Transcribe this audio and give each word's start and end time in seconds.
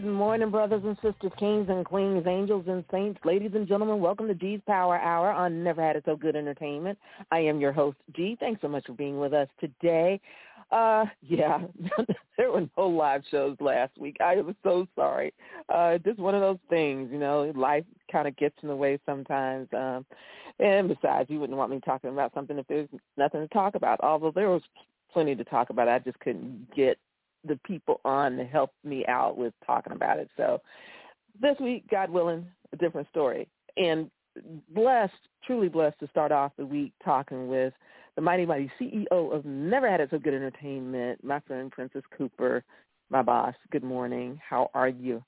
Good 0.00 0.10
morning, 0.10 0.50
brothers 0.50 0.82
and 0.82 0.96
sisters, 1.02 1.30
kings 1.38 1.68
and 1.68 1.84
queens, 1.84 2.26
angels 2.26 2.64
and 2.68 2.82
saints, 2.90 3.20
ladies 3.22 3.50
and 3.54 3.68
gentlemen. 3.68 4.00
Welcome 4.00 4.28
to 4.28 4.34
G's 4.34 4.60
Power 4.66 4.98
Hour 4.98 5.30
on 5.30 5.62
Never 5.62 5.82
Had 5.82 5.94
It 5.94 6.04
So 6.06 6.16
Good 6.16 6.36
Entertainment. 6.36 6.98
I 7.30 7.40
am 7.40 7.60
your 7.60 7.72
host, 7.72 7.98
G. 8.16 8.34
Thanks 8.40 8.62
so 8.62 8.68
much 8.68 8.86
for 8.86 8.94
being 8.94 9.20
with 9.20 9.34
us 9.34 9.48
today. 9.60 10.18
Uh, 10.72 11.04
yeah, 11.20 11.58
there 12.38 12.50
were 12.50 12.66
no 12.78 12.88
live 12.88 13.22
shows 13.30 13.58
last 13.60 13.92
week. 13.98 14.16
I 14.24 14.36
was 14.36 14.54
so 14.62 14.86
sorry. 14.96 15.34
Uh, 15.68 15.98
just 15.98 16.18
one 16.18 16.34
of 16.34 16.40
those 16.40 16.60
things, 16.70 17.10
you 17.12 17.18
know, 17.18 17.52
life 17.54 17.84
kind 18.10 18.26
of 18.26 18.34
gets 18.38 18.56
in 18.62 18.68
the 18.68 18.76
way 18.76 18.98
sometimes. 19.04 19.68
Um, 19.76 20.06
and 20.58 20.88
besides, 20.88 21.28
you 21.28 21.40
wouldn't 21.40 21.58
want 21.58 21.72
me 21.72 21.80
talking 21.84 22.08
about 22.08 22.32
something 22.32 22.58
if 22.58 22.66
there's 22.68 22.88
nothing 23.18 23.42
to 23.42 23.48
talk 23.48 23.74
about. 23.74 24.00
Although 24.02 24.32
there 24.34 24.48
was 24.48 24.62
plenty 25.12 25.34
to 25.34 25.44
talk 25.44 25.68
about, 25.68 25.88
I 25.88 25.98
just 25.98 26.18
couldn't 26.20 26.74
get 26.74 26.96
the 27.44 27.58
people 27.64 28.00
on 28.04 28.36
to 28.36 28.44
help 28.44 28.72
me 28.84 29.04
out 29.06 29.36
with 29.36 29.54
talking 29.66 29.92
about 29.92 30.18
it. 30.18 30.28
So 30.36 30.60
this 31.40 31.56
week, 31.60 31.84
God 31.90 32.10
willing, 32.10 32.46
a 32.72 32.76
different 32.76 33.08
story. 33.08 33.48
And 33.76 34.10
blessed, 34.74 35.12
truly 35.44 35.68
blessed 35.68 35.98
to 36.00 36.08
start 36.08 36.32
off 36.32 36.52
the 36.56 36.66
week 36.66 36.92
talking 37.04 37.48
with 37.48 37.72
the 38.16 38.22
mighty, 38.22 38.44
mighty 38.44 38.70
CEO 38.80 39.06
of 39.10 39.44
Never 39.44 39.90
Had 39.90 40.00
It 40.00 40.08
So 40.10 40.18
Good 40.18 40.34
Entertainment, 40.34 41.22
my 41.24 41.40
friend 41.40 41.70
Princess 41.70 42.02
Cooper, 42.16 42.64
my 43.08 43.22
boss. 43.22 43.54
Good 43.70 43.84
morning. 43.84 44.40
How 44.46 44.70
are 44.74 44.88
you? 44.88 45.22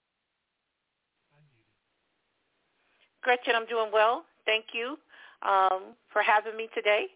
Gretchen, 3.23 3.55
I'm 3.57 3.67
doing 3.67 3.91
well. 3.93 4.25
Thank 4.45 4.67
you 4.75 4.99
um, 5.43 5.95
for 6.13 6.23
having 6.23 6.57
me 6.57 6.69
today. 6.75 7.07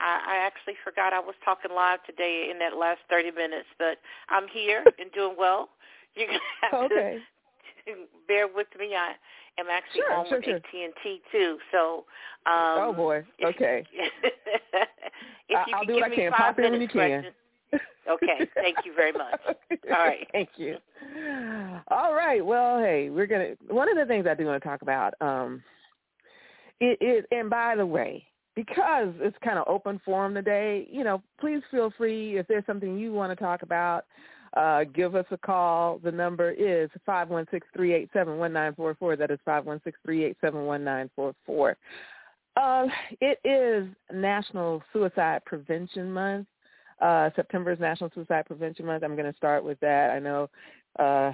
I, 0.00 0.34
I 0.34 0.46
actually 0.46 0.74
forgot 0.84 1.12
I 1.12 1.20
was 1.20 1.34
talking 1.44 1.70
live 1.74 2.02
today 2.04 2.48
in 2.50 2.58
that 2.60 2.76
last 2.76 3.00
30 3.10 3.32
minutes, 3.32 3.68
but 3.78 3.98
I'm 4.28 4.48
here 4.48 4.84
and 4.98 5.10
doing 5.12 5.36
well. 5.38 5.70
You're 6.14 6.28
going 6.28 6.38
to 6.40 6.66
have 6.76 6.90
Okay. 6.90 7.18
to 7.86 7.94
bear 8.28 8.48
with 8.48 8.68
me. 8.78 8.94
I 8.94 9.12
am 9.60 9.66
actually 9.70 10.02
Sure, 10.02 10.14
on 10.14 10.26
sure, 10.28 10.38
with 10.38 10.44
sure. 10.44 10.56
AT&T 10.56 11.20
too, 11.32 11.58
so 11.72 12.04
um, 12.46 12.78
oh 12.78 12.92
boy. 12.96 13.24
Okay. 13.44 13.84
if 15.48 15.66
you 15.66 15.74
I'll 15.74 15.84
do 15.86 15.94
what 15.94 16.04
I 16.04 16.14
can. 16.14 16.32
Pop 16.32 16.58
in 16.58 16.72
when 16.72 16.80
you 16.80 16.88
can. 16.88 17.26
Okay, 18.10 18.48
thank 18.54 18.78
you 18.84 18.94
very 18.94 19.12
much. 19.12 19.38
All 19.92 19.98
right. 19.98 20.26
Thank 20.32 20.50
you. 20.56 20.76
All 21.88 22.14
right. 22.14 22.44
Well, 22.44 22.78
hey, 22.78 23.10
we're 23.10 23.26
gonna. 23.26 23.50
One 23.68 23.90
of 23.90 23.96
the 23.96 24.06
things 24.06 24.26
I 24.26 24.34
do 24.34 24.46
want 24.46 24.62
to 24.62 24.68
talk 24.68 24.80
about, 24.82 25.14
um, 25.20 25.62
it 26.80 26.96
is, 27.02 27.24
and 27.30 27.50
by 27.50 27.76
the 27.76 27.84
way, 27.84 28.24
because 28.58 29.14
it's 29.20 29.36
kind 29.44 29.56
of 29.56 29.68
open 29.68 30.00
forum 30.04 30.34
today, 30.34 30.88
you 30.90 31.04
know, 31.04 31.22
please 31.40 31.62
feel 31.70 31.92
free 31.96 32.38
if 32.38 32.48
there's 32.48 32.66
something 32.66 32.98
you 32.98 33.12
want 33.12 33.30
to 33.30 33.36
talk 33.36 33.62
about. 33.62 34.04
Uh, 34.56 34.82
give 34.82 35.14
us 35.14 35.26
a 35.30 35.38
call. 35.38 36.00
The 36.02 36.10
number 36.10 36.50
is 36.50 36.90
five 37.06 37.28
one 37.28 37.46
six 37.52 37.68
three 37.72 37.94
eight 37.94 38.10
seven 38.12 38.36
one 38.36 38.52
nine 38.52 38.74
four 38.74 38.96
four. 38.96 39.14
That 39.14 39.30
is 39.30 39.38
five 39.44 39.64
one 39.64 39.80
six 39.84 39.96
three 40.04 40.24
eight 40.24 40.36
seven 40.40 40.64
one 40.64 40.82
nine 40.82 41.08
four 41.14 41.36
four. 41.46 41.76
Um, 42.60 42.90
it 43.20 43.38
is 43.44 43.86
National 44.12 44.82
Suicide 44.92 45.44
Prevention 45.44 46.10
Month. 46.10 46.48
Uh, 47.00 47.30
September 47.36 47.70
is 47.70 47.78
National 47.78 48.10
Suicide 48.12 48.44
Prevention 48.46 48.86
Month. 48.86 49.04
I'm 49.04 49.14
going 49.14 49.30
to 49.30 49.38
start 49.38 49.62
with 49.62 49.78
that. 49.78 50.10
I 50.10 50.18
know 50.18 50.50
uh, 50.98 51.30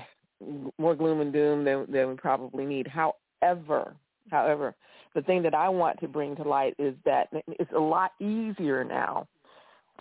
more 0.78 0.94
gloom 0.94 1.22
and 1.22 1.32
doom 1.32 1.64
than, 1.64 1.90
than 1.90 2.10
we 2.10 2.16
probably 2.16 2.66
need. 2.66 2.86
However, 2.86 3.96
however, 4.30 4.74
the 5.14 5.22
thing 5.22 5.42
that 5.42 5.54
I 5.54 5.68
want 5.68 6.00
to 6.00 6.08
bring 6.08 6.36
to 6.36 6.42
light 6.42 6.74
is 6.78 6.94
that 7.04 7.28
it's 7.32 7.72
a 7.74 7.80
lot 7.80 8.12
easier 8.20 8.84
now 8.84 9.26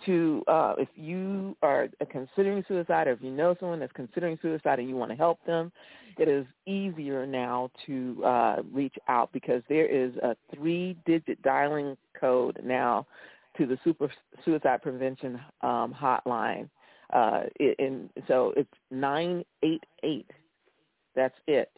to 0.06 0.42
uh, 0.48 0.74
if 0.76 0.88
you 0.96 1.56
are 1.62 1.88
considering 2.10 2.64
suicide 2.66 3.06
or 3.06 3.12
if 3.12 3.22
you 3.22 3.30
know 3.30 3.54
someone 3.60 3.78
that's 3.78 3.92
considering 3.92 4.38
suicide 4.42 4.78
and 4.78 4.88
you 4.88 4.96
want 4.96 5.10
to 5.10 5.16
help 5.16 5.38
them, 5.46 5.70
it 6.18 6.28
is 6.28 6.46
easier 6.66 7.26
now 7.26 7.70
to 7.86 8.22
uh, 8.24 8.56
reach 8.72 8.94
out 9.08 9.32
because 9.32 9.62
there 9.68 9.86
is 9.86 10.14
a 10.16 10.36
three-digit 10.54 11.40
dialing 11.42 11.96
code 12.18 12.60
now 12.64 13.06
to 13.56 13.66
the 13.66 13.78
super 13.84 14.10
suicide 14.44 14.82
prevention 14.82 15.40
um, 15.62 15.94
hotline. 15.96 16.68
Uh, 17.12 17.42
and 17.78 18.10
so 18.26 18.52
it's 18.56 18.72
nine 18.90 19.44
eight 19.62 19.84
eight. 20.02 20.30
That's 21.14 21.34
it. 21.46 21.70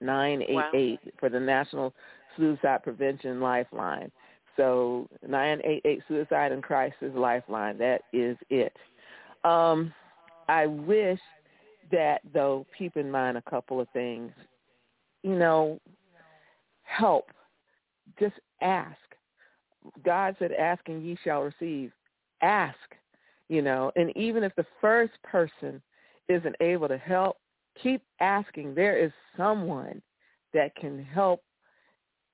Nine 0.00 0.42
eight 0.42 0.74
eight 0.74 1.14
for 1.20 1.28
the 1.28 1.38
National 1.38 1.94
Suicide 2.36 2.82
Prevention 2.82 3.40
Lifeline. 3.40 4.10
So 4.56 5.08
nine 5.26 5.60
eight 5.64 5.82
eight 5.84 6.02
Suicide 6.08 6.52
and 6.52 6.62
Crisis 6.62 7.12
Lifeline. 7.14 7.78
That 7.78 8.02
is 8.12 8.36
it. 8.50 8.74
Um, 9.44 9.92
I 10.48 10.66
wish 10.66 11.20
that 11.92 12.20
though 12.32 12.66
keep 12.76 12.96
in 12.96 13.10
mind 13.10 13.36
a 13.36 13.50
couple 13.50 13.80
of 13.80 13.88
things. 13.90 14.32
You 15.22 15.36
know, 15.36 15.80
help. 16.82 17.30
Just 18.18 18.36
ask. 18.62 18.96
God 20.04 20.36
said, 20.38 20.52
ask 20.52 20.82
and 20.88 21.04
ye 21.04 21.16
shall 21.22 21.42
receive. 21.42 21.92
Ask, 22.42 22.76
you 23.48 23.62
know, 23.62 23.92
and 23.96 24.14
even 24.16 24.42
if 24.42 24.54
the 24.56 24.66
first 24.80 25.14
person 25.22 25.80
isn't 26.28 26.56
able 26.60 26.88
to 26.88 26.98
help, 26.98 27.38
keep 27.82 28.02
asking. 28.20 28.74
There 28.74 28.98
is 28.98 29.12
someone 29.36 30.02
that 30.52 30.74
can 30.76 31.02
help 31.04 31.42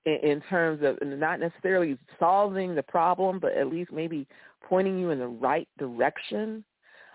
in, 0.05 0.43
terms 0.49 0.83
of 0.83 0.97
not 1.07 1.41
necessarily 1.41 1.97
solving 2.19 2.75
the 2.75 2.83
problem, 2.83 3.39
but 3.39 3.53
at 3.53 3.69
least 3.69 3.93
maybe 3.93 4.27
pointing 4.69 4.99
you 4.99 5.11
in 5.11 5.19
the 5.19 5.27
right 5.27 5.69
direction. 5.79 6.65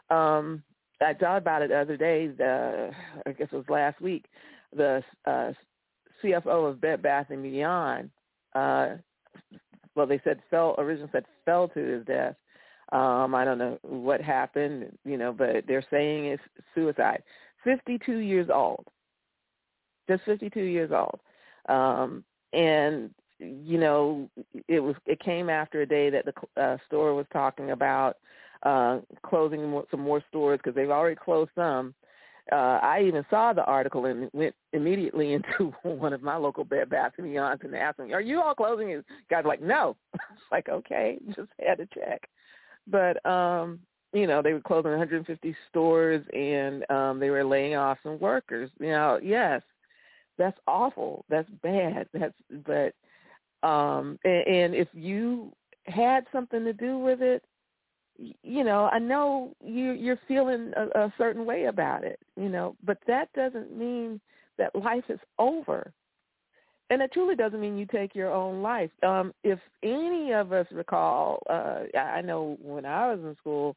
Um, 0.09 0.63
I 1.01 1.13
thought 1.13 1.37
about 1.37 1.61
it 1.61 1.69
the 1.69 1.79
other 1.79 1.97
day. 1.97 2.27
The, 2.27 2.91
I 3.25 3.31
guess 3.33 3.49
it 3.51 3.55
was 3.55 3.65
last 3.69 4.01
week. 4.01 4.25
The 4.75 5.03
uh, 5.25 5.51
CFO 6.23 6.69
of 6.69 6.81
Bed 6.81 7.01
Bath 7.01 7.27
and 7.29 7.43
Beyond. 7.43 8.09
Uh, 8.55 8.95
well, 9.95 10.07
they 10.07 10.21
said 10.23 10.39
fell 10.49 10.75
originally 10.77 11.09
said 11.11 11.25
fell 11.45 11.67
to 11.69 11.79
his 11.79 12.05
death. 12.05 12.35
Um, 12.91 13.35
I 13.35 13.43
don't 13.43 13.57
know 13.57 13.77
what 13.81 14.21
happened, 14.21 14.97
you 15.03 15.17
know, 15.17 15.33
but 15.33 15.65
they're 15.67 15.85
saying 15.91 16.25
it's 16.25 16.43
suicide. 16.73 17.21
Fifty-two 17.63 18.19
years 18.19 18.49
old, 18.53 18.85
just 20.09 20.23
fifty-two 20.23 20.61
years 20.61 20.91
old, 20.93 21.19
um, 21.67 22.23
and 22.57 23.11
you 23.39 23.77
know, 23.77 24.29
it 24.67 24.79
was 24.79 24.95
it 25.05 25.19
came 25.19 25.49
after 25.49 25.81
a 25.81 25.85
day 25.85 26.09
that 26.09 26.25
the 26.25 26.61
uh, 26.61 26.77
store 26.87 27.13
was 27.13 27.27
talking 27.31 27.71
about 27.71 28.17
uh, 28.63 28.99
closing 29.23 29.69
more, 29.69 29.85
some 29.91 30.01
more 30.01 30.23
stores 30.29 30.59
because 30.61 30.75
they've 30.75 30.89
already 30.89 31.15
closed 31.15 31.51
some. 31.55 31.93
Uh, 32.51 32.79
I 32.81 33.03
even 33.05 33.25
saw 33.29 33.51
the 33.51 33.65
article 33.65 34.05
and 34.05 34.29
went 34.33 34.55
immediately 34.73 35.33
into 35.59 35.73
one 35.83 36.13
of 36.13 36.23
my 36.23 36.35
local 36.35 36.63
Bed 36.63 36.89
Bath 36.89 37.13
and 37.17 37.27
Beyonds 37.27 37.63
and 37.63 37.75
asked 37.75 37.97
them, 37.97 38.11
"Are 38.11 38.21
you 38.21 38.41
all 38.41 38.55
closing?" 38.55 38.91
And 38.93 39.03
guys 39.29 39.45
like, 39.45 39.61
"No." 39.61 39.95
Like, 40.49 40.69
okay, 40.69 41.17
just 41.35 41.49
had 41.59 41.77
to 41.79 41.87
check. 41.93 42.29
But 42.89 43.23
um, 43.29 43.79
you 44.13 44.25
know, 44.25 44.41
they 44.41 44.53
were 44.53 44.61
closing 44.61 44.91
150 44.91 45.55
stores 45.69 46.25
and 46.33 46.89
um, 46.89 47.19
they 47.19 47.29
were 47.29 47.43
laying 47.43 47.75
off 47.75 47.97
some 48.01 48.17
workers. 48.19 48.71
You 48.79 48.91
know, 48.91 49.19
yes, 49.21 49.61
that's 50.37 50.57
awful. 50.67 51.25
That's 51.29 51.49
bad. 51.61 52.07
That's 52.13 52.33
but 52.65 52.93
um, 53.67 54.19
and, 54.23 54.47
and 54.47 54.75
if 54.75 54.87
you 54.93 55.51
had 55.85 56.25
something 56.31 56.63
to 56.63 56.73
do 56.73 56.97
with 56.97 57.21
it, 57.21 57.43
you 58.17 58.63
know, 58.63 58.89
I 58.91 58.99
know 58.99 59.55
you 59.63 59.91
you're 59.91 60.19
feeling 60.27 60.71
a, 60.75 61.05
a 61.05 61.13
certain 61.17 61.45
way 61.45 61.65
about 61.65 62.03
it, 62.03 62.19
you 62.35 62.49
know, 62.49 62.75
but 62.83 62.97
that 63.07 63.31
doesn't 63.33 63.77
mean 63.77 64.19
that 64.57 64.75
life 64.75 65.03
is 65.09 65.19
over. 65.37 65.91
And 66.89 67.01
it 67.01 67.11
truly 67.11 67.35
doesn't 67.35 67.59
mean 67.59 67.77
you 67.77 67.85
take 67.85 68.15
your 68.15 68.31
own 68.33 68.61
life. 68.61 68.89
Um, 69.03 69.33
if 69.43 69.59
any 69.83 70.31
of 70.31 70.53
us 70.53 70.65
recall, 70.71 71.43
uh, 71.49 71.79
I 71.97 72.21
know 72.21 72.57
when 72.61 72.85
I 72.85 73.13
was 73.13 73.19
in 73.19 73.35
school, 73.35 73.75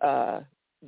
uh, 0.00 0.40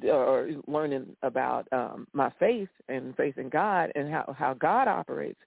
or 0.04 0.50
learning 0.66 1.16
about 1.22 1.66
um, 1.72 2.06
my 2.12 2.30
faith 2.38 2.68
and 2.88 3.16
faith 3.16 3.38
in 3.38 3.48
God 3.48 3.90
and 3.94 4.10
how, 4.10 4.34
how 4.36 4.54
God 4.54 4.88
operates, 4.88 5.40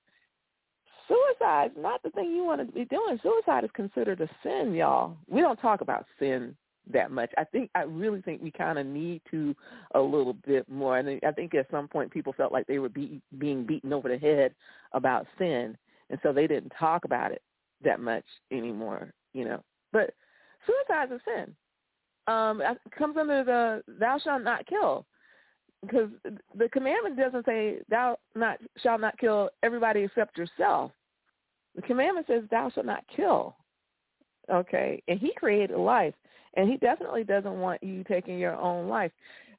suicide 1.08 1.72
is 1.76 1.82
not 1.82 2.02
the 2.04 2.10
thing 2.12 2.32
you 2.32 2.44
want 2.44 2.66
to 2.66 2.74
be 2.74 2.86
doing. 2.86 3.20
Suicide 3.22 3.64
is 3.64 3.70
considered 3.74 4.22
a 4.22 4.30
sin, 4.44 4.74
y'all. 4.74 5.18
We 5.28 5.42
don't 5.42 5.60
talk 5.60 5.82
about 5.82 6.06
sin 6.20 6.56
that 6.92 7.12
much. 7.12 7.32
I 7.38 7.44
think 7.44 7.70
I 7.76 7.82
really 7.84 8.22
think 8.22 8.42
we 8.42 8.52
kind 8.52 8.80
of 8.80 8.86
need 8.86 9.22
to 9.32 9.56
a 9.94 10.00
little 10.00 10.34
bit 10.34 10.68
more. 10.70 10.98
And 10.98 11.20
I 11.26 11.32
think 11.32 11.54
at 11.54 11.70
some 11.70 11.88
point 11.88 12.12
people 12.12 12.34
felt 12.34 12.52
like 12.52 12.68
they 12.68 12.80
were 12.80 12.90
be, 12.90 13.22
being 13.38 13.66
beaten 13.66 13.94
over 13.94 14.10
the 14.10 14.18
head 14.18 14.54
about 14.94 15.28
sin, 15.38 15.78
and 16.10 16.20
so 16.24 16.34
they 16.34 16.48
didn't 16.48 16.74
talk 16.78 17.06
about 17.06 17.32
it 17.32 17.42
that 17.84 18.00
much 18.00 18.26
anymore. 18.52 19.14
You 19.34 19.46
know, 19.46 19.64
but 19.92 20.14
suicide 20.66 21.12
is 21.12 21.20
a 21.20 21.30
sin. 21.30 21.56
Um, 22.28 22.62
comes 22.98 23.18
under 23.18 23.44
the 23.44 23.84
"thou 24.00 24.20
shalt 24.20 24.44
not 24.44 24.66
kill," 24.68 25.06
because 25.82 26.10
the 26.56 26.70
commandment 26.70 27.18
doesn't 27.18 27.46
say 27.46 27.80
"thou 27.90 28.18
not 28.36 28.60
shall 28.78 28.98
not 28.98 29.18
kill 29.18 29.50
everybody 29.64 30.02
except 30.02 30.38
yourself." 30.38 30.92
The 31.76 31.82
commandment 31.82 32.28
says 32.28 32.44
"thou 32.52 32.70
shalt 32.70 32.86
not 32.86 33.04
kill." 33.16 33.56
Okay, 34.52 35.02
and 35.08 35.20
He 35.20 35.34
created 35.34 35.78
life 35.78 36.14
and 36.56 36.70
he 36.70 36.78
definitely 36.78 37.24
doesn't 37.24 37.60
want 37.60 37.82
you 37.84 38.04
taking 38.04 38.38
your 38.38 38.56
own 38.56 38.88
life. 38.88 39.12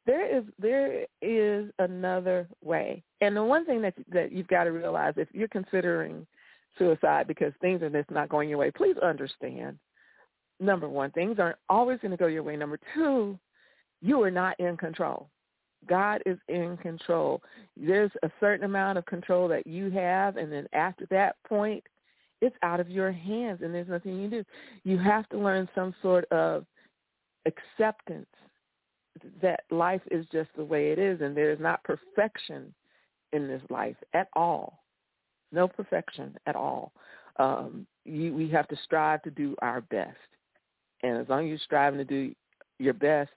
There 0.04 0.36
is 0.36 0.44
there 0.58 1.06
is 1.20 1.70
another 1.78 2.48
way, 2.62 3.02
and 3.20 3.36
the 3.36 3.44
one 3.44 3.64
thing 3.64 3.80
that 3.82 3.94
that 4.12 4.32
you've 4.32 4.48
got 4.48 4.64
to 4.64 4.72
realize 4.72 5.14
if 5.16 5.28
you're 5.32 5.48
considering 5.48 6.26
suicide 6.78 7.28
because 7.28 7.52
things 7.60 7.82
are 7.82 7.90
just 7.90 8.10
not 8.10 8.28
going 8.28 8.48
your 8.48 8.58
way, 8.58 8.70
please 8.70 8.96
understand. 9.02 9.78
Number 10.62 10.88
one, 10.88 11.10
things 11.10 11.38
aren't 11.40 11.58
always 11.68 11.98
going 12.00 12.12
to 12.12 12.16
go 12.16 12.28
your 12.28 12.44
way. 12.44 12.56
Number 12.56 12.78
two, 12.94 13.36
you 14.00 14.22
are 14.22 14.30
not 14.30 14.58
in 14.60 14.76
control. 14.76 15.28
God 15.88 16.22
is 16.24 16.38
in 16.48 16.76
control. 16.76 17.42
There's 17.76 18.12
a 18.22 18.30
certain 18.38 18.64
amount 18.64 18.96
of 18.96 19.04
control 19.06 19.48
that 19.48 19.66
you 19.66 19.90
have, 19.90 20.36
and 20.36 20.52
then 20.52 20.68
after 20.72 21.04
that 21.10 21.34
point, 21.48 21.82
it's 22.40 22.54
out 22.62 22.78
of 22.78 22.88
your 22.88 23.10
hands, 23.10 23.60
and 23.62 23.74
there's 23.74 23.88
nothing 23.88 24.14
you 24.14 24.28
can 24.28 24.38
do. 24.38 24.44
You 24.84 24.98
have 24.98 25.28
to 25.30 25.38
learn 25.38 25.68
some 25.74 25.94
sort 26.00 26.26
of 26.30 26.64
acceptance 27.44 28.26
that 29.40 29.64
life 29.70 30.00
is 30.12 30.24
just 30.30 30.50
the 30.56 30.64
way 30.64 30.92
it 30.92 30.98
is 30.98 31.20
and 31.20 31.36
there 31.36 31.50
is 31.50 31.60
not 31.60 31.84
perfection 31.84 32.72
in 33.32 33.46
this 33.48 33.62
life 33.68 33.96
at 34.14 34.28
all. 34.34 34.78
No 35.50 35.68
perfection 35.68 36.36
at 36.46 36.56
all. 36.56 36.92
Um, 37.38 37.86
you, 38.04 38.32
we 38.32 38.48
have 38.50 38.68
to 38.68 38.76
strive 38.84 39.22
to 39.22 39.30
do 39.30 39.54
our 39.60 39.80
best. 39.82 40.16
And 41.02 41.18
as 41.18 41.28
long 41.28 41.44
as 41.44 41.48
you're 41.48 41.58
striving 41.58 41.98
to 41.98 42.04
do 42.04 42.34
your 42.78 42.94
best, 42.94 43.32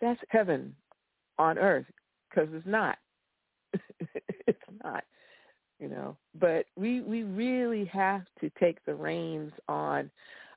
that's 0.00 0.20
heaven 0.28 0.74
on 1.38 1.58
earth 1.58 1.86
because 2.28 2.48
it's 2.52 2.66
not. 2.66 2.98
it's 4.46 4.58
not, 4.82 5.04
you 5.80 5.88
know. 5.88 6.16
But 6.38 6.66
we 6.76 7.00
we 7.00 7.22
really 7.24 7.84
have 7.86 8.22
to 8.40 8.50
take 8.58 8.84
the 8.84 8.94
reins 8.94 9.52
on 9.68 10.10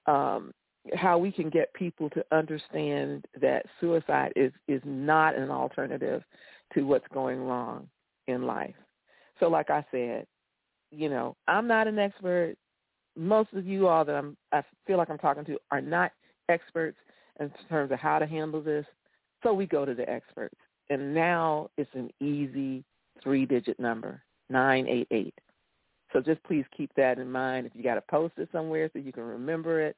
um, 0.06 0.54
how 0.96 1.18
we 1.18 1.32
can 1.32 1.50
get 1.50 1.74
people 1.74 2.10
to 2.12 2.24
understand 2.32 3.26
that 3.42 3.66
suicide 3.80 4.34
is 4.36 4.52
is 4.68 4.82
not 4.86 5.36
an 5.36 5.50
alternative 5.50 6.24
to 6.74 6.84
what's 6.84 7.08
going 7.14 7.40
wrong 7.40 7.88
in 8.28 8.46
life. 8.46 8.76
So 9.40 9.48
like 9.48 9.70
I 9.70 9.86
said, 9.92 10.26
you 10.92 11.10
know, 11.10 11.36
I'm 11.48 11.68
not 11.68 11.88
an 11.88 12.00
expert. 12.00 12.56
Most 13.16 13.52
of 13.54 13.66
you 13.66 13.88
all 13.88 14.06
that 14.06 14.16
I'm 14.16 14.38
I 14.52 14.64
feel 14.86 14.98
like 14.98 15.10
I'm 15.10 15.18
talking 15.18 15.46
to 15.46 15.58
are 15.72 15.82
not 15.82 16.12
experts 16.50 16.98
in 17.40 17.52
terms 17.70 17.92
of 17.92 18.00
how 18.00 18.20
to 18.20 18.26
handle 18.26 18.62
this. 18.62 18.86
So 19.44 19.54
we 19.54 19.66
go 19.66 19.86
to 19.86 19.94
the 19.94 20.10
experts. 20.10 20.56
And 20.90 21.14
now 21.14 21.70
it's 21.78 21.90
an 21.94 22.10
easy 22.22 22.84
three 23.22 23.46
digit 23.46 23.80
number, 23.80 24.22
988. 24.50 25.34
So 26.14 26.22
just 26.22 26.42
please 26.44 26.66
keep 26.76 26.92
that 26.96 27.20
in 27.20 27.30
mind. 27.30 27.68
If 27.68 27.74
you 27.76 27.84
got 27.84 27.96
to 27.96 28.04
post 28.10 28.34
it 28.38 28.50
somewhere 28.52 28.90
so 28.94 29.00
you 29.00 29.12
can 29.12 29.24
remember 29.24 29.82
it, 29.82 29.98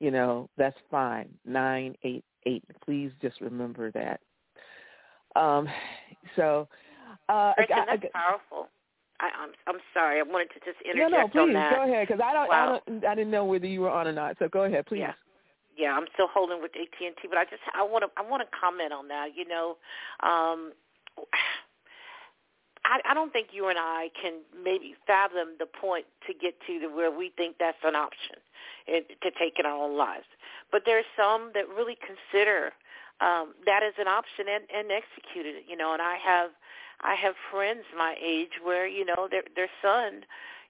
you 0.00 0.10
know, 0.10 0.48
that's 0.56 0.76
fine. 0.90 1.28
988. 1.44 2.64
Please 2.84 3.10
just 3.20 3.40
remember 3.40 3.90
that. 3.92 4.20
Um, 5.34 5.68
so, 6.36 6.68
uh, 7.28 7.52
Gretchen, 7.56 7.76
I, 7.76 7.80
I, 7.80 7.96
that's 7.96 8.12
powerful. 8.12 8.68
I, 9.20 9.30
I'm 9.42 9.50
I'm 9.66 9.80
sorry. 9.92 10.20
I 10.20 10.22
wanted 10.22 10.50
to 10.50 10.60
just 10.60 10.80
interject 10.84 11.10
no, 11.10 11.18
no, 11.18 11.28
please, 11.28 11.40
on 11.40 11.52
that. 11.54 11.74
go 11.74 11.84
ahead 11.84 12.06
because 12.06 12.22
I 12.24 12.32
don't, 12.32 12.48
wow. 12.48 12.80
I 12.86 12.90
don't, 12.90 13.04
I 13.04 13.14
didn't 13.16 13.32
know 13.32 13.44
whether 13.44 13.66
you 13.66 13.80
were 13.80 13.90
on 13.90 14.06
or 14.06 14.12
not. 14.12 14.36
So 14.38 14.48
go 14.48 14.64
ahead, 14.64 14.86
please. 14.86 15.00
Yeah. 15.00 15.14
Yeah, 15.78 15.92
I'm 15.94 16.06
still 16.12 16.26
holding 16.26 16.60
with 16.60 16.72
AT 16.74 16.98
and 16.98 17.14
T, 17.22 17.28
but 17.28 17.38
I 17.38 17.44
just 17.44 17.62
I 17.72 17.84
want 17.84 18.02
to 18.02 18.10
I 18.18 18.28
want 18.28 18.42
to 18.42 18.48
comment 18.50 18.92
on 18.92 19.06
that. 19.08 19.28
You 19.36 19.46
know, 19.46 19.78
um, 20.26 20.72
I, 22.84 22.98
I 23.04 23.14
don't 23.14 23.32
think 23.32 23.48
you 23.52 23.68
and 23.68 23.78
I 23.78 24.10
can 24.20 24.40
maybe 24.50 24.96
fathom 25.06 25.54
the 25.58 25.66
point 25.66 26.06
to 26.26 26.34
get 26.34 26.54
to 26.66 26.80
the 26.80 26.88
where 26.88 27.10
we 27.10 27.30
think 27.36 27.56
that's 27.60 27.78
an 27.84 27.94
option 27.94 28.42
it, 28.88 29.20
to 29.22 29.30
take 29.38 29.60
in 29.60 29.66
our 29.66 29.76
own 29.76 29.96
lives. 29.96 30.26
But 30.72 30.82
there's 30.84 31.06
some 31.16 31.52
that 31.54 31.68
really 31.68 31.96
consider 32.00 32.72
um, 33.20 33.54
that 33.66 33.82
as 33.86 33.94
an 33.98 34.08
option 34.08 34.46
and, 34.50 34.64
and 34.74 34.90
executed 34.90 35.62
it. 35.62 35.64
You 35.68 35.76
know, 35.76 35.92
and 35.92 36.02
I 36.02 36.16
have 36.16 36.50
I 37.02 37.14
have 37.14 37.34
friends 37.52 37.84
my 37.96 38.16
age 38.20 38.58
where 38.64 38.86
you 38.88 39.04
know 39.04 39.28
their 39.30 39.44
their 39.54 39.70
son, 39.80 40.24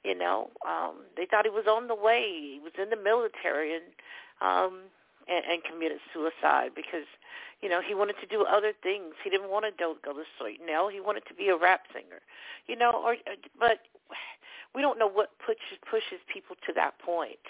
you 0.05 0.15
know, 0.15 0.51
um, 0.69 1.09
they 1.17 1.25
thought 1.25 1.47
he 1.47 1.51
was 1.51 1.67
on 1.67 1.89
the 1.89 1.95
way. 1.95 2.29
He 2.29 2.61
was 2.63 2.73
in 2.77 2.91
the 2.91 3.01
military 3.01 3.75
and 3.75 3.85
um, 4.41 4.89
and, 5.29 5.45
and 5.45 5.65
committed 5.65 5.99
suicide 6.13 6.71
because 6.75 7.07
you 7.61 7.69
know, 7.69 7.81
he 7.83 7.95
wanted 7.95 8.15
to 8.21 8.27
do 8.27 8.45
other 8.45 8.73
things. 8.83 9.15
He 9.25 9.31
didn't 9.31 9.51
want 9.51 9.65
to 9.67 9.73
go 9.75 9.95
to 9.95 10.23
straight 10.37 10.61
nail. 10.65 10.89
He 10.89 11.01
wanted 11.01 11.27
to 11.27 11.35
be 11.35 11.49
a 11.49 11.57
rap 11.57 11.83
singer, 11.93 12.23
you 12.67 12.77
know. 12.77 12.93
Or 12.93 13.17
but 13.59 13.81
we 14.75 14.83
don't 14.83 14.99
know 14.99 15.09
what 15.09 15.31
pushes 15.45 15.79
pushes 15.89 16.23
people 16.33 16.57
to 16.67 16.73
that 16.75 16.99
point. 17.01 17.43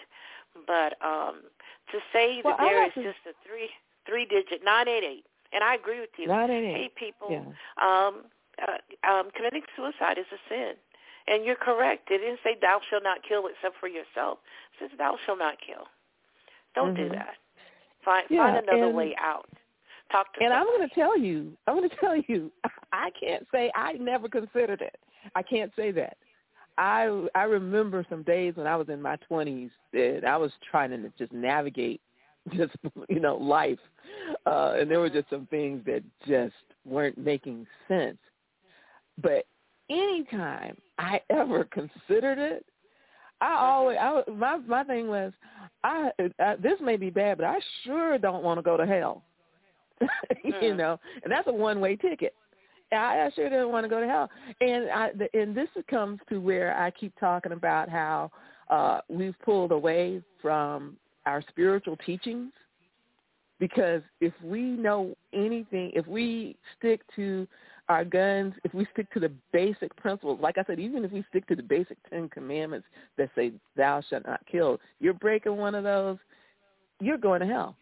But 0.66 0.96
um 1.04 1.44
to 1.92 1.98
say 2.12 2.40
that 2.42 2.44
well, 2.44 2.56
there 2.58 2.86
is 2.86 2.94
to... 2.94 3.02
just 3.02 3.20
a 3.28 3.34
three 3.46 3.68
three 4.06 4.24
digit 4.24 4.64
nine 4.64 4.88
eight 4.88 5.04
eight, 5.04 5.24
and 5.52 5.62
I 5.62 5.74
agree 5.74 6.00
with 6.00 6.10
you. 6.16 6.26
Nine 6.26 6.50
eight 6.50 6.64
eight. 6.64 6.74
Hey, 6.74 6.90
people, 6.96 7.28
yeah. 7.30 7.44
um, 7.76 8.24
uh, 8.56 9.08
um, 9.08 9.28
committing 9.36 9.62
suicide 9.76 10.16
is 10.16 10.26
a 10.32 10.40
sin. 10.48 10.74
And 11.28 11.44
you're 11.44 11.60
correct. 11.60 12.10
It 12.10 12.24
didn't 12.24 12.40
say 12.42 12.56
thou 12.58 12.80
shalt 12.88 13.02
not 13.02 13.18
kill 13.28 13.44
except 13.48 13.76
for 13.78 13.86
yourself. 13.86 14.38
It 14.80 14.88
says 14.88 14.90
thou 14.96 15.18
shalt 15.26 15.38
not 15.38 15.58
kill. 15.60 15.84
Don't 16.74 16.94
mm-hmm. 16.94 17.04
do 17.04 17.08
that. 17.10 17.34
Find 18.04 18.24
yeah, 18.30 18.52
find 18.52 18.68
another 18.68 18.86
and, 18.86 18.96
way 18.96 19.14
out. 19.20 19.48
Talk 20.10 20.32
to 20.34 20.44
And 20.44 20.52
somebody. 20.52 20.60
I'm 20.60 20.78
going 20.78 20.88
to 20.88 20.94
tell 20.94 21.18
you, 21.18 21.52
I'm 21.66 21.76
going 21.76 21.88
to 21.90 21.96
tell 21.96 22.16
you, 22.16 22.50
I 22.92 23.10
can't 23.18 23.46
say 23.52 23.70
I 23.74 23.92
never 23.94 24.28
considered 24.28 24.80
it. 24.80 24.96
I 25.34 25.42
can't 25.42 25.72
say 25.76 25.90
that. 25.92 26.16
I 26.78 27.26
I 27.34 27.42
remember 27.42 28.06
some 28.08 28.22
days 28.22 28.54
when 28.54 28.66
I 28.66 28.76
was 28.76 28.88
in 28.88 29.02
my 29.02 29.18
20s 29.30 29.70
that 29.92 30.22
I 30.26 30.36
was 30.36 30.52
trying 30.70 30.90
to 30.90 31.12
just 31.18 31.32
navigate 31.32 32.00
just 32.56 32.72
you 33.08 33.20
know 33.20 33.36
life, 33.36 33.78
uh, 34.46 34.74
and 34.78 34.90
there 34.90 35.00
were 35.00 35.10
just 35.10 35.28
some 35.28 35.46
things 35.46 35.84
that 35.86 36.02
just 36.26 36.54
weren't 36.86 37.18
making 37.18 37.66
sense. 37.88 38.18
But 39.20 39.44
anytime 39.90 40.78
I 40.98 41.20
ever 41.30 41.64
considered 41.64 42.38
it, 42.38 42.64
I 43.40 43.54
always 43.54 43.98
I 44.00 44.22
my 44.30 44.56
my 44.58 44.84
thing 44.84 45.08
was 45.08 45.32
I, 45.84 46.10
I 46.40 46.56
this 46.56 46.78
may 46.80 46.96
be 46.96 47.10
bad, 47.10 47.38
but 47.38 47.46
I 47.46 47.58
sure 47.84 48.18
don't 48.18 48.42
want 48.42 48.58
to 48.58 48.62
go 48.62 48.76
to 48.76 48.86
hell. 48.86 49.22
you 50.44 50.52
Mm. 50.52 50.76
know, 50.76 51.00
and 51.22 51.32
that's 51.32 51.48
a 51.48 51.52
one-way 51.52 51.96
ticket. 51.96 52.34
I, 52.92 53.26
I 53.26 53.30
sure 53.34 53.48
didn't 53.50 53.70
want 53.70 53.84
to 53.84 53.88
go 53.88 54.00
to 54.00 54.06
hell, 54.06 54.30
and 54.60 54.90
I 54.90 55.10
and 55.34 55.56
this 55.56 55.68
comes 55.90 56.20
to 56.28 56.40
where 56.40 56.76
I 56.76 56.90
keep 56.90 57.12
talking 57.18 57.52
about 57.52 57.88
how 57.88 58.30
uh, 58.70 59.00
we've 59.08 59.38
pulled 59.44 59.72
away 59.72 60.22
from 60.40 60.96
our 61.26 61.42
spiritual 61.48 61.96
teachings 62.06 62.52
because 63.58 64.02
if 64.20 64.32
we 64.42 64.62
know 64.62 65.14
anything, 65.32 65.90
if 65.94 66.06
we 66.06 66.56
stick 66.78 67.00
to 67.16 67.46
our 67.88 68.04
guns, 68.04 68.54
if 68.64 68.74
we 68.74 68.86
stick 68.92 69.10
to 69.12 69.20
the 69.20 69.32
basic 69.52 69.94
principles, 69.96 70.38
like 70.40 70.58
I 70.58 70.64
said, 70.64 70.78
even 70.78 71.04
if 71.04 71.12
we 71.12 71.24
stick 71.30 71.46
to 71.48 71.56
the 71.56 71.62
basic 71.62 71.96
Ten 72.10 72.28
Commandments 72.28 72.86
that 73.16 73.30
say 73.34 73.52
"Thou 73.76 74.02
shalt 74.08 74.26
not 74.26 74.40
kill," 74.50 74.78
you're 75.00 75.14
breaking 75.14 75.56
one 75.56 75.74
of 75.74 75.84
those, 75.84 76.18
you're 77.00 77.18
going 77.18 77.40
to 77.40 77.46
hell 77.46 77.76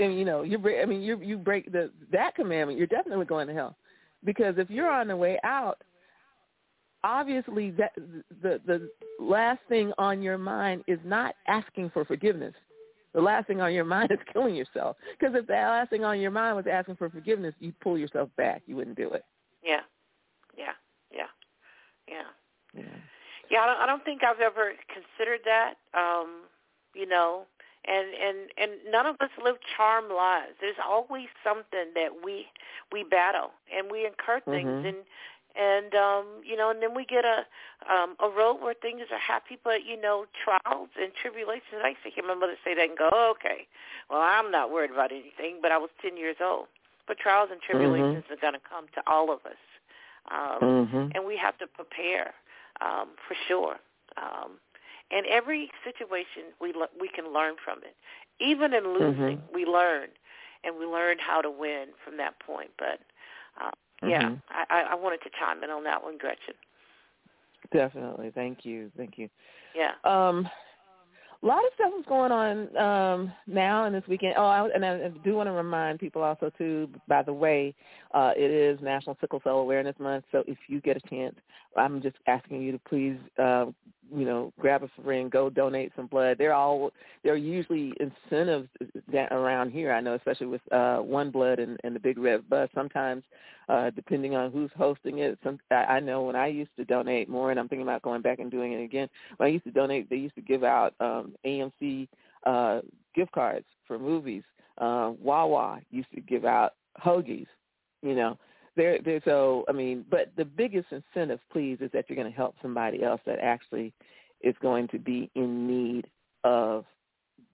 and 0.00 0.18
you 0.18 0.24
know 0.24 0.42
you 0.42 0.58
break. 0.58 0.82
I 0.82 0.86
mean, 0.86 1.02
you 1.02 1.20
you 1.20 1.36
break 1.36 1.70
the 1.70 1.90
that 2.12 2.34
commandment, 2.34 2.78
you're 2.78 2.86
definitely 2.86 3.26
going 3.26 3.46
to 3.48 3.54
hell, 3.54 3.76
because 4.24 4.54
if 4.58 4.70
you're 4.70 4.90
on 4.90 5.08
the 5.08 5.16
way 5.16 5.38
out, 5.44 5.82
obviously 7.04 7.70
that 7.72 7.92
the 8.42 8.60
the 8.66 8.90
last 9.20 9.60
thing 9.68 9.92
on 9.98 10.22
your 10.22 10.38
mind 10.38 10.82
is 10.86 10.98
not 11.04 11.34
asking 11.46 11.90
for 11.90 12.04
forgiveness. 12.04 12.54
The 13.14 13.20
last 13.20 13.46
thing 13.46 13.60
on 13.60 13.72
your 13.72 13.84
mind 13.96 14.10
is 14.12 14.18
killing 14.32 14.54
yourself. 14.54 14.96
Because 15.18 15.34
if 15.34 15.46
the 15.46 15.52
last 15.54 15.90
thing 15.90 16.04
on 16.04 16.20
your 16.20 16.30
mind 16.30 16.56
was 16.56 16.66
asking 16.70 16.96
for 16.96 17.10
forgiveness, 17.10 17.54
you'd 17.60 17.78
pull 17.80 17.98
yourself 17.98 18.30
back. 18.36 18.62
You 18.66 18.76
wouldn't 18.76 18.96
do 18.96 19.10
it. 19.12 19.24
Yeah, 19.62 19.80
yeah, 20.56 20.72
yeah, 21.12 21.26
yeah. 22.08 22.22
Yeah. 22.74 22.82
Yeah, 23.50 23.60
I 23.60 23.66
don't, 23.66 23.80
I 23.80 23.86
don't 23.86 24.04
think 24.04 24.22
I've 24.22 24.40
ever 24.40 24.72
considered 24.92 25.40
that. 25.46 25.74
Um, 25.94 26.44
you 26.94 27.06
know, 27.06 27.46
and 27.86 28.08
and 28.12 28.38
and 28.58 28.92
none 28.92 29.06
of 29.06 29.16
us 29.20 29.30
live 29.42 29.56
charmed 29.76 30.12
lives. 30.12 30.52
There's 30.60 30.76
always 30.84 31.28
something 31.42 31.94
that 31.94 32.10
we 32.24 32.46
we 32.92 33.04
battle 33.04 33.52
and 33.74 33.90
we 33.90 34.04
incur 34.04 34.40
things 34.40 34.68
Mhm. 34.68 34.88
and 34.88 34.96
and 35.58 35.94
um 35.94 36.24
you 36.44 36.56
know 36.56 36.70
and 36.70 36.80
then 36.80 36.94
we 36.94 37.04
get 37.04 37.24
a 37.24 37.44
um 37.92 38.16
a 38.20 38.28
road 38.28 38.62
where 38.62 38.74
things 38.74 39.02
are 39.10 39.18
happy 39.18 39.58
but 39.64 39.84
you 39.84 40.00
know 40.00 40.24
trials 40.44 40.88
and 41.00 41.12
tribulations. 41.20 41.82
I 41.84 41.88
used 41.88 42.02
to 42.04 42.10
hear 42.10 42.24
my 42.24 42.34
mother 42.34 42.54
say 42.64 42.74
that 42.74 42.88
and 42.88 42.96
go 42.96 43.10
okay 43.36 43.66
well 44.08 44.20
i'm 44.20 44.50
not 44.50 44.70
worried 44.70 44.90
about 44.92 45.10
anything 45.12 45.58
but 45.60 45.72
i 45.72 45.78
was 45.78 45.90
ten 46.00 46.16
years 46.16 46.36
old. 46.40 46.66
But 47.06 47.18
trials 47.18 47.48
and 47.50 47.60
tribulations 47.62 48.24
are 48.30 48.36
going 48.36 48.52
to 48.52 48.60
come 48.68 48.86
to 48.94 49.02
all 49.06 49.32
of 49.32 49.40
us 49.46 49.62
um 50.30 50.60
Mhm. 50.62 51.12
and 51.14 51.24
we 51.26 51.36
have 51.36 51.58
to 51.58 51.66
prepare 51.66 52.34
um 52.80 53.08
for 53.26 53.34
sure. 53.48 53.76
Um 54.16 54.60
and 55.10 55.26
every 55.26 55.70
situation 55.84 56.52
we 56.60 56.72
le- 56.72 56.94
we 57.00 57.08
can 57.08 57.32
learn 57.32 57.56
from 57.64 57.78
it. 57.82 57.96
Even 58.40 58.74
in 58.74 58.92
losing 58.92 59.38
Mhm. 59.38 59.52
we 59.52 59.64
learn 59.64 60.08
and 60.64 60.76
we 60.76 60.84
learn 60.86 61.18
how 61.18 61.40
to 61.40 61.50
win 61.50 61.88
from 62.04 62.16
that 62.18 62.38
point. 62.40 62.70
But 62.78 63.00
uh, 64.02 64.06
yeah. 64.06 64.34
I, 64.50 64.64
I 64.70 64.80
I 64.92 64.94
wanted 64.94 65.20
to 65.22 65.30
chime 65.38 65.62
in 65.62 65.70
on 65.70 65.84
that 65.84 66.02
one, 66.02 66.18
Gretchen. 66.18 66.54
Definitely. 67.72 68.30
Thank 68.34 68.64
you. 68.64 68.90
Thank 68.96 69.18
you. 69.18 69.28
Yeah. 69.74 69.92
Um, 70.04 70.48
a 71.42 71.46
lot 71.46 71.64
of 71.64 71.72
stuff 71.74 71.92
is 71.98 72.04
going 72.08 72.32
on 72.32 72.76
um, 72.76 73.32
now 73.46 73.84
and 73.84 73.94
this 73.94 74.02
weekend. 74.08 74.34
Oh, 74.36 74.44
I, 74.44 74.68
and 74.74 74.84
I 74.84 75.08
do 75.24 75.34
want 75.34 75.48
to 75.48 75.52
remind 75.52 76.00
people 76.00 76.22
also 76.22 76.50
too. 76.58 76.88
By 77.06 77.22
the 77.22 77.32
way, 77.32 77.74
uh, 78.12 78.32
it 78.36 78.50
is 78.50 78.80
National 78.82 79.16
Sickle 79.20 79.40
Cell 79.44 79.58
Awareness 79.58 79.94
Month, 80.00 80.24
so 80.32 80.42
if 80.48 80.58
you 80.66 80.80
get 80.80 80.96
a 80.96 81.08
chance, 81.08 81.36
I'm 81.76 82.02
just 82.02 82.16
asking 82.26 82.62
you 82.62 82.72
to 82.72 82.80
please, 82.88 83.16
uh, 83.38 83.66
you 84.12 84.24
know, 84.24 84.52
grab 84.58 84.82
a 84.82 85.02
friend, 85.02 85.30
go 85.30 85.50
donate 85.50 85.92
some 85.94 86.06
blood. 86.06 86.38
They're 86.38 86.54
all 86.54 86.90
there 87.22 87.34
are 87.34 87.36
usually 87.36 87.92
incentives 88.00 88.68
that 89.12 89.32
around 89.32 89.70
here. 89.70 89.92
I 89.92 90.00
know, 90.00 90.14
especially 90.14 90.46
with 90.46 90.72
uh, 90.72 90.98
One 90.98 91.30
Blood 91.30 91.58
and, 91.58 91.78
and 91.84 91.94
the 91.94 92.00
Big 92.00 92.18
Red 92.18 92.48
Bus. 92.48 92.68
Sometimes, 92.74 93.22
uh, 93.68 93.90
depending 93.90 94.34
on 94.34 94.50
who's 94.50 94.70
hosting 94.76 95.18
it, 95.18 95.38
some 95.44 95.58
I 95.70 96.00
know 96.00 96.22
when 96.22 96.36
I 96.36 96.46
used 96.46 96.70
to 96.78 96.84
donate 96.84 97.28
more, 97.28 97.50
and 97.50 97.60
I'm 97.60 97.68
thinking 97.68 97.86
about 97.86 98.02
going 98.02 98.22
back 98.22 98.38
and 98.38 98.50
doing 98.50 98.72
it 98.72 98.82
again. 98.82 99.08
When 99.36 99.48
I 99.48 99.52
used 99.52 99.64
to 99.64 99.70
donate, 99.70 100.08
they 100.08 100.16
used 100.16 100.36
to 100.36 100.40
give 100.40 100.64
out 100.64 100.94
um, 101.00 101.27
AMC 101.46 102.08
uh, 102.46 102.80
gift 103.14 103.32
cards 103.32 103.66
for 103.86 103.98
movies. 103.98 104.42
Uh, 104.78 105.12
Wawa 105.20 105.80
used 105.90 106.10
to 106.14 106.20
give 106.20 106.44
out 106.44 106.74
hoagies. 107.04 107.46
You 108.02 108.14
know, 108.14 108.38
there, 108.76 108.98
there. 109.04 109.20
So 109.24 109.64
I 109.68 109.72
mean, 109.72 110.04
but 110.10 110.30
the 110.36 110.44
biggest 110.44 110.86
incentive, 110.92 111.40
please, 111.52 111.78
is 111.80 111.90
that 111.92 112.04
you're 112.08 112.16
going 112.16 112.30
to 112.30 112.36
help 112.36 112.54
somebody 112.62 113.02
else 113.02 113.20
that 113.26 113.40
actually 113.40 113.92
is 114.40 114.54
going 114.62 114.88
to 114.88 114.98
be 114.98 115.30
in 115.34 115.66
need 115.66 116.06
of 116.44 116.84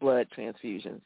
blood 0.00 0.26
transfusions. 0.36 1.00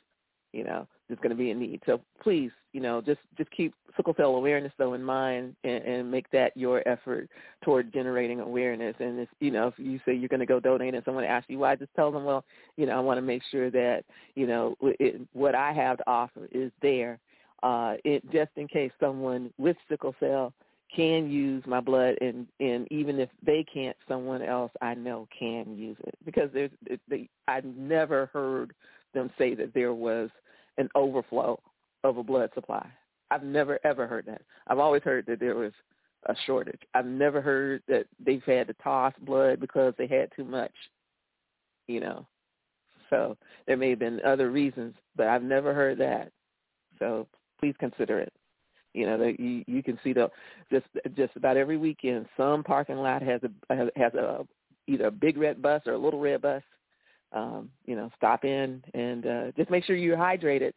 You 0.53 0.65
know, 0.65 0.87
is 1.11 1.19
going 1.19 1.31
to 1.31 1.37
be 1.37 1.51
in 1.51 1.59
need. 1.59 1.83
So 1.87 2.01
please, 2.23 2.51
you 2.73 2.81
know, 2.81 3.01
just 3.01 3.21
just 3.37 3.51
keep 3.51 3.75
sickle 3.97 4.15
cell 4.17 4.35
awareness 4.35 4.73
though 4.79 4.95
in 4.95 5.03
mind, 5.03 5.57
and, 5.65 5.83
and 5.85 6.11
make 6.11 6.31
that 6.31 6.57
your 6.57 6.87
effort 6.89 7.29
toward 7.65 7.93
generating 7.93 8.41
awareness. 8.41 8.95
And 8.99 9.21
if 9.21 9.29
you 9.41 9.51
know, 9.51 9.69
if 9.69 9.75
you 9.79 10.01
say 10.05 10.15
you're 10.15 10.29
going 10.29 10.41
to 10.41 10.47
go 10.47 10.61
donate, 10.61 10.95
and 10.95 11.05
someone 11.05 11.25
asks 11.25 11.51
you 11.51 11.59
why, 11.59 11.77
just 11.77 11.95
tell 11.95 12.11
them, 12.11 12.25
well, 12.25 12.45
you 12.77 12.87
know, 12.87 12.97
I 12.97 13.01
want 13.01 13.19
to 13.19 13.23
make 13.23 13.43
sure 13.51 13.71
that 13.71 14.05
you 14.35 14.47
know 14.47 14.75
it, 14.83 15.21
what 15.33 15.55
I 15.55 15.73
have 15.73 15.99
to 15.99 16.09
offer 16.09 16.49
is 16.53 16.71
there, 16.83 17.19
uh, 17.63 17.95
it 18.05 18.23
just 18.33 18.51
in 18.57 18.69
case 18.69 18.93
someone 19.01 19.53
with 19.59 19.77
sickle 19.89 20.15
cell 20.21 20.53
can 20.95 21.31
use 21.31 21.63
my 21.67 21.81
blood 21.81 22.15
and 22.21 22.47
and 22.61 22.89
even 22.91 23.19
if 23.19 23.29
they 23.45 23.63
can't 23.73 23.97
someone 24.09 24.41
else 24.41 24.73
I 24.81 24.95
know 24.95 25.29
can 25.39 25.77
use 25.77 25.99
it 26.07 26.15
because 26.25 26.49
there's 26.55 26.71
they, 27.09 27.29
I've 27.47 27.65
never 27.65 28.31
heard 28.33 28.73
them 29.15 29.31
say 29.39 29.55
that 29.55 29.75
there 29.75 29.95
was 29.95 30.31
an 30.77 30.89
overflow 30.95 31.61
of 32.05 32.17
a 32.17 32.23
blood 32.23 32.51
supply. 32.55 32.87
I've 33.31 33.43
never 33.43 33.79
ever 33.85 34.07
heard 34.07 34.27
that. 34.27 34.43
I've 34.69 34.79
always 34.79 35.03
heard 35.03 35.27
that 35.27 35.41
there 35.41 35.57
was 35.57 35.73
a 36.27 36.35
shortage. 36.47 36.81
I've 36.95 37.07
never 37.07 37.41
heard 37.41 37.83
that 37.89 38.07
they've 38.25 38.43
had 38.45 38.67
to 38.69 38.75
toss 38.75 39.13
blood 39.21 39.61
because 39.61 39.95
they 39.99 40.07
had 40.07 40.31
too 40.35 40.45
much. 40.45 40.73
You 41.87 42.01
know. 42.01 42.27
So 43.11 43.37
there 43.67 43.77
may 43.77 43.91
have 43.91 43.99
been 43.99 44.21
other 44.25 44.51
reasons, 44.51 44.95
but 45.17 45.29
I've 45.29 45.43
never 45.43 45.73
heard 45.73 45.99
that. 45.99 46.31
So 46.99 47.27
please 47.59 47.75
consider 47.79 48.19
it. 48.19 48.33
You 48.95 49.07
know, 49.07 49.19
that 49.19 49.39
you 49.39 49.65
you 49.67 49.83
can 49.83 49.99
see 50.03 50.13
the 50.13 50.31
just 50.71 50.87
just 51.15 51.37
about 51.37 51.57
every 51.57 51.77
weekend 51.77 52.27
some 52.37 52.65
parking 52.65 52.97
lot 52.97 53.23
has 53.23 53.41
a 53.43 53.75
has 53.97 54.15
a 54.15 54.47
either 54.87 55.07
a 55.07 55.11
big 55.11 55.37
red 55.37 55.61
bus 55.63 55.83
or 55.87 55.93
a 55.93 55.99
little 55.99 56.21
red 56.21 56.43
bus. 56.43 56.63
Um, 57.33 57.71
you 57.85 57.95
know, 57.95 58.11
stop 58.17 58.45
in 58.45 58.83
and 58.95 59.27
uh, 59.27 59.53
just 59.57 59.71
make 59.71 59.85
sure 59.85 59.97
you're 59.97 60.17
hydrated. 60.17 60.73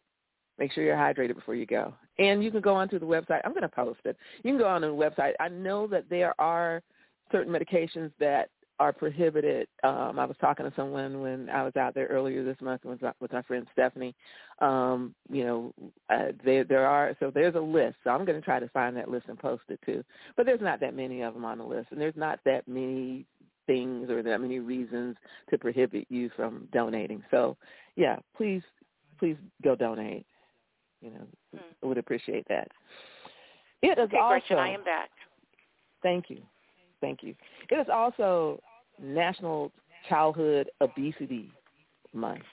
Make 0.58 0.72
sure 0.72 0.84
you're 0.84 0.96
hydrated 0.96 1.34
before 1.34 1.54
you 1.54 1.64
go. 1.64 1.94
And 2.18 2.44
you 2.44 2.50
can 2.50 2.60
go 2.60 2.74
onto 2.74 2.98
the 2.98 3.06
website. 3.06 3.40
I'm 3.44 3.52
going 3.52 3.62
to 3.62 3.68
post 3.68 4.00
it. 4.04 4.16
You 4.44 4.52
can 4.52 4.58
go 4.58 4.68
on 4.68 4.82
the 4.82 4.88
website. 4.88 5.32
I 5.40 5.48
know 5.48 5.86
that 5.86 6.10
there 6.10 6.38
are 6.38 6.82
certain 7.30 7.52
medications 7.52 8.12
that 8.20 8.50
are 8.78 8.92
prohibited. 8.92 9.68
Um, 9.84 10.18
I 10.18 10.24
was 10.24 10.36
talking 10.40 10.66
to 10.66 10.72
someone 10.74 11.20
when 11.20 11.48
I 11.50 11.62
was 11.62 11.76
out 11.76 11.94
there 11.94 12.06
earlier 12.06 12.44
this 12.44 12.60
month 12.60 12.84
with, 12.84 13.00
my, 13.00 13.12
with 13.20 13.32
my 13.32 13.42
friend 13.42 13.66
Stephanie. 13.72 14.14
Um, 14.60 15.14
you 15.30 15.44
know, 15.44 15.74
uh, 16.10 16.32
there 16.44 16.64
there 16.64 16.86
are 16.86 17.16
so 17.20 17.30
there's 17.32 17.54
a 17.54 17.60
list. 17.60 17.96
So 18.02 18.10
I'm 18.10 18.24
going 18.24 18.38
to 18.38 18.44
try 18.44 18.58
to 18.58 18.68
find 18.70 18.96
that 18.96 19.10
list 19.10 19.26
and 19.28 19.38
post 19.38 19.62
it 19.68 19.78
too. 19.86 20.02
But 20.36 20.46
there's 20.46 20.60
not 20.60 20.80
that 20.80 20.96
many 20.96 21.22
of 21.22 21.34
them 21.34 21.44
on 21.44 21.58
the 21.58 21.64
list, 21.64 21.88
and 21.92 22.00
there's 22.00 22.16
not 22.16 22.40
that 22.44 22.66
many 22.66 23.24
things 23.72 24.10
or 24.10 24.22
that 24.22 24.40
many 24.40 24.58
reasons 24.58 25.16
to 25.50 25.58
prohibit 25.58 26.06
you 26.10 26.30
from 26.36 26.68
donating. 26.72 27.22
So 27.30 27.56
yeah, 27.96 28.16
please 28.36 28.62
please 29.18 29.36
go 29.62 29.74
donate. 29.74 30.26
You 31.00 31.10
know, 31.10 31.26
Hmm. 31.52 31.72
I 31.82 31.86
would 31.86 31.98
appreciate 31.98 32.46
that. 32.48 32.68
It 33.82 33.98
is 33.98 34.04
Okay, 34.04 34.18
also 34.18 34.34
Gretchen, 34.34 34.58
I 34.58 34.68
am 34.68 34.84
back. 34.84 35.10
Thank 36.02 36.30
you. 36.30 36.42
Thank 37.00 37.22
you. 37.22 37.34
It 37.70 37.74
is 37.76 37.88
also 37.92 38.60
National 39.00 39.72
Childhood 40.08 40.70
Obesity 40.80 41.50
Month, 42.12 42.44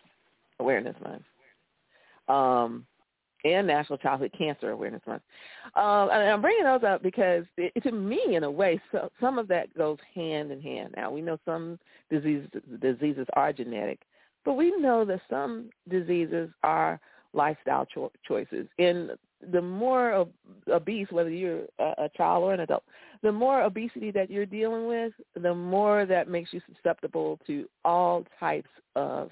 Awareness 0.59 0.95
Month, 1.01 1.23
um, 2.27 2.85
and 3.45 3.67
National 3.67 3.97
Childhood 3.97 4.33
Cancer 4.37 4.71
Awareness 4.71 5.01
Month. 5.07 5.21
Um, 5.75 6.09
and 6.11 6.29
I'm 6.29 6.41
bringing 6.41 6.65
those 6.65 6.83
up 6.83 7.01
because, 7.01 7.45
it, 7.57 7.71
to 7.83 7.91
me, 7.91 8.35
in 8.35 8.43
a 8.43 8.51
way, 8.51 8.81
so, 8.91 9.09
some 9.19 9.37
of 9.37 9.47
that 9.47 9.73
goes 9.75 9.97
hand 10.13 10.51
in 10.51 10.61
hand. 10.61 10.93
Now, 10.95 11.11
we 11.11 11.21
know 11.21 11.37
some 11.45 11.79
diseases, 12.09 12.49
diseases 12.81 13.27
are 13.33 13.53
genetic, 13.53 13.99
but 14.45 14.53
we 14.53 14.75
know 14.77 15.05
that 15.05 15.21
some 15.29 15.69
diseases 15.89 16.49
are 16.63 16.99
lifestyle 17.33 17.85
cho- 17.85 18.11
choices. 18.27 18.67
And 18.77 19.11
the 19.51 19.61
more 19.61 20.13
ob- 20.13 20.31
obese, 20.67 21.07
whether 21.11 21.29
you're 21.29 21.61
a, 21.79 21.93
a 21.97 22.09
child 22.17 22.43
or 22.43 22.53
an 22.53 22.61
adult, 22.61 22.83
the 23.21 23.31
more 23.31 23.63
obesity 23.63 24.11
that 24.11 24.29
you're 24.29 24.45
dealing 24.45 24.87
with, 24.87 25.13
the 25.41 25.53
more 25.53 26.05
that 26.05 26.27
makes 26.27 26.51
you 26.51 26.61
susceptible 26.73 27.39
to 27.47 27.69
all 27.85 28.25
types 28.39 28.69
of 28.95 29.31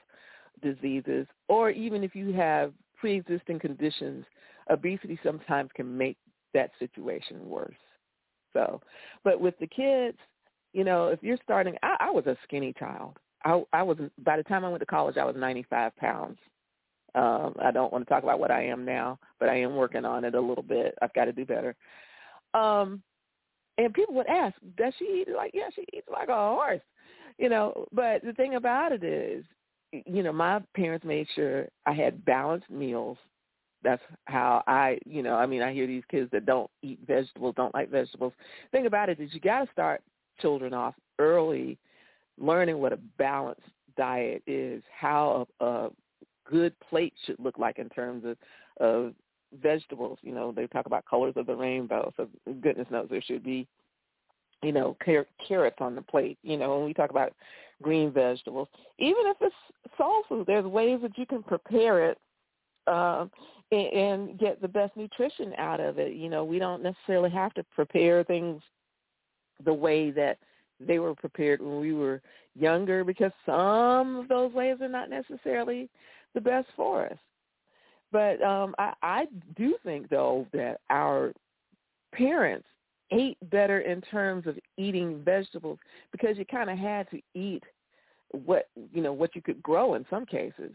diseases. 0.61 1.27
Or 1.47 1.71
even 1.71 2.03
if 2.03 2.15
you 2.15 2.31
have 2.33 2.73
pre-existing 2.97 3.59
conditions, 3.59 4.25
obesity 4.69 5.19
sometimes 5.23 5.69
can 5.75 5.97
make 5.97 6.17
that 6.53 6.71
situation 6.79 7.47
worse. 7.47 7.75
So, 8.53 8.81
but 9.23 9.39
with 9.39 9.57
the 9.59 9.67
kids, 9.67 10.17
you 10.73 10.83
know, 10.83 11.07
if 11.07 11.21
you're 11.21 11.37
starting, 11.43 11.75
I, 11.83 11.97
I 11.99 12.11
was 12.11 12.25
a 12.25 12.37
skinny 12.43 12.73
child. 12.77 13.17
I, 13.45 13.61
I 13.71 13.83
was 13.83 13.97
by 14.23 14.37
the 14.37 14.43
time 14.43 14.65
I 14.65 14.69
went 14.69 14.81
to 14.81 14.85
college, 14.85 15.17
I 15.17 15.25
was 15.25 15.35
95 15.37 15.95
pounds. 15.97 16.37
Um, 17.15 17.55
I 17.61 17.71
don't 17.71 17.91
want 17.91 18.05
to 18.05 18.09
talk 18.09 18.23
about 18.23 18.39
what 18.39 18.51
I 18.51 18.65
am 18.65 18.85
now, 18.85 19.17
but 19.39 19.49
I 19.49 19.61
am 19.61 19.75
working 19.75 20.05
on 20.05 20.23
it 20.25 20.35
a 20.35 20.41
little 20.41 20.63
bit. 20.63 20.95
I've 21.01 21.13
got 21.13 21.25
to 21.25 21.31
do 21.31 21.45
better. 21.45 21.75
Um, 22.53 23.01
and 23.77 23.93
people 23.93 24.15
would 24.15 24.27
ask, 24.27 24.55
does 24.77 24.93
she 24.97 25.05
eat 25.05 25.27
like, 25.35 25.51
yeah, 25.53 25.69
she 25.75 25.85
eats 25.93 26.07
like 26.11 26.29
a 26.29 26.35
horse, 26.35 26.81
you 27.37 27.49
know, 27.49 27.85
but 27.91 28.23
the 28.23 28.33
thing 28.33 28.55
about 28.55 28.91
it 28.91 29.03
is, 29.03 29.45
you 29.91 30.23
know, 30.23 30.33
my 30.33 30.61
parents 30.75 31.05
made 31.05 31.27
sure 31.35 31.67
I 31.85 31.93
had 31.93 32.25
balanced 32.25 32.69
meals. 32.69 33.17
That's 33.83 34.01
how 34.25 34.63
I, 34.67 34.97
you 35.05 35.21
know, 35.21 35.35
I 35.35 35.45
mean, 35.45 35.61
I 35.61 35.73
hear 35.73 35.87
these 35.87 36.03
kids 36.09 36.29
that 36.31 36.45
don't 36.45 36.69
eat 36.81 36.99
vegetables, 37.07 37.53
don't 37.55 37.73
like 37.73 37.89
vegetables. 37.89 38.33
The 38.71 38.77
thing 38.77 38.87
about 38.87 39.09
it 39.09 39.19
is 39.19 39.33
you 39.33 39.39
got 39.39 39.65
to 39.65 39.71
start 39.71 40.01
children 40.41 40.73
off 40.73 40.95
early 41.19 41.77
learning 42.39 42.79
what 42.79 42.93
a 42.93 42.99
balanced 43.17 43.61
diet 43.95 44.43
is, 44.45 44.83
how 44.97 45.47
a, 45.59 45.65
a 45.65 45.89
good 46.45 46.73
plate 46.89 47.13
should 47.25 47.39
look 47.39 47.57
like 47.57 47.79
in 47.79 47.89
terms 47.89 48.23
of, 48.25 48.37
of 48.79 49.13
vegetables. 49.61 50.19
You 50.21 50.33
know, 50.33 50.51
they 50.51 50.67
talk 50.67 50.85
about 50.85 51.05
colors 51.05 51.33
of 51.35 51.47
the 51.47 51.55
rainbow. 51.55 52.13
So 52.17 52.27
goodness 52.61 52.87
knows 52.91 53.07
there 53.09 53.21
should 53.21 53.43
be, 53.43 53.67
you 54.63 54.71
know, 54.71 54.95
car- 55.03 55.27
carrots 55.47 55.77
on 55.79 55.95
the 55.95 56.01
plate. 56.01 56.37
You 56.43 56.57
know, 56.57 56.77
when 56.77 56.85
we 56.85 56.93
talk 56.93 57.09
about 57.09 57.33
green 57.81 58.11
vegetables. 58.11 58.67
Even 58.99 59.23
if 59.25 59.37
it's 59.41 59.55
soul 59.97 60.23
food, 60.27 60.47
there's 60.47 60.65
ways 60.65 60.99
that 61.01 61.17
you 61.17 61.25
can 61.25 61.43
prepare 61.43 62.09
it 62.09 62.17
um, 62.87 63.29
and, 63.71 63.87
and 63.87 64.39
get 64.39 64.61
the 64.61 64.67
best 64.67 64.95
nutrition 64.95 65.53
out 65.57 65.79
of 65.79 65.99
it. 65.99 66.13
You 66.13 66.29
know, 66.29 66.43
we 66.43 66.59
don't 66.59 66.83
necessarily 66.83 67.29
have 67.31 67.53
to 67.55 67.63
prepare 67.75 68.23
things 68.23 68.61
the 69.65 69.73
way 69.73 70.11
that 70.11 70.37
they 70.79 70.99
were 70.99 71.15
prepared 71.15 71.61
when 71.61 71.79
we 71.79 71.93
were 71.93 72.21
younger 72.55 73.03
because 73.03 73.31
some 73.45 74.17
of 74.17 74.27
those 74.27 74.53
ways 74.53 74.77
are 74.81 74.87
not 74.87 75.09
necessarily 75.09 75.89
the 76.33 76.41
best 76.41 76.67
for 76.75 77.07
us. 77.07 77.17
But 78.11 78.41
um 78.41 78.75
I, 78.77 78.93
I 79.01 79.25
do 79.55 79.75
think 79.83 80.09
though 80.09 80.45
that 80.53 80.79
our 80.89 81.33
parents 82.13 82.67
ate 83.11 83.37
better 83.49 83.79
in 83.79 84.01
terms 84.01 84.47
of 84.47 84.57
eating 84.77 85.21
vegetables 85.23 85.79
because 86.11 86.37
you 86.37 86.45
kind 86.45 86.69
of 86.69 86.77
had 86.77 87.09
to 87.11 87.21
eat 87.33 87.63
what 88.31 88.69
you 88.93 89.01
know 89.01 89.13
what 89.13 89.35
you 89.35 89.41
could 89.41 89.61
grow 89.63 89.93
in 89.93 90.05
some 90.09 90.25
cases. 90.25 90.73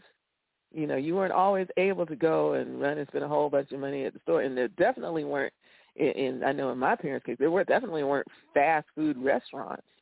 You 0.73 0.87
know, 0.87 0.95
you 0.95 1.15
weren't 1.15 1.33
always 1.33 1.67
able 1.77 2.05
to 2.07 2.15
go 2.15 2.53
and 2.53 2.81
run 2.81 2.97
and 2.97 3.07
spend 3.07 3.23
a 3.23 3.27
whole 3.27 3.49
bunch 3.49 3.71
of 3.71 3.79
money 3.79 4.05
at 4.05 4.13
the 4.13 4.19
store, 4.21 4.41
and 4.41 4.57
there 4.57 4.69
definitely 4.69 5.23
weren't. 5.23 5.53
In, 5.95 6.41
I 6.43 6.51
know 6.51 6.71
in 6.71 6.79
my 6.79 6.95
parents' 6.95 7.23
case, 7.23 7.35
there 7.37 7.51
were 7.51 7.63
definitely 7.63 8.03
weren't 8.03 8.27
fast 8.53 8.87
food 8.95 9.17
restaurants. 9.17 9.83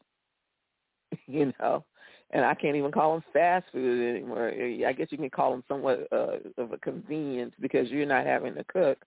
You 1.28 1.52
know, 1.60 1.84
and 2.32 2.46
I 2.46 2.54
can't 2.54 2.78
even 2.78 2.92
call 2.92 3.14
them 3.14 3.24
fast 3.34 3.66
food 3.72 4.16
anymore. 4.16 4.50
I 4.50 4.94
guess 4.94 5.08
you 5.12 5.18
can 5.18 5.30
call 5.30 5.52
them 5.52 5.64
somewhat 5.68 6.08
uh, 6.12 6.38
of 6.58 6.72
a 6.72 6.78
convenience 6.78 7.54
because 7.60 7.90
you're 7.90 8.06
not 8.06 8.26
having 8.26 8.56
to 8.56 8.64
cook. 8.66 8.98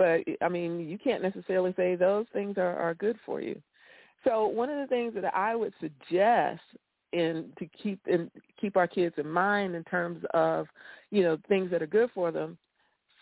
But 0.00 0.20
I 0.40 0.48
mean, 0.48 0.80
you 0.80 0.96
can't 0.96 1.22
necessarily 1.22 1.74
say 1.76 1.94
those 1.94 2.24
things 2.32 2.56
are, 2.56 2.74
are 2.76 2.94
good 2.94 3.18
for 3.26 3.42
you. 3.42 3.60
So 4.24 4.46
one 4.46 4.70
of 4.70 4.78
the 4.78 4.86
things 4.86 5.12
that 5.14 5.34
I 5.34 5.54
would 5.54 5.74
suggest 5.78 6.62
in 7.12 7.52
to 7.58 7.66
keep 7.66 8.00
in 8.06 8.30
keep 8.58 8.76
our 8.78 8.86
kids 8.86 9.16
in 9.18 9.28
mind 9.28 9.74
in 9.74 9.84
terms 9.84 10.24
of 10.32 10.68
you 11.10 11.22
know 11.22 11.36
things 11.48 11.70
that 11.70 11.82
are 11.82 11.86
good 11.86 12.08
for 12.14 12.30
them, 12.30 12.56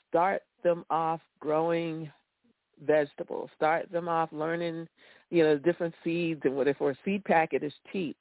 start 0.09 0.43
them 0.63 0.85
off 0.89 1.21
growing 1.41 2.09
vegetables. 2.87 3.51
Start 3.57 3.91
them 3.91 4.09
off 4.09 4.29
learning, 4.31 4.87
you 5.31 5.43
know, 5.43 5.59
different 5.59 5.95
seeds 6.05 6.41
and 6.45 6.57
if 6.69 6.77
for 6.77 6.93
a 6.93 6.99
seed 7.05 7.25
packet 7.25 7.65
is 7.65 7.73
cheap 7.93 8.17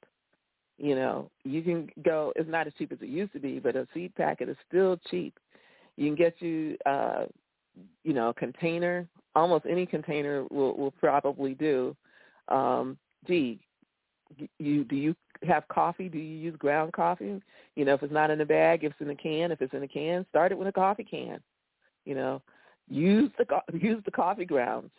you 0.78 0.94
know, 0.94 1.28
you 1.44 1.60
can 1.62 1.90
go. 2.04 2.32
It's 2.36 2.48
not 2.48 2.68
as 2.68 2.72
cheap 2.78 2.92
as 2.92 2.98
it 3.02 3.08
used 3.08 3.32
to 3.32 3.40
be, 3.40 3.58
but 3.58 3.74
a 3.74 3.86
seed 3.92 4.14
packet 4.14 4.48
is 4.48 4.56
still 4.68 4.98
cheap. 5.10 5.36
You 5.96 6.06
can 6.06 6.14
get 6.14 6.40
you, 6.40 6.76
uh, 6.86 7.24
you 8.04 8.12
know, 8.12 8.32
container. 8.32 9.06
Almost 9.34 9.66
any 9.68 9.86
container 9.86 10.44
will 10.50 10.76
will 10.76 10.90
probably 10.92 11.54
do. 11.54 11.96
Um, 12.48 12.98
gee, 13.26 13.60
you 14.58 14.84
do 14.84 14.96
you 14.96 15.14
have 15.46 15.68
coffee? 15.68 16.08
Do 16.08 16.18
you 16.18 16.36
use 16.36 16.56
ground 16.56 16.92
coffee? 16.92 17.40
You 17.76 17.84
know, 17.84 17.94
if 17.94 18.02
it's 18.02 18.12
not 18.12 18.30
in 18.30 18.40
a 18.40 18.46
bag, 18.46 18.84
if 18.84 18.92
it's 18.92 19.00
in 19.00 19.10
a 19.10 19.14
can. 19.14 19.52
If 19.52 19.62
it's 19.62 19.74
in 19.74 19.82
a 19.82 19.88
can, 19.88 20.26
start 20.30 20.52
it 20.52 20.58
with 20.58 20.68
a 20.68 20.72
coffee 20.72 21.04
can. 21.04 21.40
You 22.04 22.14
know, 22.14 22.42
use 22.88 23.30
the 23.38 23.46
use 23.78 24.02
the 24.04 24.10
coffee 24.10 24.44
grounds 24.44 24.90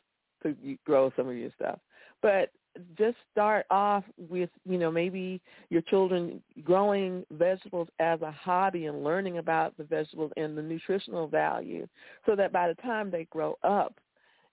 to 0.43 0.55
grow 0.85 1.11
some 1.15 1.27
of 1.27 1.35
your 1.35 1.51
stuff. 1.55 1.79
But 2.21 2.51
just 2.97 3.17
start 3.31 3.65
off 3.69 4.03
with 4.17 4.49
you 4.65 4.77
know 4.77 4.91
maybe 4.91 5.41
your 5.69 5.81
children 5.83 6.41
growing 6.63 7.25
vegetables 7.31 7.87
as 7.99 8.21
a 8.21 8.31
hobby 8.31 8.85
and 8.85 9.03
learning 9.03 9.37
about 9.37 9.75
the 9.77 9.83
vegetables 9.83 10.31
and 10.37 10.57
the 10.57 10.61
nutritional 10.61 11.27
value 11.27 11.87
so 12.25 12.35
that 12.35 12.51
by 12.51 12.67
the 12.67 12.81
time 12.81 13.09
they 13.09 13.25
grow 13.25 13.57
up 13.63 13.99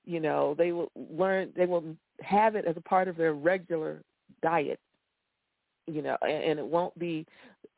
you 0.04 0.20
know 0.20 0.54
they 0.56 0.72
will 0.72 0.90
learn 1.10 1.52
they 1.56 1.66
will 1.66 1.84
have 2.20 2.54
it 2.54 2.64
as 2.64 2.76
a 2.76 2.82
part 2.82 3.08
of 3.08 3.16
their 3.16 3.34
regular 3.34 4.02
diet 4.42 4.80
you 5.86 6.02
know 6.02 6.16
and, 6.22 6.44
and 6.44 6.58
it 6.58 6.66
won't 6.66 6.96
be 6.98 7.26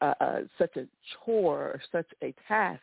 uh, 0.00 0.14
uh, 0.20 0.40
such 0.58 0.76
a 0.76 0.86
chore 1.24 1.58
or 1.58 1.82
such 1.90 2.06
a 2.22 2.34
task 2.46 2.82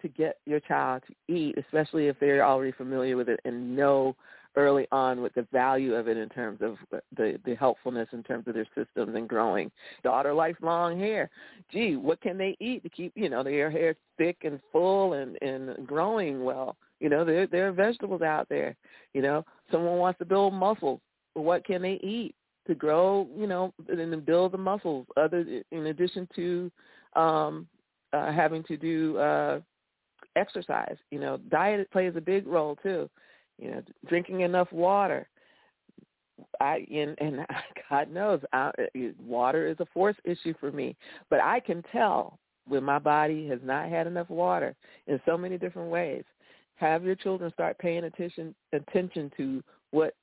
to 0.00 0.08
get 0.08 0.38
your 0.46 0.60
child 0.60 1.02
to 1.06 1.34
eat 1.34 1.56
especially 1.58 2.08
if 2.08 2.18
they're 2.20 2.44
already 2.44 2.72
familiar 2.72 3.16
with 3.16 3.28
it 3.28 3.40
and 3.44 3.76
know 3.76 4.14
early 4.56 4.86
on 4.92 5.22
with 5.22 5.34
the 5.34 5.46
value 5.52 5.94
of 5.94 6.08
it 6.08 6.16
in 6.16 6.28
terms 6.28 6.60
of 6.60 6.76
the 7.16 7.38
the 7.44 7.54
helpfulness 7.54 8.08
in 8.12 8.22
terms 8.22 8.46
of 8.46 8.54
their 8.54 8.66
systems 8.74 9.14
and 9.14 9.28
growing. 9.28 9.70
Daughter 10.02 10.32
likes 10.32 10.60
long 10.60 10.98
hair. 10.98 11.30
Gee, 11.70 11.96
what 11.96 12.20
can 12.20 12.36
they 12.36 12.56
eat 12.60 12.82
to 12.82 12.88
keep 12.88 13.12
you 13.14 13.28
know 13.28 13.42
their 13.42 13.70
hair 13.70 13.94
thick 14.18 14.38
and 14.42 14.60
full 14.70 15.14
and 15.14 15.40
and 15.42 15.86
growing 15.86 16.44
well? 16.44 16.76
You 17.00 17.08
know, 17.08 17.24
there 17.24 17.46
there 17.46 17.68
are 17.68 17.72
vegetables 17.72 18.22
out 18.22 18.48
there. 18.48 18.76
You 19.14 19.22
know, 19.22 19.44
someone 19.70 19.98
wants 19.98 20.18
to 20.18 20.24
build 20.24 20.54
muscles. 20.54 21.00
What 21.34 21.64
can 21.64 21.82
they 21.82 21.98
eat 22.02 22.34
to 22.66 22.74
grow? 22.74 23.26
You 23.36 23.46
know, 23.46 23.72
and 23.88 24.26
build 24.26 24.52
the 24.52 24.58
muscles. 24.58 25.06
Other 25.16 25.44
in 25.70 25.86
addition 25.86 26.28
to 26.36 26.70
um, 27.14 27.66
uh, 28.12 28.30
having 28.32 28.62
to 28.64 28.76
do 28.76 29.16
uh, 29.18 29.60
exercise. 30.36 30.96
You 31.10 31.20
know, 31.20 31.38
diet 31.50 31.90
plays 31.90 32.12
a 32.16 32.20
big 32.20 32.46
role 32.46 32.76
too 32.82 33.08
you 33.58 33.70
know, 33.70 33.82
drinking 34.08 34.40
enough 34.40 34.70
water. 34.72 35.28
I 36.60 36.86
and, 36.90 37.16
and 37.18 37.46
God 37.90 38.10
knows, 38.10 38.40
I, 38.52 38.70
water 39.18 39.66
is 39.66 39.76
a 39.80 39.86
force 39.86 40.16
issue 40.24 40.54
for 40.58 40.72
me. 40.72 40.96
But 41.30 41.40
I 41.40 41.60
can 41.60 41.82
tell 41.92 42.38
when 42.66 42.84
my 42.84 42.98
body 42.98 43.48
has 43.48 43.60
not 43.62 43.88
had 43.88 44.06
enough 44.06 44.30
water 44.30 44.74
in 45.06 45.20
so 45.26 45.36
many 45.36 45.58
different 45.58 45.90
ways. 45.90 46.24
Have 46.76 47.04
your 47.04 47.14
children 47.14 47.52
start 47.52 47.78
paying 47.78 48.04
attention 48.04 48.54
attention 48.72 49.30
to 49.36 49.62
what 49.90 50.14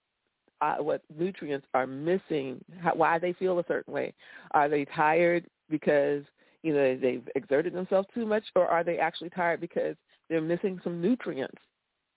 uh, 0.61 0.75
what 0.77 1.01
nutrients 1.17 1.65
are 1.73 1.87
missing, 1.87 2.63
how, 2.81 2.93
why 2.93 3.17
they 3.17 3.33
feel 3.33 3.59
a 3.59 3.65
certain 3.67 3.93
way. 3.93 4.13
Are 4.51 4.67
they 4.67 4.85
tired 4.85 5.45
because 5.69 6.23
you 6.63 6.73
know 6.73 6.97
they've 6.97 7.27
exerted 7.35 7.73
themselves 7.73 8.07
too 8.13 8.25
much, 8.25 8.43
or 8.55 8.67
are 8.67 8.83
they 8.83 8.97
actually 8.97 9.29
tired 9.29 9.61
because 9.61 9.95
they're 10.29 10.41
missing 10.41 10.79
some 10.83 11.01
nutrients 11.01 11.61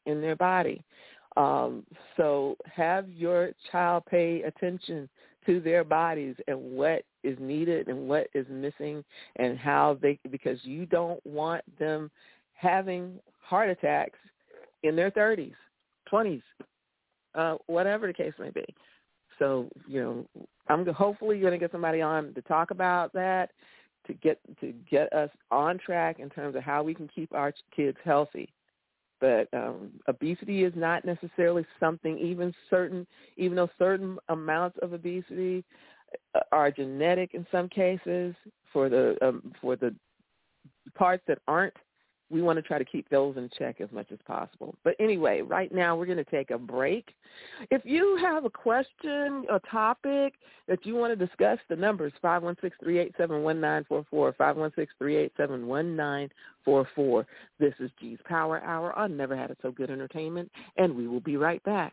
in 0.06 0.20
their 0.20 0.36
body? 0.36 0.82
Um, 1.36 1.84
so 2.16 2.56
have 2.74 3.08
your 3.08 3.52
child 3.70 4.04
pay 4.06 4.42
attention 4.42 5.08
to 5.46 5.60
their 5.60 5.82
bodies 5.82 6.36
and 6.46 6.58
what 6.60 7.04
is 7.24 7.36
needed 7.40 7.88
and 7.88 8.08
what 8.08 8.28
is 8.34 8.46
missing 8.50 9.02
and 9.36 9.58
how 9.58 9.98
they 10.00 10.18
because 10.30 10.58
you 10.62 10.86
don't 10.86 11.24
want 11.26 11.64
them 11.78 12.10
having 12.54 13.18
heart 13.40 13.70
attacks 13.70 14.18
in 14.82 14.94
their 14.94 15.10
30s, 15.10 15.54
20s, 16.12 16.42
uh, 17.34 17.56
whatever 17.66 18.06
the 18.06 18.12
case 18.12 18.32
may 18.38 18.50
be. 18.50 18.64
So 19.38 19.68
you 19.88 20.02
know, 20.02 20.44
I'm 20.68 20.86
hopefully 20.86 21.40
going 21.40 21.52
to 21.52 21.58
get 21.58 21.72
somebody 21.72 22.02
on 22.02 22.34
to 22.34 22.42
talk 22.42 22.70
about 22.70 23.12
that 23.14 23.50
to 24.06 24.14
get 24.14 24.38
to 24.60 24.72
get 24.90 25.12
us 25.12 25.30
on 25.50 25.78
track 25.78 26.18
in 26.18 26.28
terms 26.28 26.56
of 26.56 26.62
how 26.62 26.82
we 26.82 26.94
can 26.94 27.08
keep 27.08 27.32
our 27.32 27.52
kids 27.74 27.96
healthy 28.04 28.52
but 29.22 29.48
um, 29.54 29.92
obesity 30.08 30.64
is 30.64 30.72
not 30.74 31.04
necessarily 31.04 31.64
something 31.78 32.18
even 32.18 32.52
certain 32.68 33.06
even 33.38 33.56
though 33.56 33.70
certain 33.78 34.18
amounts 34.28 34.76
of 34.82 34.92
obesity 34.92 35.64
uh, 36.35 36.40
are 36.50 36.70
genetic 36.72 37.32
in 37.32 37.46
some 37.50 37.68
cases 37.68 38.35
for 38.72 38.90
the 38.90 39.16
um, 39.22 39.52
for 39.61 39.76
the 39.76 39.94
parts 40.94 41.22
that 41.28 41.38
aren't 41.46 41.72
we 42.33 42.42
want 42.42 42.57
to 42.57 42.62
try 42.62 42.79
to 42.79 42.85
keep 42.85 43.09
those 43.11 43.37
in 43.37 43.49
check 43.59 43.81
as 43.81 43.92
much 43.92 44.07
as 44.11 44.18
possible. 44.27 44.75
But 44.83 44.97
anyway, 44.99 45.42
right 45.42 45.73
now 45.73 45.95
we're 45.95 46.07
going 46.07 46.16
to 46.16 46.25
take 46.25 46.51
a 46.51 46.59
break. 46.59 47.14
If 47.71 47.83
you 47.85 48.16
have 48.21 48.45
a 48.47 48.51
question, 48.51 49.45
a 49.51 49.61
topic 49.71 50.35
that 50.66 50.87
you 50.87 50.95
want 50.95 51.16
to 51.16 51.27
discuss, 51.27 51.59
the 51.68 51.77
number 51.77 52.07
is 52.07 52.12
516-387-1944, 52.25 54.81
516-387-1944. 55.01 57.27
This 57.61 57.75
is 57.79 57.90
G's 58.01 58.18
Power 58.25 58.62
Hour 58.62 58.95
on 58.95 59.14
Never 59.16 59.37
Had 59.37 59.51
It 59.51 59.59
So 59.61 59.71
Good 59.71 59.90
Entertainment, 59.90 60.51
and 60.79 60.97
we 60.97 61.07
will 61.07 61.21
be 61.21 61.37
right 61.37 61.62
back. 61.64 61.92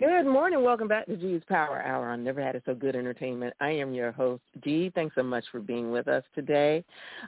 Good 0.00 0.24
morning. 0.24 0.64
Welcome 0.64 0.88
back 0.88 1.04
to 1.08 1.16
G's 1.18 1.42
Power 1.46 1.82
Hour 1.82 2.08
on 2.08 2.24
Never 2.24 2.40
Had 2.40 2.56
It 2.56 2.62
So 2.64 2.74
Good 2.74 2.96
Entertainment. 2.96 3.52
I 3.60 3.68
am 3.68 3.92
your 3.92 4.12
host, 4.12 4.40
G. 4.64 4.90
Thanks 4.94 5.14
so 5.14 5.22
much 5.22 5.44
for 5.52 5.60
being 5.60 5.92
with 5.92 6.08
us 6.08 6.24
today. 6.34 6.82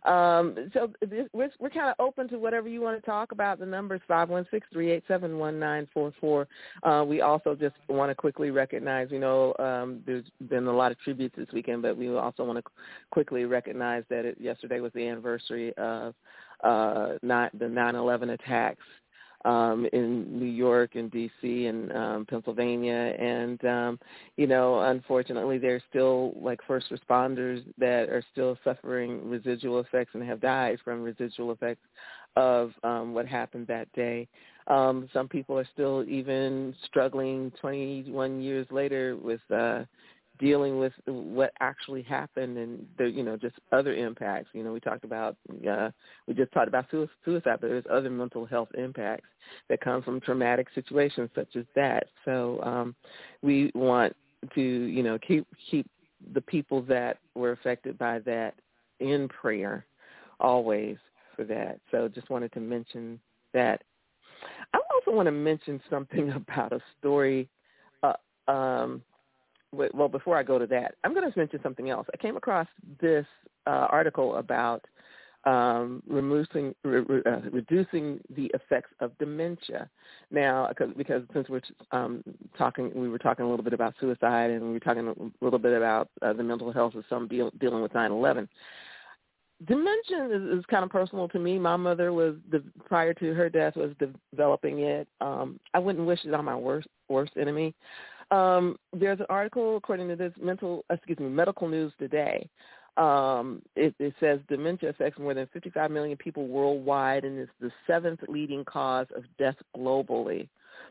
Um, 0.06 0.70
so 0.72 0.90
this, 1.02 1.28
we're, 1.34 1.50
we're 1.58 1.68
kind 1.68 1.90
of 1.90 1.96
open 1.98 2.28
to 2.28 2.38
whatever 2.38 2.70
you 2.70 2.80
want 2.80 2.98
to 2.98 3.04
talk 3.04 3.32
about. 3.32 3.58
The 3.58 3.66
number 3.66 3.96
is 3.96 4.00
516-387-1944. 4.08 6.46
Uh, 6.82 7.04
we 7.06 7.20
also 7.20 7.54
just 7.54 7.74
want 7.90 8.10
to 8.10 8.14
quickly 8.14 8.50
recognize, 8.50 9.08
you 9.10 9.18
know, 9.18 9.54
um, 9.58 10.00
there's 10.06 10.24
been 10.48 10.66
a 10.66 10.74
lot 10.74 10.92
of 10.92 10.98
tributes 11.00 11.36
this 11.36 11.48
weekend, 11.52 11.82
but 11.82 11.94
we 11.94 12.08
also 12.16 12.42
want 12.42 12.56
to 12.56 12.64
quickly 13.10 13.44
recognize 13.44 14.02
that 14.08 14.24
it, 14.24 14.40
yesterday 14.40 14.80
was 14.80 14.92
the 14.94 15.06
anniversary 15.06 15.76
of 15.76 16.14
uh, 16.64 17.18
not 17.22 17.52
the 17.58 17.66
9/11 17.66 18.32
attacks 18.32 18.82
um, 19.44 19.86
in 19.92 20.38
New 20.38 20.46
York 20.46 20.94
and 20.94 21.10
D.C. 21.10 21.66
and 21.66 21.92
um, 21.92 22.26
Pennsylvania, 22.26 23.14
and 23.18 23.64
um, 23.64 23.98
you 24.36 24.46
know, 24.46 24.80
unfortunately, 24.80 25.58
there's 25.58 25.82
still 25.90 26.34
like 26.40 26.60
first 26.66 26.86
responders 26.90 27.62
that 27.78 28.08
are 28.08 28.22
still 28.32 28.56
suffering 28.64 29.28
residual 29.28 29.80
effects 29.80 30.12
and 30.14 30.22
have 30.22 30.40
died 30.40 30.78
from 30.84 31.02
residual 31.02 31.52
effects 31.52 31.84
of 32.36 32.72
um, 32.82 33.12
what 33.14 33.26
happened 33.26 33.66
that 33.66 33.92
day. 33.92 34.28
Um, 34.68 35.08
some 35.12 35.28
people 35.28 35.58
are 35.58 35.68
still 35.72 36.04
even 36.08 36.74
struggling 36.86 37.52
21 37.60 38.40
years 38.40 38.66
later 38.70 39.16
with 39.16 39.40
uh, 39.50 39.84
dealing 40.42 40.76
with 40.76 40.92
what 41.06 41.52
actually 41.60 42.02
happened 42.02 42.58
and 42.58 42.84
the 42.98 43.08
you 43.08 43.22
know 43.22 43.36
just 43.36 43.54
other 43.70 43.94
impacts. 43.94 44.48
You 44.52 44.64
know 44.64 44.72
we 44.72 44.80
talked 44.80 45.04
about 45.04 45.36
uh 45.70 45.90
we 46.26 46.34
just 46.34 46.52
talked 46.52 46.66
about 46.66 46.86
suicide 46.90 47.58
but 47.60 47.62
there's 47.62 47.84
other 47.88 48.10
mental 48.10 48.44
health 48.44 48.68
impacts 48.76 49.28
that 49.68 49.80
come 49.80 50.02
from 50.02 50.20
traumatic 50.20 50.66
situations 50.74 51.30
such 51.34 51.54
as 51.54 51.64
that. 51.76 52.08
So 52.24 52.60
um 52.62 52.96
we 53.40 53.70
want 53.76 54.16
to 54.56 54.60
you 54.60 55.04
know 55.04 55.16
keep 55.16 55.46
keep 55.70 55.86
the 56.34 56.40
people 56.40 56.82
that 56.82 57.18
were 57.36 57.52
affected 57.52 57.96
by 57.96 58.18
that 58.20 58.54
in 58.98 59.28
prayer 59.28 59.86
always 60.40 60.96
for 61.36 61.44
that. 61.44 61.78
So 61.92 62.08
just 62.08 62.30
wanted 62.30 62.52
to 62.54 62.60
mention 62.60 63.20
that. 63.54 63.82
I 64.74 64.80
also 64.92 65.16
want 65.16 65.26
to 65.26 65.32
mention 65.32 65.80
something 65.88 66.30
about 66.36 66.72
a 66.72 66.80
story 66.98 67.48
uh, 68.02 68.14
um 68.50 69.02
well, 69.72 70.08
before 70.08 70.36
I 70.36 70.42
go 70.42 70.58
to 70.58 70.66
that, 70.66 70.94
I'm 71.04 71.14
going 71.14 71.30
to 71.30 71.38
mention 71.38 71.60
something 71.62 71.90
else. 71.90 72.06
I 72.12 72.16
came 72.16 72.36
across 72.36 72.66
this 73.00 73.26
uh, 73.66 73.86
article 73.90 74.36
about 74.36 74.84
um, 75.44 76.02
removing, 76.06 76.74
re- 76.84 77.22
uh, 77.26 77.40
reducing 77.50 78.20
the 78.36 78.50
effects 78.54 78.90
of 79.00 79.16
dementia. 79.18 79.88
Now, 80.30 80.68
because, 80.68 80.94
because 80.96 81.22
since 81.32 81.48
we're 81.48 81.62
um, 81.90 82.22
talking, 82.56 82.92
we 82.94 83.08
were 83.08 83.18
talking 83.18 83.44
a 83.44 83.48
little 83.48 83.64
bit 83.64 83.72
about 83.72 83.94
suicide, 83.98 84.50
and 84.50 84.62
we 84.62 84.72
were 84.72 84.80
talking 84.80 85.08
a 85.08 85.44
little 85.44 85.58
bit 85.58 85.76
about 85.76 86.08
uh, 86.20 86.32
the 86.32 86.42
mental 86.42 86.72
health 86.72 86.94
of 86.94 87.04
some 87.08 87.26
deal, 87.26 87.50
dealing 87.60 87.82
with 87.82 87.92
9/11. 87.92 88.48
Dementia 89.66 90.28
is, 90.30 90.58
is 90.58 90.64
kind 90.66 90.84
of 90.84 90.90
personal 90.90 91.28
to 91.28 91.38
me. 91.38 91.58
My 91.58 91.76
mother 91.76 92.12
was 92.12 92.34
the 92.50 92.62
prior 92.84 93.14
to 93.14 93.34
her 93.34 93.48
death 93.48 93.76
was 93.76 93.92
developing 94.32 94.80
it. 94.80 95.08
Um, 95.20 95.60
I 95.72 95.78
wouldn't 95.78 96.06
wish 96.06 96.24
it 96.24 96.34
on 96.34 96.44
my 96.44 96.56
worst 96.56 96.88
worst 97.08 97.32
enemy. 97.36 97.74
Um, 98.32 98.76
there's 98.94 99.20
an 99.20 99.26
article, 99.28 99.76
according 99.76 100.08
to 100.08 100.16
this 100.16 100.32
mental, 100.40 100.84
excuse 100.90 101.18
me, 101.18 101.28
medical 101.28 101.68
news 101.68 101.92
today. 101.98 102.48
Um, 102.96 103.62
it, 103.76 103.94
it 103.98 104.14
says 104.20 104.40
dementia 104.48 104.88
affects 104.88 105.18
more 105.18 105.34
than 105.34 105.48
55 105.52 105.90
million 105.90 106.16
people 106.16 106.46
worldwide 106.46 107.24
and 107.24 107.38
is 107.38 107.48
the 107.60 107.70
seventh 107.86 108.20
leading 108.28 108.64
cause 108.64 109.06
of 109.14 109.24
death 109.38 109.56
globally. 109.76 110.48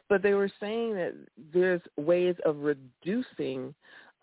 But 0.08 0.22
they 0.22 0.34
were 0.34 0.52
saying 0.60 0.94
that 0.96 1.14
there's 1.52 1.82
ways 1.98 2.36
of 2.46 2.58
reducing 2.58 3.74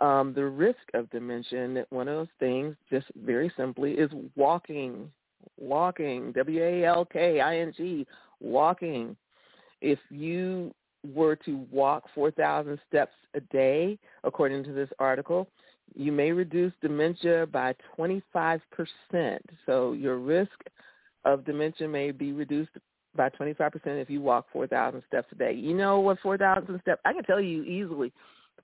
um, 0.01 0.33
the 0.35 0.45
risk 0.45 0.79
of 0.95 1.11
dementia. 1.11 1.65
And 1.65 1.85
one 1.91 2.07
of 2.07 2.17
those 2.17 2.35
things, 2.39 2.77
just 2.91 3.07
very 3.25 3.51
simply, 3.57 3.93
is 3.93 4.11
walking. 4.37 5.11
Walking, 5.59 6.33
W-A-L-K-I-N-G, 6.33 8.07
walking. 8.41 9.17
If 9.81 9.99
you 10.11 10.73
were 11.15 11.37
to 11.37 11.67
walk 11.71 12.05
4,000 12.15 12.79
steps 12.89 13.13
a 13.35 13.41
day, 13.41 13.99
according 14.25 14.65
to 14.65 14.73
this 14.73 14.89
article, 14.99 15.49
you 15.95 16.13
may 16.13 16.33
reduce 16.33 16.73
dementia 16.83 17.47
by 17.47 17.75
25%. 17.99 18.61
So 19.67 19.93
your 19.93 20.19
risk 20.19 20.53
of 21.25 21.45
dementia 21.45 21.89
may 21.89 22.11
be 22.11 22.33
reduced 22.33 22.71
by 23.17 23.31
25% 23.31 23.71
if 23.87 24.11
you 24.11 24.21
walk 24.21 24.47
4,000 24.53 25.03
steps 25.07 25.29
a 25.33 25.35
day. 25.35 25.53
You 25.53 25.75
know 25.75 26.01
what 26.01 26.19
4,000 26.21 26.81
steps, 26.83 27.01
I 27.05 27.13
can 27.13 27.25
tell 27.25 27.41
you 27.41 27.65
easily 27.65 28.13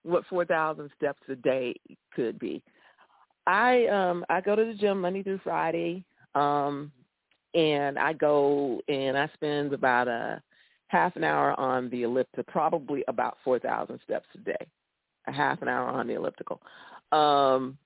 what 0.03 0.25
4,000 0.27 0.91
steps 0.97 1.23
a 1.29 1.37
day 1.37 1.75
could 2.15 2.39
be. 2.39 2.63
I 3.47 3.87
um 3.89 4.25
I 4.31 4.41
go 4.41 4.57
to 4.57 4.65
the 4.65 4.75
gym 4.75 5.01
Monday 5.01 5.23
through 5.23 5.41
Friday, 5.45 6.05
um, 6.35 6.91
and 7.55 7.99
I 7.99 8.13
go 8.15 8.81
and 8.89 9.19
I 9.19 9.29
spend 9.35 9.73
about 9.73 10.09
a 10.09 10.43
half 10.95 11.17
an 11.17 11.25
hour 11.25 11.59
on 11.59 11.91
the 11.91 12.05
elliptical, 12.05 12.45
probably 12.45 13.03
about 13.09 13.39
4,000 13.45 13.99
steps 14.05 14.29
a 14.37 14.39
day, 14.39 14.67
a 15.27 15.33
half 15.33 15.61
an 15.61 15.67
hour 15.67 15.89
on 15.89 16.07
the 16.07 16.15
elliptical. 16.15 16.63
Um, 17.11 17.77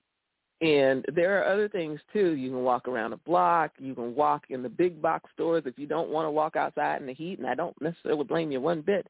and 0.61 1.03
there 1.15 1.39
are 1.39 1.51
other 1.51 1.67
things 1.67 1.99
too. 2.13 2.35
You 2.35 2.49
can 2.49 2.63
walk 2.63 2.87
around 2.87 3.13
a 3.13 3.17
block. 3.17 3.71
You 3.79 3.95
can 3.95 4.13
walk 4.13 4.43
in 4.49 4.61
the 4.61 4.69
big 4.69 5.01
box 5.01 5.27
stores 5.33 5.63
if 5.65 5.79
you 5.79 5.87
don't 5.87 6.09
want 6.09 6.27
to 6.27 6.31
walk 6.31 6.55
outside 6.55 7.01
in 7.01 7.07
the 7.07 7.13
heat. 7.13 7.39
And 7.39 7.47
I 7.47 7.55
don't 7.55 7.79
necessarily 7.81 8.25
blame 8.25 8.51
you 8.51 8.61
one 8.61 8.81
bit. 8.81 9.07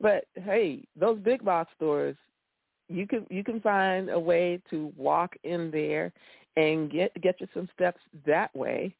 But 0.00 0.24
hey, 0.34 0.84
those 0.98 1.18
big 1.18 1.44
box 1.44 1.70
stores, 1.76 2.16
you 2.88 3.06
can 3.06 3.26
you 3.28 3.44
can 3.44 3.60
find 3.60 4.08
a 4.08 4.18
way 4.18 4.62
to 4.70 4.92
walk 4.96 5.34
in 5.44 5.70
there 5.70 6.10
and 6.56 6.90
get 6.90 7.20
get 7.20 7.40
you 7.40 7.48
some 7.52 7.68
steps 7.74 8.00
that 8.24 8.54
way. 8.56 8.94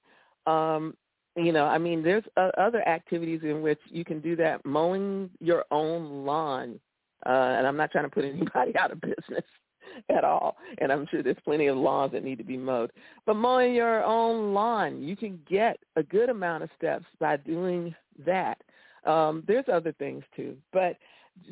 Um, 0.47 0.95
you 1.37 1.53
know, 1.53 1.67
I 1.67 1.79
mean, 1.79 2.03
there's 2.03 2.25
uh, 2.37 2.51
other 2.59 2.87
activities 2.89 3.41
in 3.43 3.63
which 3.63 3.81
you 3.89 4.05
can 4.05 4.21
do 4.21 4.37
that. 4.37 4.65
Mowing 4.65 5.31
your 5.41 5.65
own 5.71 6.25
lawn, 6.25 6.81
uh, 7.25 7.31
and 7.31 7.67
I'm 7.67 7.77
not 7.77 7.91
trying 7.91 8.05
to 8.05 8.11
put 8.11 8.25
anybody 8.25 8.77
out 8.79 8.91
of 8.91 9.01
business 9.01 9.45
at 10.09 10.25
all. 10.25 10.57
And 10.79 10.93
I'm 10.93 11.07
sure 11.11 11.23
there's 11.23 11.37
plenty 11.45 11.67
of 11.67 11.77
lawns 11.77 12.13
that 12.13 12.25
need 12.25 12.39
to 12.39 12.45
be 12.45 12.57
mowed. 12.57 12.93
But 13.25 13.35
mowing 13.35 13.75
your 13.75 14.03
own 14.05 14.55
lawn, 14.55 15.03
you 15.03 15.17
can 15.17 15.41
get 15.49 15.79
a 15.97 16.03
good 16.03 16.31
amount 16.31 16.65
of 16.65 16.71
steps 16.77 17.05
by 17.21 17.37
doing 17.37 17.95
that. 18.25 18.59
Um, 19.05 19.45
there's 19.47 19.67
other 19.73 19.93
things 19.93 20.25
too, 20.35 20.57
but 20.73 20.97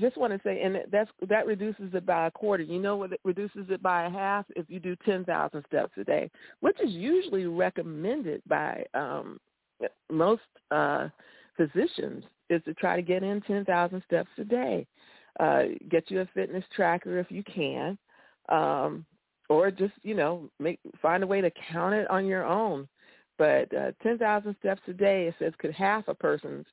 just 0.01 0.17
want 0.17 0.33
to 0.33 0.41
say, 0.43 0.63
and 0.63 0.79
that's 0.91 1.11
that 1.29 1.47
reduces 1.47 1.93
it 1.93 2.07
by 2.07 2.27
a 2.27 2.31
quarter. 2.31 2.63
You 2.63 2.81
know 2.81 2.97
what 2.97 3.13
it 3.13 3.21
reduces 3.23 3.67
it 3.69 3.83
by 3.83 4.07
a 4.07 4.11
half 4.11 4.47
if 4.57 4.67
you 4.69 4.81
do 4.81 4.97
10,000 5.05 5.65
steps 5.67 5.93
a 5.99 6.05
day, 6.05 6.31
which 6.61 6.77
is 6.81 6.91
usually 6.91 7.45
recommended 7.45 8.43
by 8.47 8.85
um, 8.95 9.39
most 10.11 10.43
uh, 10.71 11.09
physicians 11.57 12.25
is 12.51 12.63
to 12.65 12.75
try 12.75 12.97
to 12.97 13.03
get 13.03 13.23
in 13.23 13.41
10,000 13.43 14.03
steps 14.07 14.31
a 14.39 14.45
day. 14.45 14.87
Uh, 15.41 15.63
get 15.91 16.11
you 16.11 16.21
a 16.21 16.29
fitness 16.35 16.65
tracker 16.75 17.19
if 17.19 17.31
you 17.31 17.43
can, 17.43 17.99
um, 18.51 19.05
or 19.49 19.71
just 19.71 19.93
you 20.03 20.15
know 20.15 20.49
make 20.61 20.79
find 21.03 21.25
a 21.25 21.27
way 21.27 21.41
to 21.41 21.51
count 21.73 21.95
it 21.95 22.09
on 22.09 22.27
your 22.27 22.45
own. 22.45 22.89
But 23.37 23.75
uh, 23.75 23.91
10,000 24.03 24.55
steps 24.61 24.83
a 24.87 24.93
day, 24.93 25.27
it 25.27 25.35
says, 25.41 25.53
could 25.59 25.73
half 25.73 26.07
a 26.07 26.15
person's 26.15 26.67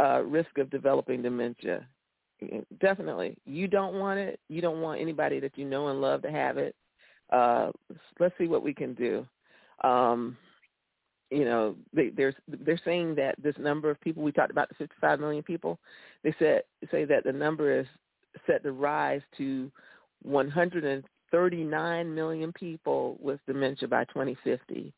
uh, 0.00 0.22
risk 0.22 0.56
of 0.56 0.70
developing 0.70 1.20
dementia. 1.20 1.86
Definitely, 2.80 3.36
you 3.44 3.68
don't 3.68 3.98
want 3.98 4.18
it. 4.18 4.40
You 4.48 4.62
don't 4.62 4.80
want 4.80 5.00
anybody 5.00 5.40
that 5.40 5.56
you 5.58 5.66
know 5.66 5.88
and 5.88 6.00
love 6.00 6.22
to 6.22 6.30
have 6.30 6.56
it. 6.56 6.74
Uh, 7.30 7.70
let's 8.18 8.34
see 8.38 8.46
what 8.46 8.62
we 8.62 8.72
can 8.72 8.94
do. 8.94 9.26
Um, 9.84 10.36
you 11.30 11.44
know, 11.44 11.74
they, 11.92 12.10
they're 12.10 12.34
they're 12.46 12.80
saying 12.84 13.14
that 13.16 13.34
this 13.42 13.56
number 13.58 13.90
of 13.90 14.00
people 14.00 14.22
we 14.22 14.32
talked 14.32 14.50
about 14.50 14.68
the 14.68 14.74
55 14.76 15.20
million 15.20 15.42
people, 15.42 15.78
they 16.22 16.34
said 16.38 16.62
say 16.90 17.04
that 17.04 17.24
the 17.24 17.32
number 17.32 17.80
is 17.80 17.86
set 18.46 18.62
to 18.62 18.72
rise 18.72 19.22
to 19.38 19.70
139 20.22 22.14
million 22.14 22.52
people 22.52 23.16
with 23.20 23.40
dementia 23.46 23.88
by 23.88 24.04
2050. 24.04 24.92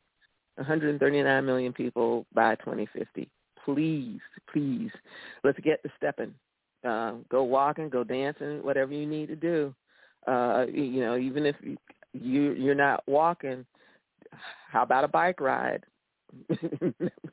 139 0.56 1.46
million 1.46 1.72
people 1.72 2.26
by 2.34 2.56
2050. 2.56 3.28
Please, 3.64 4.20
please, 4.52 4.90
let's 5.44 5.58
get 5.60 5.82
to 5.82 5.90
stepping. 5.96 6.34
Uh, 6.84 7.14
go 7.30 7.42
walking, 7.42 7.88
go 7.88 8.04
dancing, 8.04 8.62
whatever 8.62 8.92
you 8.92 9.06
need 9.06 9.28
to 9.28 9.36
do. 9.36 9.74
Uh, 10.26 10.66
you 10.72 11.00
know, 11.00 11.16
even 11.16 11.46
if 11.46 11.56
you 12.12 12.52
you're 12.52 12.74
not 12.74 13.02
walking, 13.06 13.64
how 14.70 14.82
about 14.82 15.04
a 15.04 15.08
bike 15.08 15.40
ride? 15.40 15.84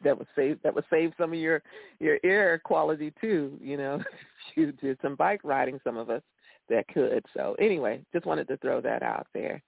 that 0.03 0.17
would 0.17 0.27
save 0.35 0.61
that 0.63 0.73
would 0.73 0.85
save 0.89 1.13
some 1.17 1.33
of 1.33 1.39
your 1.39 1.61
your 1.99 2.17
air 2.23 2.59
quality 2.63 3.13
too. 3.19 3.57
You 3.61 3.77
know, 3.77 3.95
if 4.51 4.57
you 4.57 4.71
did 4.71 4.97
some 5.01 5.15
bike 5.15 5.41
riding, 5.43 5.79
some 5.83 5.97
of 5.97 6.09
us 6.09 6.21
that 6.69 6.87
could. 6.87 7.25
So 7.35 7.55
anyway, 7.59 8.01
just 8.13 8.25
wanted 8.25 8.47
to 8.47 8.57
throw 8.57 8.81
that 8.81 9.03
out 9.03 9.27
there. 9.33 9.61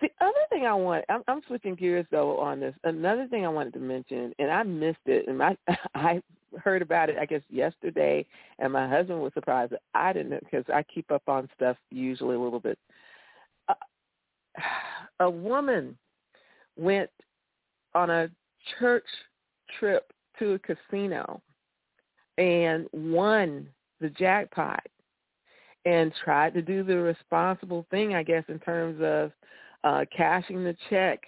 The 0.00 0.08
other 0.22 0.32
thing 0.48 0.64
I 0.64 0.72
want, 0.72 1.04
I'm, 1.10 1.22
I'm 1.28 1.42
switching 1.46 1.74
gears 1.74 2.06
though 2.10 2.38
on 2.38 2.60
this. 2.60 2.74
Another 2.84 3.26
thing 3.28 3.44
I 3.44 3.50
wanted 3.50 3.74
to 3.74 3.80
mention, 3.80 4.32
and 4.38 4.50
I 4.50 4.62
missed 4.62 4.98
it, 5.06 5.28
and 5.28 5.42
I 5.42 5.56
I 5.94 6.22
heard 6.58 6.82
about 6.82 7.10
it, 7.10 7.16
I 7.20 7.26
guess, 7.26 7.42
yesterday, 7.48 8.26
and 8.58 8.72
my 8.72 8.88
husband 8.88 9.20
was 9.20 9.32
surprised 9.34 9.72
that 9.72 9.82
I 9.94 10.12
didn't 10.12 10.40
because 10.40 10.64
I 10.72 10.82
keep 10.82 11.10
up 11.10 11.22
on 11.28 11.48
stuff 11.54 11.76
usually 11.90 12.36
a 12.36 12.40
little 12.40 12.60
bit. 12.60 12.78
Uh, 13.68 13.74
a 15.20 15.30
woman 15.30 15.96
went 16.76 17.10
on 17.94 18.10
a 18.10 18.30
church 18.78 19.04
trip 19.78 20.12
to 20.38 20.52
a 20.52 20.58
casino 20.58 21.40
and 22.38 22.86
won 22.92 23.68
the 24.00 24.10
jackpot 24.10 24.82
and 25.84 26.12
tried 26.24 26.54
to 26.54 26.62
do 26.62 26.82
the 26.82 26.96
responsible 26.96 27.86
thing, 27.90 28.14
I 28.14 28.22
guess, 28.22 28.44
in 28.48 28.58
terms 28.58 29.00
of 29.02 29.32
uh, 29.84 30.04
cashing 30.14 30.62
the 30.62 30.76
check 30.88 31.20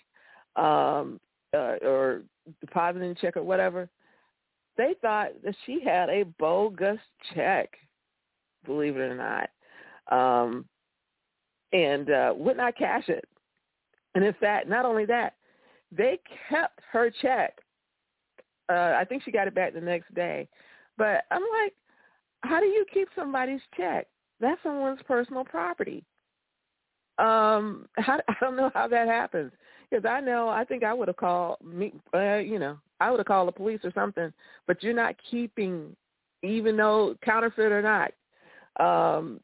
um, 0.56 1.20
uh, 1.54 1.76
or 1.82 2.22
depositing 2.60 3.10
the 3.10 3.20
check 3.20 3.36
or 3.36 3.42
whatever. 3.42 3.88
They 4.76 4.94
thought 5.00 5.30
that 5.44 5.54
she 5.64 5.80
had 5.84 6.08
a 6.08 6.24
bogus 6.38 6.98
check, 7.34 7.70
believe 8.64 8.96
it 8.96 9.00
or 9.00 9.16
not, 9.16 9.50
um, 10.10 10.64
and 11.72 12.10
uh, 12.10 12.34
would 12.36 12.56
not 12.56 12.76
cash 12.76 13.08
it. 13.08 13.24
And 14.14 14.24
in 14.24 14.34
fact, 14.34 14.68
not 14.68 14.84
only 14.84 15.06
that, 15.06 15.34
they 15.96 16.18
kept 16.48 16.80
her 16.90 17.10
check. 17.22 17.58
Uh, 18.68 18.94
I 18.98 19.04
think 19.06 19.22
she 19.22 19.30
got 19.30 19.48
it 19.48 19.54
back 19.54 19.74
the 19.74 19.80
next 19.80 20.12
day. 20.14 20.48
But 20.96 21.24
I'm 21.30 21.42
like, 21.62 21.74
how 22.42 22.60
do 22.60 22.66
you 22.66 22.84
keep 22.92 23.08
somebody's 23.14 23.60
check? 23.76 24.06
That's 24.40 24.62
someone's 24.62 25.00
personal 25.06 25.44
property. 25.44 26.04
Um, 27.18 27.86
how, 27.98 28.20
I 28.28 28.34
don't 28.40 28.56
know 28.56 28.70
how 28.74 28.88
that 28.88 29.08
happens 29.08 29.52
because 29.90 30.04
I 30.04 30.20
know 30.20 30.48
I 30.48 30.64
think 30.64 30.82
I 30.82 30.94
would 30.94 31.08
have 31.08 31.16
called 31.16 31.58
me. 31.62 31.92
Uh, 32.14 32.36
you 32.36 32.58
know, 32.58 32.78
I 33.00 33.10
would 33.10 33.20
have 33.20 33.26
called 33.26 33.48
the 33.48 33.52
police 33.52 33.80
or 33.84 33.92
something. 33.94 34.32
But 34.66 34.82
you're 34.82 34.94
not 34.94 35.14
keeping, 35.30 35.94
even 36.42 36.76
though 36.76 37.16
counterfeit 37.22 37.72
or 37.72 37.82
not, 37.82 38.12
um, 38.80 39.40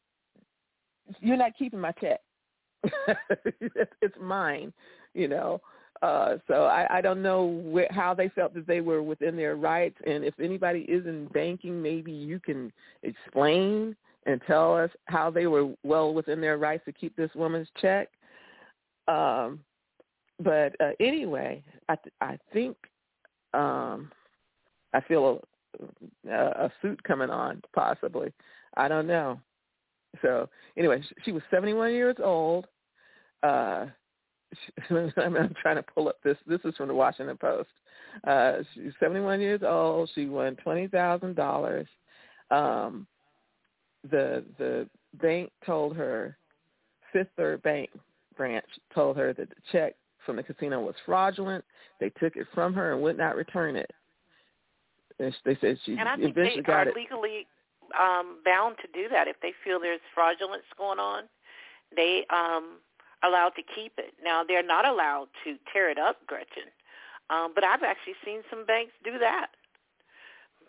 you're 1.19 1.37
not 1.37 1.57
keeping 1.57 1.79
my 1.79 1.91
check. 1.93 2.19
it's 4.01 4.15
mine, 4.19 4.73
you 5.13 5.27
know. 5.27 5.61
Uh, 6.01 6.37
so 6.47 6.63
I, 6.63 6.97
I 6.97 7.01
don't 7.01 7.21
know 7.21 7.61
wh- 7.75 7.93
how 7.93 8.13
they 8.13 8.29
felt 8.29 8.53
that 8.53 8.65
they 8.67 8.79
were 8.79 9.03
within 9.03 9.35
their 9.35 9.55
rights, 9.57 9.97
and 10.07 10.23
if 10.23 10.33
anybody 10.39 10.81
is 10.81 11.05
in 11.05 11.25
banking, 11.27 11.81
maybe 11.81 12.11
you 12.11 12.39
can 12.39 12.71
explain 13.03 13.95
and 14.25 14.41
tell 14.47 14.75
us 14.75 14.89
how 15.05 15.29
they 15.29 15.47
were 15.47 15.73
well 15.83 16.13
within 16.13 16.39
their 16.39 16.57
rights 16.57 16.85
to 16.85 16.93
keep 16.93 17.15
this 17.15 17.31
woman's 17.35 17.67
check. 17.81 18.09
Um, 19.07 19.59
but 20.41 20.73
uh, 20.79 20.91
anyway, 20.99 21.61
I 21.89 21.95
th- 21.95 22.13
I 22.21 22.39
think 22.53 22.77
um, 23.53 24.11
I 24.93 25.01
feel 25.01 25.41
a, 26.29 26.33
a 26.33 26.71
suit 26.81 27.03
coming 27.03 27.29
on 27.29 27.61
possibly. 27.73 28.31
I 28.77 28.87
don't 28.87 29.07
know. 29.07 29.39
So 30.21 30.49
anyway, 30.77 31.03
she 31.23 31.31
was 31.31 31.43
71 31.51 31.93
years 31.93 32.15
old. 32.23 32.67
Uh, 33.43 33.87
I'm 34.89 35.55
trying 35.61 35.75
to 35.75 35.83
pull 35.83 36.09
up 36.09 36.17
this. 36.23 36.37
This 36.47 36.59
is 36.65 36.75
from 36.75 36.87
the 36.87 36.93
Washington 36.93 37.37
Post. 37.37 37.69
Uh, 38.25 38.57
she's 38.73 38.93
71 38.99 39.39
years 39.39 39.61
old. 39.65 40.09
She 40.15 40.25
won 40.25 40.55
twenty 40.57 40.87
thousand 40.87 41.35
dollars. 41.35 41.87
Um, 42.51 43.05
the 44.09 44.43
the 44.57 44.87
bank 45.21 45.51
told 45.65 45.95
her, 45.95 46.37
Fifth 47.13 47.29
Third 47.37 47.61
Bank 47.61 47.89
branch 48.35 48.65
told 48.93 49.17
her 49.17 49.33
that 49.33 49.49
the 49.49 49.55
check 49.71 49.95
from 50.25 50.37
the 50.37 50.43
casino 50.43 50.81
was 50.81 50.95
fraudulent. 51.05 51.63
They 51.99 52.09
took 52.19 52.35
it 52.35 52.47
from 52.53 52.73
her 52.73 52.93
and 52.93 53.01
would 53.01 53.17
not 53.17 53.35
return 53.35 53.75
it. 53.75 53.91
And 55.19 55.35
they 55.43 55.57
said 55.59 55.77
she 55.85 55.97
and 55.97 56.07
I 56.07 56.15
think 56.15 56.35
eventually 56.37 56.63
they 56.65 56.73
are 56.73 56.87
it. 56.87 56.95
legally 56.95 57.45
um, 57.99 58.37
bound 58.45 58.77
to 58.81 58.87
do 58.93 59.09
that 59.09 59.27
if 59.27 59.35
they 59.41 59.51
feel 59.63 59.79
there's 59.79 59.99
fraudulence 60.13 60.63
going 60.77 60.99
on. 60.99 61.23
They 61.95 62.25
um, 62.29 62.77
allowed 63.23 63.51
to 63.55 63.63
keep 63.75 63.93
it. 63.97 64.13
Now 64.23 64.43
they're 64.43 64.63
not 64.63 64.87
allowed 64.87 65.27
to 65.43 65.55
tear 65.73 65.89
it 65.89 65.97
up, 65.97 66.17
Gretchen. 66.27 66.69
Um, 67.29 67.51
but 67.53 67.63
I've 67.63 67.83
actually 67.83 68.15
seen 68.25 68.41
some 68.49 68.65
banks 68.65 68.93
do 69.03 69.17
that. 69.19 69.47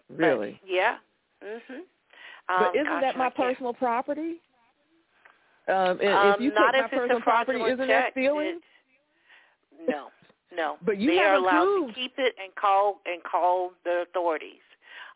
Really? 0.09 0.59
But, 0.63 0.71
yeah. 0.71 0.97
Mhm. 1.43 1.83
But 2.49 2.55
Um, 2.69 2.75
isn't 2.75 2.85
gosh, 2.87 3.01
that 3.03 3.15
I 3.15 3.19
my 3.19 3.31
can't- 3.31 3.37
personal 3.37 3.75
property? 3.75 4.41
Um, 5.69 6.01
and 6.01 6.09
Um, 6.09 6.35
if 6.35 6.41
you 6.41 6.51
not 6.53 6.73
take 6.73 6.85
if 6.87 6.93
my 6.93 6.97
it's 6.97 7.01
personal 7.03 7.19
a 7.19 7.21
property, 7.21 7.63
isn't 7.63 7.79
check. 7.79 7.89
that 7.89 8.13
stealing? 8.13 8.61
It- 9.79 9.89
no, 9.89 10.11
no. 10.53 10.79
But 10.83 10.99
you 10.99 11.11
they 11.13 11.19
are 11.21 11.29
haven't 11.35 11.45
allowed 11.45 11.65
proved. 11.65 11.95
to 11.95 12.01
keep 12.01 12.19
it 12.19 12.35
and 12.43 12.55
call 12.57 13.01
and 13.07 13.23
call 13.23 13.73
the 13.85 14.03
authorities. 14.03 14.61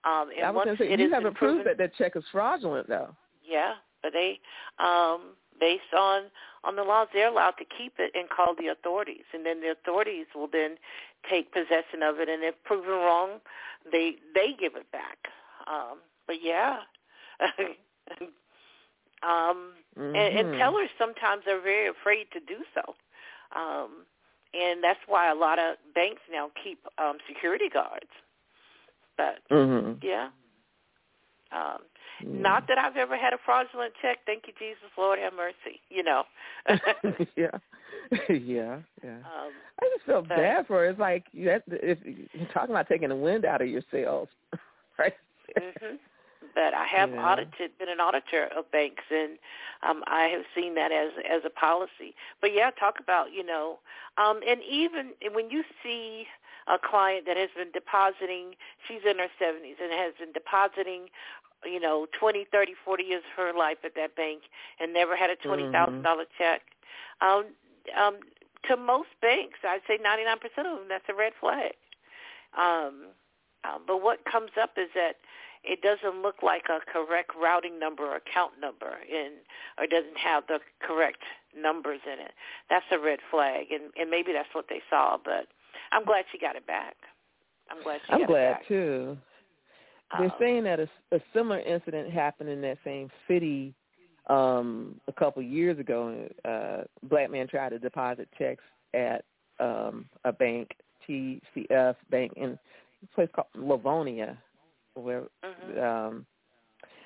Um, 0.04 0.30
and 0.30 0.44
I 0.44 0.50
was 0.50 0.56
once 0.56 0.66
going 0.66 0.76
to 0.76 0.82
say 0.84 0.92
it 0.92 0.98
you 1.00 1.04
has 1.06 1.10
been 1.10 1.14
haven't 1.22 1.34
proven, 1.34 1.56
proved 1.64 1.68
that 1.68 1.78
that 1.78 1.94
check 1.96 2.14
is 2.16 2.24
fraudulent, 2.30 2.86
though. 2.88 3.14
Yeah, 3.42 3.74
but 4.02 4.12
they, 4.12 4.38
um, 4.78 5.36
based 5.60 5.92
on 5.96 6.24
on 6.64 6.76
the 6.76 6.82
laws, 6.82 7.08
they're 7.12 7.28
allowed 7.28 7.52
to 7.58 7.64
keep 7.64 7.94
it 7.98 8.12
and 8.14 8.28
call 8.28 8.54
the 8.58 8.68
authorities, 8.68 9.24
and 9.34 9.44
then 9.44 9.60
the 9.60 9.70
authorities 9.72 10.26
will 10.34 10.48
then 10.50 10.76
take 11.28 11.52
possession 11.52 12.02
of 12.02 12.18
it, 12.20 12.28
and 12.28 12.42
if 12.42 12.54
proven 12.64 12.90
wrong, 12.90 13.40
they 13.90 14.16
they 14.34 14.54
give 14.58 14.74
it 14.76 14.90
back. 14.92 15.18
Um, 15.66 15.98
but 16.26 16.42
yeah, 16.42 16.78
um, 19.22 19.72
and, 19.96 20.16
and 20.16 20.48
Mhm. 20.48 20.58
tellers 20.58 20.90
sometimes 20.98 21.46
are 21.46 21.60
very 21.60 21.88
afraid 21.88 22.30
to 22.32 22.40
do 22.40 22.64
so, 22.74 22.94
um, 23.58 24.06
and 24.54 24.82
that's 24.82 25.00
why 25.06 25.30
a 25.30 25.34
lot 25.34 25.58
of 25.58 25.76
banks 25.94 26.22
now 26.30 26.50
keep 26.62 26.78
um, 26.98 27.18
security 27.28 27.68
guards. 27.68 28.10
But 29.16 29.40
Mhm. 29.50 29.98
yeah. 30.02 30.30
Um, 31.52 31.82
Mm. 32.24 32.40
not 32.40 32.66
that 32.68 32.78
I've 32.78 32.96
ever 32.96 33.16
had 33.16 33.32
a 33.32 33.38
fraudulent 33.44 33.92
check. 34.00 34.18
Thank 34.26 34.44
you, 34.46 34.52
Jesus. 34.58 34.90
Lord 34.96 35.18
have 35.18 35.34
mercy. 35.34 35.80
You 35.90 36.02
know. 36.02 36.22
yeah, 37.36 37.50
yeah, 38.28 38.78
yeah. 39.02 39.18
um, 39.18 39.52
I 39.80 39.90
just 39.94 40.06
feel 40.06 40.22
but- 40.22 40.28
bad 40.28 40.66
for 40.66 40.76
her. 40.78 40.86
It's 40.86 40.98
like 40.98 41.24
you 41.32 41.48
have 41.50 41.64
to, 41.66 41.90
if 41.90 41.98
you're 42.04 42.46
talking 42.52 42.70
about 42.70 42.88
taking 42.88 43.08
the 43.10 43.16
wind 43.16 43.44
out 43.44 43.60
of 43.62 43.68
your 43.68 43.82
sails, 43.90 44.28
right? 44.98 45.14
hmm 45.56 45.96
But 46.54 46.72
I 46.74 46.84
have 46.86 47.10
Yeah. 47.10 47.26
audited, 47.32 47.76
been 47.78 47.88
an 47.88 48.00
auditor 48.00 48.48
of 48.56 48.70
banks, 48.70 49.04
and 49.10 49.38
um, 49.82 50.02
I 50.06 50.24
have 50.26 50.44
seen 50.54 50.74
that 50.76 50.92
as 50.92 51.10
as 51.28 51.42
a 51.44 51.50
policy. 51.50 52.14
But 52.40 52.52
yeah, 52.54 52.70
talk 52.70 52.98
about 53.00 53.32
you 53.32 53.44
know, 53.44 53.78
um, 54.16 54.40
and 54.46 54.60
even 54.62 55.10
when 55.32 55.50
you 55.50 55.64
see 55.82 56.26
a 56.66 56.78
client 56.78 57.26
that 57.26 57.36
has 57.36 57.50
been 57.54 57.70
depositing, 57.72 58.54
she's 58.88 59.02
in 59.04 59.18
her 59.18 59.28
70s 59.38 59.76
and 59.82 59.92
has 59.92 60.14
been 60.18 60.32
depositing, 60.32 61.10
you 61.66 61.80
know, 61.80 62.06
twenty, 62.18 62.46
thirty, 62.50 62.72
forty 62.84 63.04
years 63.04 63.22
of 63.32 63.44
her 63.44 63.58
life 63.58 63.78
at 63.84 63.94
that 63.96 64.16
bank 64.16 64.42
and 64.80 64.92
never 64.92 65.16
had 65.16 65.30
a 65.30 65.36
twenty 65.36 65.70
thousand 65.72 66.02
dollar 66.02 66.24
check. 66.38 66.62
Um, 67.20 67.46
um, 67.98 68.18
to 68.68 68.76
most 68.76 69.08
banks, 69.20 69.58
I'd 69.62 69.82
say 69.86 69.98
99% 69.98 70.36
of 70.58 70.78
them, 70.78 70.88
that's 70.88 71.04
a 71.08 71.14
red 71.14 71.32
flag. 71.40 71.72
Um, 72.56 73.12
uh, 73.64 73.78
but 73.86 74.02
what 74.02 74.24
comes 74.30 74.50
up 74.60 74.72
is 74.76 74.88
that 74.94 75.16
it 75.64 75.80
doesn't 75.80 76.22
look 76.22 76.42
like 76.42 76.64
a 76.68 76.80
correct 76.90 77.30
routing 77.40 77.78
number 77.78 78.04
or 78.04 78.16
account 78.16 78.52
number 78.60 78.98
in 79.10 79.32
or 79.78 79.86
doesn't 79.86 80.18
have 80.18 80.44
the 80.46 80.60
correct 80.80 81.22
numbers 81.56 82.00
in 82.06 82.20
it. 82.20 82.32
That's 82.68 82.84
a 82.92 82.98
red 82.98 83.18
flag 83.30 83.66
and, 83.70 83.84
and 83.98 84.10
maybe 84.10 84.32
that's 84.32 84.52
what 84.52 84.66
they 84.68 84.82
saw, 84.90 85.16
but 85.22 85.48
I'm 85.92 86.04
glad 86.04 86.24
she 86.32 86.38
got 86.38 86.56
it 86.56 86.66
back. 86.66 86.96
I'm 87.70 87.82
glad 87.82 88.00
she 88.06 88.12
I'm 88.12 88.20
got 88.20 88.28
glad 88.28 88.50
it 88.50 88.52
back. 88.54 88.68
too. 88.68 89.18
They're 90.18 90.26
Um, 90.26 90.32
saying 90.38 90.64
that 90.64 90.80
a, 90.80 90.88
a 91.12 91.20
similar 91.32 91.60
incident 91.60 92.12
happened 92.12 92.48
in 92.48 92.60
that 92.62 92.78
same 92.84 93.10
city 93.28 93.74
um 94.28 95.00
a 95.06 95.12
couple 95.12 95.42
years 95.42 95.78
ago. 95.78 96.28
Uh 96.44 96.84
black 97.04 97.30
man 97.30 97.46
tried 97.48 97.70
to 97.70 97.78
deposit 97.78 98.28
checks 98.38 98.64
at 98.94 99.24
um 99.60 100.06
a 100.24 100.32
bank, 100.32 100.70
TCF 101.06 101.96
Bank 102.10 102.32
in 102.36 102.58
a 103.02 103.14
place 103.14 103.28
called 103.34 103.48
Livonia, 103.54 104.38
where 104.94 105.24
mhm. 105.44 105.82
um 105.82 106.26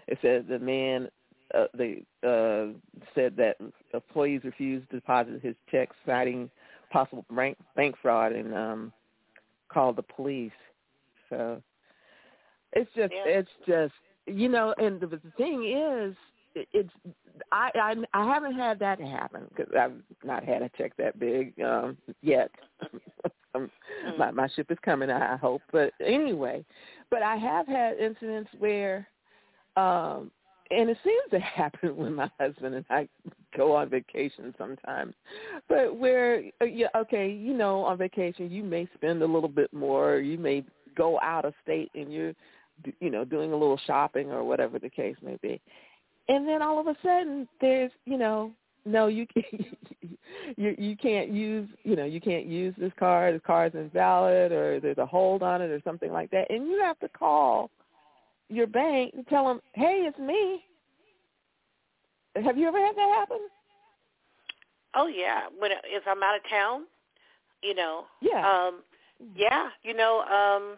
it 0.07 0.19
said 0.23 0.47
the 0.49 0.59
man 0.59 1.09
uh, 1.55 1.67
they 1.75 2.03
uh 2.23 2.67
said 3.15 3.35
that 3.37 3.57
employees 3.95 4.43
refused 4.45 4.89
to 4.91 4.97
deposit 4.97 5.41
his 5.43 5.57
checks 5.71 5.97
citing 6.07 6.51
possible 6.91 7.25
bank 7.35 7.57
bank 7.75 7.95
fraud 8.01 8.33
and 8.33 8.55
um 8.55 8.93
called 9.69 9.97
the 9.97 10.03
police 10.03 10.53
so 11.31 11.63
it's 12.72 12.90
just 12.94 13.12
Yeah. 13.12 13.24
it's 13.26 13.50
just 13.66 13.94
you 14.26 14.48
know 14.48 14.74
and 14.78 15.00
the, 15.00 15.07
the 15.07 15.20
thing 15.37 15.64
is 15.64 16.14
it's 16.72 16.90
I, 17.52 17.70
I 17.74 17.94
I 18.14 18.26
haven't 18.26 18.54
had 18.54 18.78
that 18.81 19.00
happen 19.00 19.46
because 19.48 19.72
I've 19.78 19.92
not 20.24 20.44
had 20.44 20.62
a 20.62 20.70
check 20.76 20.96
that 20.96 21.18
big 21.18 21.59
um 21.61 21.96
yet. 22.22 22.50
um, 23.54 23.70
my 24.18 24.31
my 24.31 24.48
ship 24.48 24.70
is 24.70 24.78
coming, 24.85 25.11
I 25.11 25.37
hope. 25.37 25.62
But 25.72 25.92
anyway, 26.04 26.64
but 27.11 27.22
I 27.22 27.37
have 27.37 27.66
had 27.66 27.98
incidents 27.98 28.50
where, 28.59 29.07
um, 29.76 30.31
and 30.70 30.90
it 30.90 30.98
seems 31.04 31.31
to 31.31 31.38
happen 31.57 31.96
when 31.96 32.14
my 32.14 32.31
husband 32.38 32.74
and 32.74 32.85
I 32.90 33.09
go 33.57 33.74
on 33.74 33.88
vacation 33.88 34.54
sometimes. 34.59 35.14
But 35.68 35.96
where, 35.96 36.42
uh, 36.61 36.66
yeah, 36.66 36.88
okay, 36.96 37.31
you 37.31 37.54
know, 37.54 37.83
on 37.85 37.98
vacation 37.98 38.50
you 38.50 38.62
may 38.62 38.88
spend 38.94 39.22
a 39.22 39.26
little 39.26 39.48
bit 39.48 39.72
more. 39.72 40.18
You 40.18 40.38
may 40.38 40.64
go 40.96 41.18
out 41.20 41.44
of 41.44 41.54
state 41.62 41.90
and 41.94 42.12
you're 42.12 42.35
you 43.01 43.11
know, 43.11 43.25
doing 43.25 43.53
a 43.53 43.57
little 43.57 43.81
shopping 43.87 44.31
or 44.31 44.45
whatever 44.45 44.79
the 44.79 44.91
case 44.91 45.17
may 45.23 45.38
be. 45.43 45.61
And 46.29 46.47
then 46.47 46.62
all 46.62 46.79
of 46.79 46.87
a 46.87 46.97
sudden 47.03 47.49
there's, 47.61 47.91
you 48.05 48.19
know, 48.19 48.53
no, 48.85 49.07
you 49.07 49.27
can't, 49.35 49.79
you 50.57 50.75
you 50.79 50.97
can't 50.97 51.31
use, 51.31 51.69
you 51.83 51.97
know, 51.97 52.05
you 52.05 52.21
can't 52.21 52.47
use 52.47 52.75
this 52.79 52.93
card. 52.99 53.35
The 53.35 53.41
card's 53.41 53.75
invalid, 53.75 54.53
or 54.53 54.81
there's 54.81 54.99
a 54.99 55.07
hold 55.07 55.43
on 55.43 55.62
it, 55.62 55.71
or 55.71 55.81
something 55.85 56.12
like 56.12 56.31
that. 56.31 56.51
And 56.51 56.69
you 56.69 56.81
have 56.83 56.99
to 57.01 57.09
call 57.09 57.71
your 58.49 58.67
bank 58.67 59.12
and 59.14 59.27
tell 59.27 59.47
them, 59.47 59.61
"Hey, 59.75 60.07
it's 60.07 60.19
me." 60.19 60.64
Have 62.43 62.57
you 62.57 62.69
ever 62.69 62.79
had 62.79 62.97
that 62.97 63.14
happen? 63.19 63.38
Oh 64.95 65.07
yeah, 65.07 65.43
when 65.59 65.73
if 65.73 66.05
I'm 66.07 66.23
out 66.23 66.37
of 66.37 66.43
town, 66.49 66.85
you 67.62 67.75
know. 67.75 68.05
Yeah. 68.21 68.49
Um, 68.49 68.83
yeah, 69.35 69.69
you 69.83 69.95
know, 69.95 70.21
um, 70.23 70.77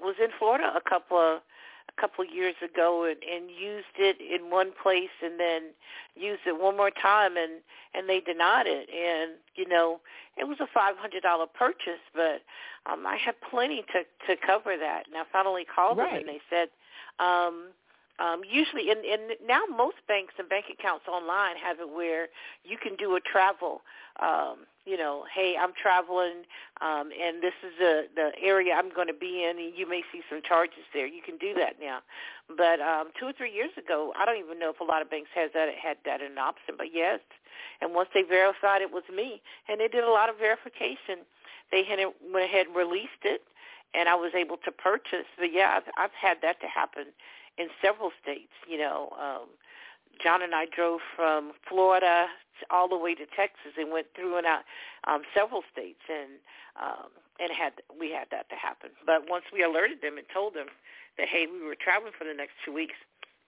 was 0.00 0.16
in 0.22 0.30
Florida 0.38 0.72
a 0.74 0.88
couple 0.88 1.18
of 1.18 1.40
a 1.88 2.00
couple 2.00 2.24
of 2.24 2.34
years 2.34 2.56
ago 2.62 3.04
and, 3.04 3.22
and 3.22 3.50
used 3.50 3.94
it 3.98 4.16
in 4.20 4.50
one 4.50 4.72
place 4.82 5.14
and 5.22 5.38
then 5.38 5.70
used 6.16 6.40
it 6.46 6.60
one 6.60 6.76
more 6.76 6.90
time 6.90 7.36
and 7.36 7.62
and 7.94 8.08
they 8.08 8.20
denied 8.20 8.66
it 8.66 8.88
and 8.90 9.38
you 9.54 9.68
know 9.68 10.00
it 10.36 10.44
was 10.44 10.58
a 10.60 10.66
five 10.74 10.96
hundred 10.96 11.22
dollar 11.22 11.46
purchase 11.46 12.02
but 12.14 12.42
um 12.90 13.06
I 13.06 13.16
had 13.16 13.34
plenty 13.50 13.84
to 13.92 14.02
to 14.26 14.40
cover 14.44 14.76
that 14.76 15.04
and 15.06 15.16
I 15.16 15.22
finally 15.32 15.64
called 15.64 15.98
right. 15.98 16.10
them 16.10 16.20
and 16.20 16.28
they 16.28 16.40
said 16.50 16.68
um 17.18 17.68
um, 18.18 18.40
usually, 18.50 18.90
and, 18.90 19.04
and 19.04 19.36
now 19.46 19.62
most 19.68 19.96
banks 20.08 20.34
and 20.38 20.48
bank 20.48 20.66
accounts 20.72 21.04
online 21.06 21.56
have 21.62 21.80
it 21.80 21.90
where 21.90 22.28
you 22.64 22.78
can 22.78 22.96
do 22.96 23.16
a 23.16 23.20
travel. 23.20 23.82
Um, 24.22 24.64
you 24.86 24.96
know, 24.96 25.24
hey, 25.34 25.56
I'm 25.60 25.72
traveling, 25.74 26.46
um, 26.80 27.10
and 27.10 27.42
this 27.42 27.58
is 27.66 27.74
the 27.78 28.06
the 28.14 28.30
area 28.40 28.72
I'm 28.72 28.94
going 28.94 29.08
to 29.08 29.18
be 29.18 29.44
in, 29.44 29.58
and 29.58 29.76
you 29.76 29.86
may 29.88 30.02
see 30.12 30.22
some 30.30 30.40
charges 30.40 30.86
there. 30.94 31.06
You 31.06 31.20
can 31.20 31.36
do 31.36 31.52
that 31.54 31.76
now. 31.80 31.98
But 32.48 32.80
um, 32.80 33.10
two 33.18 33.26
or 33.26 33.32
three 33.32 33.52
years 33.52 33.74
ago, 33.76 34.12
I 34.16 34.24
don't 34.24 34.38
even 34.38 34.58
know 34.58 34.70
if 34.70 34.78
a 34.78 34.84
lot 34.84 35.02
of 35.02 35.10
banks 35.10 35.30
has 35.34 35.50
that 35.54 35.68
had 35.74 35.98
that 36.06 36.22
an 36.22 36.38
option. 36.38 36.76
But 36.78 36.94
yes, 36.94 37.18
and 37.82 37.94
once 37.94 38.08
they 38.14 38.22
verified 38.22 38.80
it 38.80 38.92
was 38.92 39.02
me, 39.12 39.42
and 39.68 39.80
they 39.80 39.88
did 39.88 40.04
a 40.04 40.10
lot 40.10 40.30
of 40.30 40.38
verification, 40.38 41.26
they 41.72 41.82
had 41.82 41.98
went 42.32 42.46
ahead 42.46 42.68
and 42.68 42.76
released 42.76 43.26
it, 43.26 43.42
and 43.92 44.08
I 44.08 44.14
was 44.14 44.32
able 44.34 44.56
to 44.64 44.70
purchase. 44.70 45.26
But 45.36 45.52
yeah, 45.52 45.78
I've, 45.82 45.90
I've 45.98 46.14
had 46.14 46.38
that 46.42 46.60
to 46.60 46.68
happen 46.68 47.06
in 47.58 47.66
several 47.82 48.12
states. 48.22 48.54
You 48.68 48.78
know, 48.78 49.10
um, 49.18 49.48
John 50.22 50.42
and 50.42 50.54
I 50.54 50.66
drove 50.66 51.00
from 51.16 51.52
Florida 51.68 52.26
all 52.70 52.88
the 52.88 52.96
way 52.96 53.14
to 53.14 53.26
Texas 53.36 53.76
and 53.78 53.90
went 53.90 54.06
through 54.14 54.38
and 54.38 54.46
out 54.46 54.62
um, 55.06 55.22
several 55.34 55.62
states, 55.72 56.02
and 56.08 56.40
um, 56.80 57.10
and 57.40 57.50
had 57.52 57.72
we 57.98 58.10
had 58.10 58.28
that 58.30 58.48
to 58.50 58.56
happen. 58.56 58.90
But 59.04 59.28
once 59.28 59.44
we 59.52 59.62
alerted 59.62 60.02
them 60.02 60.18
and 60.18 60.26
told 60.32 60.54
them 60.54 60.66
that 61.18 61.28
hey, 61.28 61.46
we 61.46 61.64
were 61.64 61.76
traveling 61.76 62.12
for 62.16 62.24
the 62.24 62.34
next 62.34 62.54
two 62.64 62.72
weeks, 62.72 62.94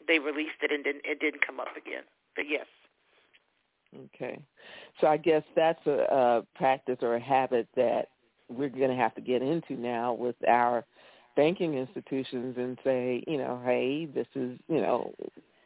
they 0.06 0.18
released 0.18 0.62
it 0.62 0.72
and 0.72 0.84
didn't, 0.84 1.04
it 1.04 1.20
didn't 1.20 1.44
come 1.46 1.60
up 1.60 1.76
again. 1.76 2.04
But 2.36 2.46
yes. 2.48 2.66
Okay, 4.14 4.38
so 5.00 5.06
I 5.06 5.16
guess 5.16 5.42
that's 5.56 5.84
a, 5.86 6.04
a 6.10 6.42
practice 6.54 6.98
or 7.00 7.16
a 7.16 7.20
habit 7.20 7.66
that 7.74 8.08
we're 8.48 8.68
going 8.68 8.90
to 8.90 8.96
have 8.96 9.14
to 9.14 9.22
get 9.22 9.40
into 9.40 9.74
now 9.74 10.12
with 10.12 10.36
our 10.46 10.84
banking 11.36 11.74
institutions 11.74 12.56
and 12.58 12.78
say, 12.84 13.22
you 13.26 13.38
know, 13.38 13.60
hey, 13.64 14.06
this 14.06 14.26
is, 14.34 14.58
you 14.68 14.80
know, 14.80 15.14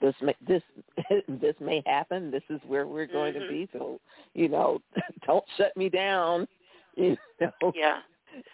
this 0.02 0.14
may, 0.20 0.34
this 0.46 0.62
this 1.28 1.54
may 1.60 1.82
happen. 1.86 2.30
This 2.30 2.42
is 2.50 2.60
where 2.66 2.86
we're 2.86 3.06
going 3.06 3.34
mm-hmm. 3.34 3.44
to 3.44 3.48
be. 3.48 3.68
So, 3.72 4.00
you 4.34 4.48
know, 4.48 4.80
don't 5.26 5.44
shut 5.56 5.74
me 5.76 5.88
down. 5.88 6.46
You 6.94 7.16
know, 7.40 7.72
yeah. 7.74 8.00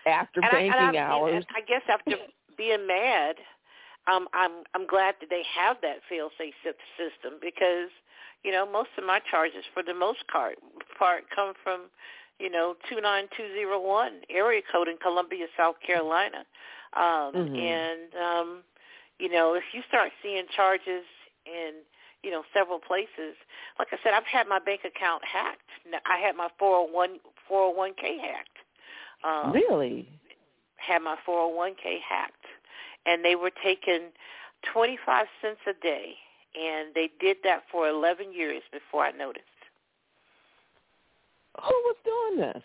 After 0.07 0.39
and 0.41 0.53
banking 0.53 0.97
I, 0.97 1.03
I, 1.03 1.11
hours. 1.11 1.45
I 1.57 1.61
guess 1.63 1.83
after 1.89 2.13
being 2.57 2.87
mad, 2.87 3.35
um, 4.07 4.29
I'm 4.33 4.63
I'm 4.77 4.87
glad 4.87 5.17
that 5.21 5.29
they 5.29 5.43
have 5.59 5.79
that 5.83 5.97
fail-safe 6.09 6.55
system 6.63 7.41
because 7.43 7.91
you 8.45 8.53
know 8.53 8.65
most 8.65 8.91
of 8.97 9.05
my 9.05 9.21
charges, 9.29 9.65
for 9.75 9.83
the 9.83 9.93
most 9.93 10.21
part, 10.31 10.55
part 10.97 11.25
come 11.35 11.53
from 11.65 11.91
you 12.39 12.49
know 12.49 12.77
two 12.89 13.01
nine 13.01 13.25
two 13.37 13.49
zero 13.55 13.85
one 13.85 14.21
area 14.31 14.63
code 14.71 14.87
in 14.87 14.99
Columbia, 14.99 15.47
South 15.57 15.75
Carolina. 15.85 16.47
Um, 16.95 17.35
mm-hmm. 17.35 17.57
And 17.57 18.15
um, 18.15 18.63
you 19.19 19.29
know, 19.29 19.55
if 19.55 19.65
you 19.73 19.83
start 19.89 20.13
seeing 20.23 20.45
charges 20.55 21.03
in 21.49 21.83
you 22.23 22.31
know 22.31 22.43
several 22.53 22.79
places, 22.79 23.37
like 23.79 23.89
I 23.93 23.97
said, 24.03 24.13
I've 24.15 24.27
had 24.27 24.47
my 24.49 24.59
bank 24.59 24.81
account 24.85 25.23
hacked. 25.25 25.71
I 26.07 26.19
had 26.19 26.37
my 26.37 26.49
401 26.59 27.19
401k 27.51 28.21
hacked. 28.21 28.59
Um, 29.25 29.53
really? 29.53 30.09
Had 30.77 31.03
my 31.03 31.17
401k 31.27 32.01
hacked, 32.09 32.47
and 33.07 33.25
they 33.25 33.35
were 33.35 33.51
taking 33.63 34.11
25 34.73 35.27
cents 35.43 35.61
a 35.67 35.75
day, 35.83 36.15
and 36.55 36.95
they 36.95 37.11
did 37.21 37.39
that 37.45 37.63
for 37.71 37.89
11 37.89 38.33
years 38.33 38.63
before 38.73 39.05
I 39.05 39.11
noticed. 39.11 39.45
Who 41.57 41.75
was 41.85 41.97
doing 42.05 42.47
this? 42.47 42.63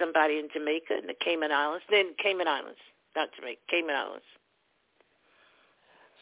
Somebody 0.00 0.38
in 0.38 0.48
Jamaica 0.52 0.94
and 0.98 1.08
the 1.08 1.14
Cayman 1.24 1.52
Islands, 1.52 1.84
then 1.88 2.14
Cayman 2.20 2.48
Islands 2.48 2.78
not 3.16 3.32
Jamaica, 3.34 3.60
Cayman 3.68 3.96
Islands. 3.96 4.28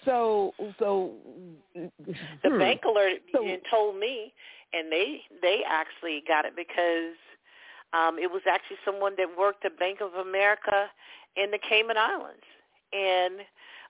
So, 0.04 0.52
so 0.78 1.12
the 1.74 1.90
hmm. 2.44 2.58
bank 2.58 2.82
alerted 2.84 3.20
so, 3.32 3.46
and 3.46 3.60
told 3.70 3.98
me, 3.98 4.32
and 4.72 4.90
they 4.90 5.20
they 5.40 5.62
actually 5.68 6.22
got 6.26 6.44
it 6.44 6.54
because 6.56 7.16
um, 7.92 8.18
it 8.18 8.30
was 8.30 8.42
actually 8.48 8.76
someone 8.84 9.14
that 9.18 9.28
worked 9.38 9.64
at 9.64 9.78
Bank 9.78 10.00
of 10.00 10.14
America 10.14 10.90
in 11.36 11.50
the 11.50 11.58
Cayman 11.58 11.96
Islands, 11.96 12.44
and 12.92 13.40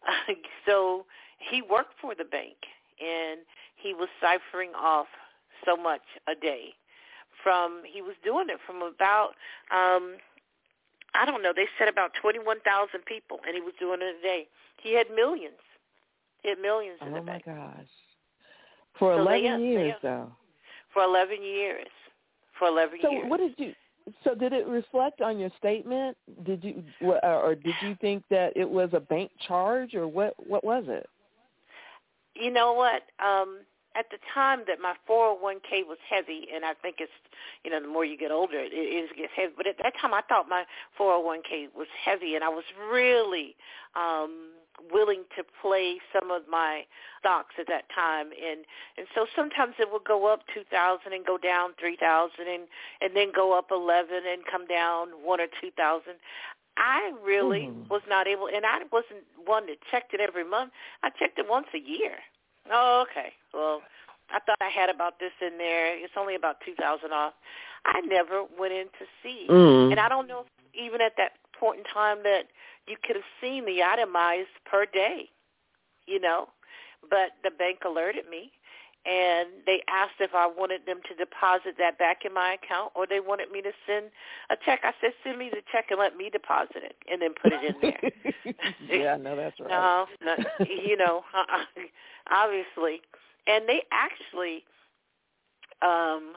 uh, 0.07 0.35
so 0.67 1.07
he 1.39 1.63
worked 1.63 1.95
for 2.01 2.15
the 2.15 2.25
bank, 2.25 2.57
and 3.01 3.41
he 3.77 3.95
was 3.95 4.09
ciphering 4.21 4.71
off 4.77 5.07
so 5.65 5.77
much 5.77 6.03
a 6.29 6.35
day. 6.35 6.75
From 7.43 7.83
he 7.85 8.01
was 8.01 8.15
doing 8.25 8.47
it 8.49 8.59
from 8.67 8.83
about 8.83 9.33
um, 9.71 10.17
I 11.15 11.25
don't 11.25 11.43
know. 11.43 11.53
They 11.55 11.67
said 11.79 11.89
about 11.89 12.13
21,000 12.21 13.05
people, 13.07 13.39
and 13.47 13.55
he 13.55 13.61
was 13.61 13.73
doing 13.79 14.01
it 14.03 14.17
a 14.19 14.23
day. 14.23 14.49
He 14.83 14.95
had 14.95 15.07
millions. 15.15 15.63
He 16.45 16.51
had 16.51 16.61
millions 16.61 16.99
in 17.01 17.09
oh 17.09 17.15
the 17.15 17.21
bank. 17.23 17.43
Oh, 17.49 17.51
my 17.51 17.57
gosh. 17.57 17.87
For 18.99 19.17
so 19.17 19.23
11 19.23 19.61
they, 19.61 19.67
years, 19.67 19.95
they, 20.01 20.09
though. 20.09 20.31
For 20.93 21.03
11 21.03 21.43
years. 21.43 21.89
For 22.59 22.69
11 22.69 22.99
so 23.03 23.11
years. 23.11 23.23
So 23.25 23.29
what 23.29 23.41
did 23.41 23.55
you... 23.57 23.73
So 24.23 24.35
did 24.35 24.53
it 24.53 24.67
reflect 24.67 25.23
on 25.23 25.39
your 25.39 25.49
statement? 25.59 26.15
Did 26.45 26.63
you, 26.63 26.85
or 27.01 27.55
did 27.55 27.75
you 27.81 27.97
think 28.03 28.23
that 28.29 28.53
it 28.55 28.69
was 28.69 28.91
a 28.93 29.01
bank 29.01 29.31
charge, 29.49 29.95
or 29.95 30.07
what? 30.07 30.35
What 30.47 30.63
was 30.63 30.85
it? 30.89 31.09
You 32.35 32.51
know 32.51 32.75
what? 32.75 33.05
Um, 33.19 33.61
at 33.97 34.05
the 34.11 34.19
time 34.35 34.61
that 34.67 34.79
my 34.79 34.93
401k 35.09 35.87
was 35.89 35.97
heavy, 36.11 36.49
and 36.55 36.67
I 36.67 36.75
think 36.83 36.97
it's, 36.99 37.13
you 37.65 37.71
know, 37.71 37.81
the 37.81 37.89
more 37.89 38.05
you 38.05 38.19
get 38.19 38.31
older, 38.31 38.59
it, 38.59 38.73
it 38.73 39.17
gets 39.17 39.33
heavy. 39.35 39.55
But 39.57 39.67
at 39.67 39.77
that 39.83 39.95
time, 40.03 40.13
I 40.13 40.21
thought 40.29 40.51
my 40.51 40.65
401k 41.01 41.69
was 41.75 41.87
heavy, 42.05 42.35
and 42.35 42.45
I 42.45 42.51
was 42.51 42.65
really 42.93 43.57
um, 43.97 44.51
willing 44.93 45.25
to 45.37 45.45
play 45.63 45.99
some 46.13 46.31
of 46.31 46.43
my 46.51 46.85
stocks 47.21 47.55
at 47.59 47.67
that 47.69 47.85
time, 47.95 48.27
and 48.33 48.65
and 48.97 49.07
so 49.15 49.27
sometimes 49.35 49.75
it 49.79 49.89
would 49.93 50.05
go 50.05 50.27
up 50.27 50.41
2,000 50.53 51.13
and 51.13 51.25
go 51.25 51.39
down 51.39 51.71
3,000, 51.81 52.31
and 52.47 52.65
and 53.01 53.17
then 53.17 53.33
go 53.35 53.57
up 53.57 53.69
11 53.71 54.23
and 54.31 54.43
come 54.51 54.67
down 54.67 55.09
one 55.23 55.41
or 55.41 55.49
2,000. 55.61 56.15
I 56.77 57.13
really 57.25 57.71
mm. 57.71 57.89
was 57.89 58.03
not 58.09 58.27
able, 58.27 58.49
and 58.49 58.67
I 58.67 58.79
wasn't 58.91 59.23
one 59.45 59.67
that 59.67 59.79
checked 59.91 60.13
it 60.15 60.21
every 60.21 60.45
month. 60.45 60.73
I 61.03 61.11
checked 61.11 61.39
it 61.39 61.47
once 61.49 61.67
a 61.75 61.79
year. 61.79 62.17
Oh, 62.71 63.05
okay. 63.09 63.33
Well, 63.53 63.83
I 64.31 64.41
thought 64.41 64.59
I 64.61 64.71
had 64.71 64.91
about 64.91 65.21
this 65.21 65.33
in 65.41 65.59
there. 65.59 65.97
It's 65.97 66.15
only 66.17 66.35
about 66.35 66.57
two 66.65 66.75
thousand 66.75 67.13
off. 67.13 67.35
I 67.87 68.01
never 68.01 68.45
went 68.59 68.73
in 68.73 68.87
to 68.87 69.05
see, 69.23 69.47
mm. 69.49 69.91
and 69.91 70.01
I 70.01 70.09
don't 70.09 70.27
know 70.27 70.41
if 70.41 70.47
even 70.75 71.01
at 71.01 71.13
that 71.17 71.33
point 71.59 71.79
in 71.79 71.85
time 71.85 72.19
that 72.25 72.45
you 72.87 72.97
could 73.03 73.17
have 73.17 73.25
seen 73.41 73.65
the 73.65 73.83
itemized 73.83 74.49
per 74.65 74.87
day, 74.87 75.31
you 76.07 76.21
know. 76.21 76.49
But 77.09 77.33
the 77.43 77.51
bank 77.51 77.81
alerted 77.85 78.25
me, 78.31 78.53
and 79.07 79.49
they 79.67 79.83
asked 79.89 80.21
if 80.21 80.35
I 80.35 80.47
wanted 80.47 80.87
them 80.87 81.01
to 81.09 81.15
deposit 81.15 81.77
that 81.79 81.99
back 81.99 82.25
in 82.25 82.33
my 82.33 82.55
account 82.55 82.93
or 82.95 83.07
they 83.07 83.21
wanted 83.21 83.51
me 83.53 83.61
to 83.63 83.73
send 83.87 84.07
a 84.51 84.57
check. 84.65 84.81
I 84.83 84.93
said, 85.01 85.13
send 85.23 85.39
me 85.39 85.51
the 85.51 85.61
check 85.71 85.87
and 85.91 86.01
let 86.01 86.17
me 86.17 86.31
deposit 86.31 86.77
it 86.77 86.97
and 87.11 87.21
then 87.21 87.35
put 87.41 87.53
it 87.53 87.63
in 87.63 87.75
there. 87.83 88.55
yeah, 88.89 89.17
no, 89.17 89.37
that's 89.37 89.61
right. 89.61 89.69
No, 89.69 90.07
no 90.25 90.37
you 90.65 90.97
know, 90.97 91.23
obviously. 92.31 93.03
And 93.47 93.69
they 93.69 93.83
actually 93.93 94.65
um 95.83 96.33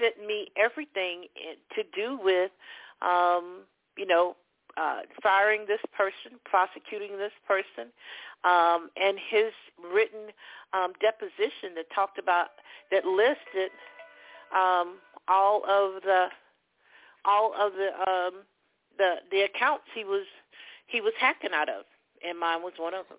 sent 0.00 0.24
me 0.24 0.48
everything 0.56 1.26
to 1.74 1.82
do 1.92 2.18
with 2.22 2.52
um, 3.02 3.62
you 3.96 4.06
know, 4.06 4.36
uh, 4.76 5.00
firing 5.22 5.66
this 5.66 5.80
person, 5.96 6.38
prosecuting 6.44 7.18
this 7.18 7.32
person, 7.46 7.92
um, 8.44 8.90
and 8.96 9.18
his 9.30 9.52
written 9.92 10.32
um, 10.72 10.92
deposition 11.00 11.74
that 11.76 11.86
talked 11.94 12.18
about 12.18 12.48
that 12.90 13.04
listed 13.04 13.70
um, 14.54 14.96
all 15.28 15.62
of 15.68 16.02
the 16.02 16.26
all 17.24 17.52
of 17.58 17.72
the 17.74 18.10
um, 18.10 18.42
the 18.98 19.16
the 19.30 19.42
accounts 19.42 19.84
he 19.94 20.04
was 20.04 20.26
he 20.86 21.00
was 21.00 21.12
hacking 21.18 21.50
out 21.54 21.68
of, 21.68 21.84
and 22.26 22.38
mine 22.38 22.62
was 22.62 22.72
one 22.76 22.94
of 22.94 23.08
them. 23.08 23.18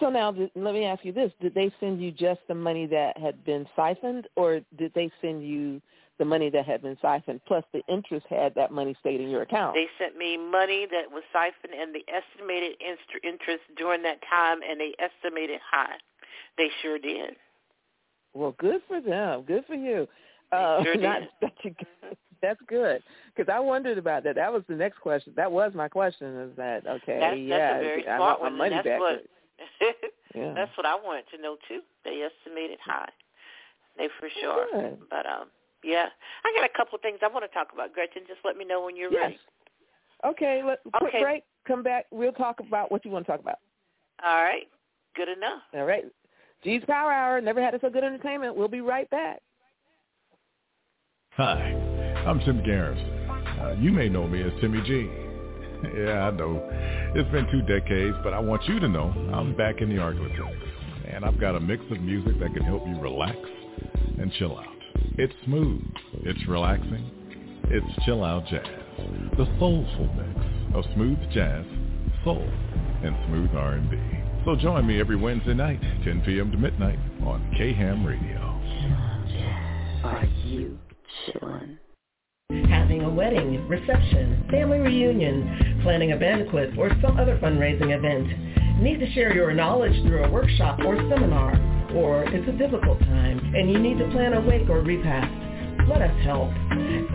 So 0.00 0.10
now, 0.10 0.34
let 0.56 0.74
me 0.74 0.84
ask 0.84 1.04
you 1.04 1.12
this: 1.12 1.32
Did 1.40 1.54
they 1.54 1.72
send 1.80 2.02
you 2.02 2.10
just 2.10 2.40
the 2.48 2.54
money 2.54 2.86
that 2.86 3.16
had 3.16 3.44
been 3.44 3.66
siphoned, 3.76 4.26
or 4.36 4.60
did 4.76 4.92
they 4.94 5.10
send 5.20 5.46
you 5.46 5.80
the 6.18 6.24
money 6.24 6.50
that 6.50 6.64
had 6.64 6.82
been 6.82 6.96
siphoned 7.02 7.40
plus 7.46 7.64
the 7.72 7.82
interest 7.88 8.26
had 8.28 8.54
that 8.54 8.70
money 8.70 8.96
stayed 9.00 9.20
in 9.20 9.28
your 9.28 9.42
account? 9.42 9.74
They 9.74 9.88
sent 9.98 10.16
me 10.16 10.36
money 10.36 10.86
that 10.90 11.10
was 11.10 11.22
siphoned 11.32 11.78
and 11.78 11.94
the 11.94 12.04
estimated 12.12 12.76
interest 13.22 13.62
during 13.76 14.02
that 14.02 14.18
time, 14.28 14.60
and 14.68 14.80
they 14.80 14.94
estimated 14.98 15.60
high. 15.68 15.96
They 16.56 16.68
sure 16.82 16.98
did. 16.98 17.36
Well, 18.32 18.54
good 18.58 18.80
for 18.88 19.00
them. 19.00 19.42
Good 19.42 19.64
for 19.66 19.74
you. 19.74 20.06
Uh, 20.52 20.82
sure 20.84 20.96
not 20.98 21.20
did. 21.20 21.28
that 21.42 21.52
you, 21.62 21.74
that's 22.42 22.60
good 22.68 23.02
because 23.34 23.52
I 23.52 23.58
wondered 23.60 23.98
about 23.98 24.24
that. 24.24 24.34
That 24.36 24.52
was 24.52 24.62
the 24.68 24.74
next 24.74 24.98
question. 25.00 25.32
That 25.36 25.50
was 25.50 25.72
my 25.74 25.88
question. 25.88 26.36
Is 26.40 26.56
that 26.56 26.86
okay? 26.86 27.18
That's, 27.20 27.38
yeah, 27.38 27.58
that's 27.58 27.80
a 27.80 27.84
very 27.84 28.08
I 28.08 28.16
smart 28.18 28.40
one. 28.40 28.58
money 28.58 28.70
that's 28.74 28.86
back. 28.86 29.00
what 29.00 29.24
yeah. 30.34 30.52
that's 30.54 30.76
what 30.76 30.86
I 30.86 30.94
wanted 30.94 31.24
to 31.34 31.42
know 31.42 31.56
too. 31.68 31.80
They 32.04 32.20
estimated 32.22 32.78
high. 32.84 33.08
They 33.96 34.08
for 34.20 34.28
sure. 34.40 34.66
Good. 34.72 34.98
But 35.08 35.26
um, 35.26 35.46
yeah, 35.84 36.06
I 36.44 36.52
got 36.58 36.64
a 36.64 36.76
couple 36.76 36.96
of 36.96 37.02
things 37.02 37.18
I 37.22 37.28
want 37.28 37.44
to 37.44 37.52
talk 37.54 37.68
about. 37.72 37.92
Gretchen, 37.92 38.22
just 38.26 38.40
let 38.44 38.56
me 38.56 38.64
know 38.64 38.82
when 38.84 38.96
you're 38.96 39.12
Yes. 39.12 39.22
ready. 39.22 39.40
Okay. 40.24 40.62
Let 40.64 40.80
quick 40.94 41.02
Okay. 41.14 41.20
break. 41.22 41.44
Come 41.66 41.82
back. 41.82 42.06
We'll 42.10 42.32
talk 42.32 42.60
about 42.60 42.90
what 42.90 43.04
you 43.04 43.10
want 43.10 43.26
to 43.26 43.32
talk 43.32 43.40
about. 43.40 43.58
All 44.24 44.42
right, 44.42 44.68
good 45.14 45.28
enough. 45.28 45.62
All 45.74 45.84
right. 45.84 46.04
G's 46.62 46.82
Power 46.86 47.12
Hour. 47.12 47.40
Never 47.40 47.60
had 47.62 47.78
so 47.80 47.90
good 47.90 48.04
entertainment. 48.04 48.54
We'll 48.56 48.68
be 48.68 48.80
right 48.80 49.08
back. 49.10 49.42
Hi, 51.32 51.60
I'm 52.26 52.38
Tim 52.40 52.62
Garrison. 52.64 53.10
Uh, 53.60 53.76
you 53.78 53.90
may 53.90 54.08
know 54.08 54.26
me 54.26 54.42
as 54.42 54.52
Timmy 54.60 54.80
G. 54.82 55.10
Yeah, 55.94 56.28
I 56.28 56.30
know. 56.30 56.66
It's 57.14 57.30
been 57.30 57.46
two 57.50 57.60
decades, 57.62 58.16
but 58.22 58.32
I 58.32 58.38
want 58.38 58.66
you 58.66 58.80
to 58.80 58.88
know 58.88 59.12
I'm 59.34 59.54
back 59.54 59.82
in 59.82 59.90
the 59.90 59.96
Arklatex. 59.96 60.56
And 61.12 61.26
I've 61.26 61.38
got 61.38 61.56
a 61.56 61.60
mix 61.60 61.82
of 61.90 62.00
music 62.00 62.40
that 62.40 62.54
can 62.54 62.62
help 62.62 62.86
you 62.86 62.98
relax 62.98 63.36
and 64.18 64.32
chill 64.38 64.58
out. 64.58 64.73
It's 65.16 65.32
smooth. 65.44 65.80
It's 66.24 66.48
relaxing. 66.48 67.08
It's 67.70 68.04
chill 68.04 68.24
out 68.24 68.48
jazz. 68.48 68.66
The 69.36 69.46
soulful 69.60 70.10
mix 70.16 70.74
of 70.74 70.84
smooth 70.94 71.18
jazz, 71.30 71.64
soul, 72.24 72.44
and 73.04 73.14
smooth 73.28 73.50
R&B. 73.54 73.96
So 74.44 74.56
join 74.56 74.84
me 74.88 74.98
every 74.98 75.14
Wednesday 75.14 75.54
night, 75.54 75.80
10 76.02 76.22
p.m. 76.26 76.50
to 76.50 76.58
midnight 76.58 76.98
on 77.22 77.48
K-Ham 77.56 78.04
Radio. 78.04 78.40
Are 80.02 80.26
you 80.44 80.80
chillin'? 81.28 81.78
Having 82.68 83.02
a 83.02 83.10
wedding, 83.10 83.68
reception, 83.68 84.44
family 84.50 84.80
reunion, 84.80 85.80
planning 85.84 86.10
a 86.10 86.16
banquet, 86.16 86.76
or 86.76 86.90
some 87.00 87.20
other 87.20 87.38
fundraising 87.38 87.96
event. 87.96 88.82
Need 88.82 88.98
to 88.98 89.12
share 89.12 89.32
your 89.32 89.54
knowledge 89.54 89.94
through 90.02 90.24
a 90.24 90.30
workshop 90.30 90.80
or 90.84 90.96
seminar, 91.08 91.54
or 91.94 92.24
it's 92.24 92.48
a 92.48 92.52
difficult 92.52 92.98
time 93.00 93.38
and 93.54 93.70
you 93.70 93.78
need 93.78 93.98
to 93.98 94.08
plan 94.10 94.32
a 94.34 94.40
wake 94.40 94.68
or 94.68 94.80
repast. 94.82 95.32
Let 95.88 96.02
us 96.02 96.22
help. 96.24 96.50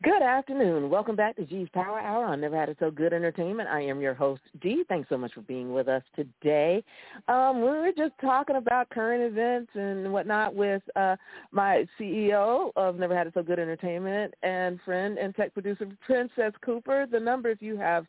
Good 0.02 0.22
afternoon. 0.22 0.88
Welcome 0.88 1.14
back 1.14 1.36
to 1.36 1.44
G's 1.44 1.68
Power 1.74 2.00
Hour 2.00 2.24
on 2.24 2.40
Never 2.40 2.56
Had 2.56 2.70
It 2.70 2.78
So 2.80 2.90
Good 2.90 3.12
Entertainment. 3.12 3.68
I 3.68 3.82
am 3.82 4.00
your 4.00 4.14
host, 4.14 4.40
G. 4.62 4.82
Thanks 4.88 5.10
so 5.10 5.18
much 5.18 5.34
for 5.34 5.42
being 5.42 5.74
with 5.74 5.88
us 5.88 6.02
today. 6.16 6.82
Um, 7.28 7.60
we 7.60 7.66
were 7.66 7.92
just 7.94 8.14
talking 8.18 8.56
about 8.56 8.88
current 8.88 9.22
events 9.22 9.70
and 9.74 10.10
whatnot 10.10 10.54
with 10.54 10.80
uh, 10.96 11.16
my 11.52 11.86
CEO 12.00 12.72
of 12.76 12.96
Never 12.96 13.14
Had 13.14 13.26
It 13.26 13.34
So 13.34 13.42
Good 13.42 13.58
Entertainment 13.58 14.32
and 14.42 14.80
friend 14.86 15.18
and 15.18 15.36
tech 15.36 15.52
producer, 15.52 15.86
Princess 16.06 16.54
Cooper. 16.64 17.04
The 17.04 17.20
number, 17.20 17.50
if 17.50 17.60
you 17.60 17.76
have 17.76 18.06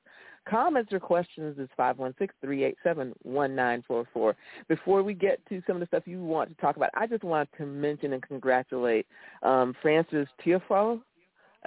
comments 0.48 0.94
or 0.94 1.00
questions, 1.02 1.60
is 1.60 1.68
516-387-1944. 1.78 4.34
Before 4.70 5.04
we 5.04 5.14
get 5.14 5.46
to 5.50 5.62
some 5.68 5.76
of 5.76 5.82
the 5.82 5.88
stuff 5.88 6.04
you 6.06 6.24
want 6.24 6.52
to 6.52 6.56
talk 6.62 6.78
about, 6.78 6.92
I 6.94 7.06
just 7.06 7.26
want 7.26 7.50
to 7.58 7.66
mention 7.66 8.14
and 8.14 8.24
congratulate 8.24 9.08
um, 9.44 9.76
Frances 9.82 10.30
Tiafoe 10.42 11.02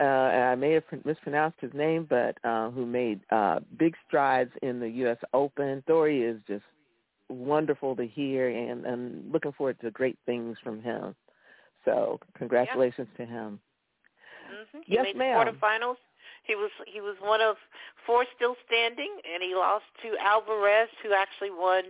uh, 0.01 0.03
and 0.03 0.45
I 0.45 0.55
may 0.55 0.73
have 0.73 0.85
mispronounced 1.05 1.59
his 1.61 1.73
name, 1.73 2.07
but 2.09 2.37
uh, 2.45 2.71
who 2.71 2.85
made 2.87 3.21
uh, 3.31 3.61
big 3.79 3.95
strides 4.07 4.51
in 4.63 4.81
the 4.81 4.89
U.S. 4.89 5.19
Open. 5.33 5.83
Thori 5.89 6.29
is 6.29 6.41
just 6.49 6.65
wonderful 7.29 7.95
to 7.97 8.07
hear, 8.07 8.49
and, 8.49 8.85
and 8.85 9.33
looking 9.33 9.53
forward 9.53 9.79
to 9.81 9.91
great 9.91 10.19
things 10.27 10.57
from 10.63 10.83
him. 10.83 11.15
So 11.85 12.19
congratulations 12.37 13.09
to 13.17 13.27
him. 13.27 13.61
hmm 14.73 14.79
He 14.85 14.95
Yes, 14.95 15.07
ma'am. 15.15 15.37
quarterfinals. 15.37 15.97
He 16.45 16.55
was 16.55 16.71
he 16.87 17.01
was 17.01 17.17
one 17.21 17.41
of 17.41 17.57
four 18.07 18.27
still 18.37 18.57
standing, 18.67 19.11
and 19.25 19.43
he 19.43 19.55
lost 19.55 19.85
to 20.03 20.17
Alcaraz, 20.21 20.89
who 21.03 21.13
actually 21.15 21.51
won 21.51 21.85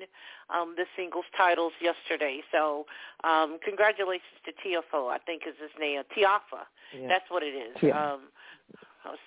um, 0.51 0.75
the 0.77 0.87
singles 0.97 1.25
titles 1.37 1.73
yesterday. 1.81 2.41
So 2.53 2.87
um, 3.25 3.59
congratulations 3.65 4.39
to 4.47 4.53
Tiafo, 4.53 5.11
I 5.11 5.19
think 5.19 5.43
is 5.47 5.55
his 5.61 5.71
name, 5.79 6.03
Tiafa. 6.17 6.67
Yeah. 6.97 7.09
That's 7.09 7.29
what 7.31 7.43
it 7.43 7.55
is. 7.55 7.77
Tia- 7.81 7.97
Um, 7.97 8.21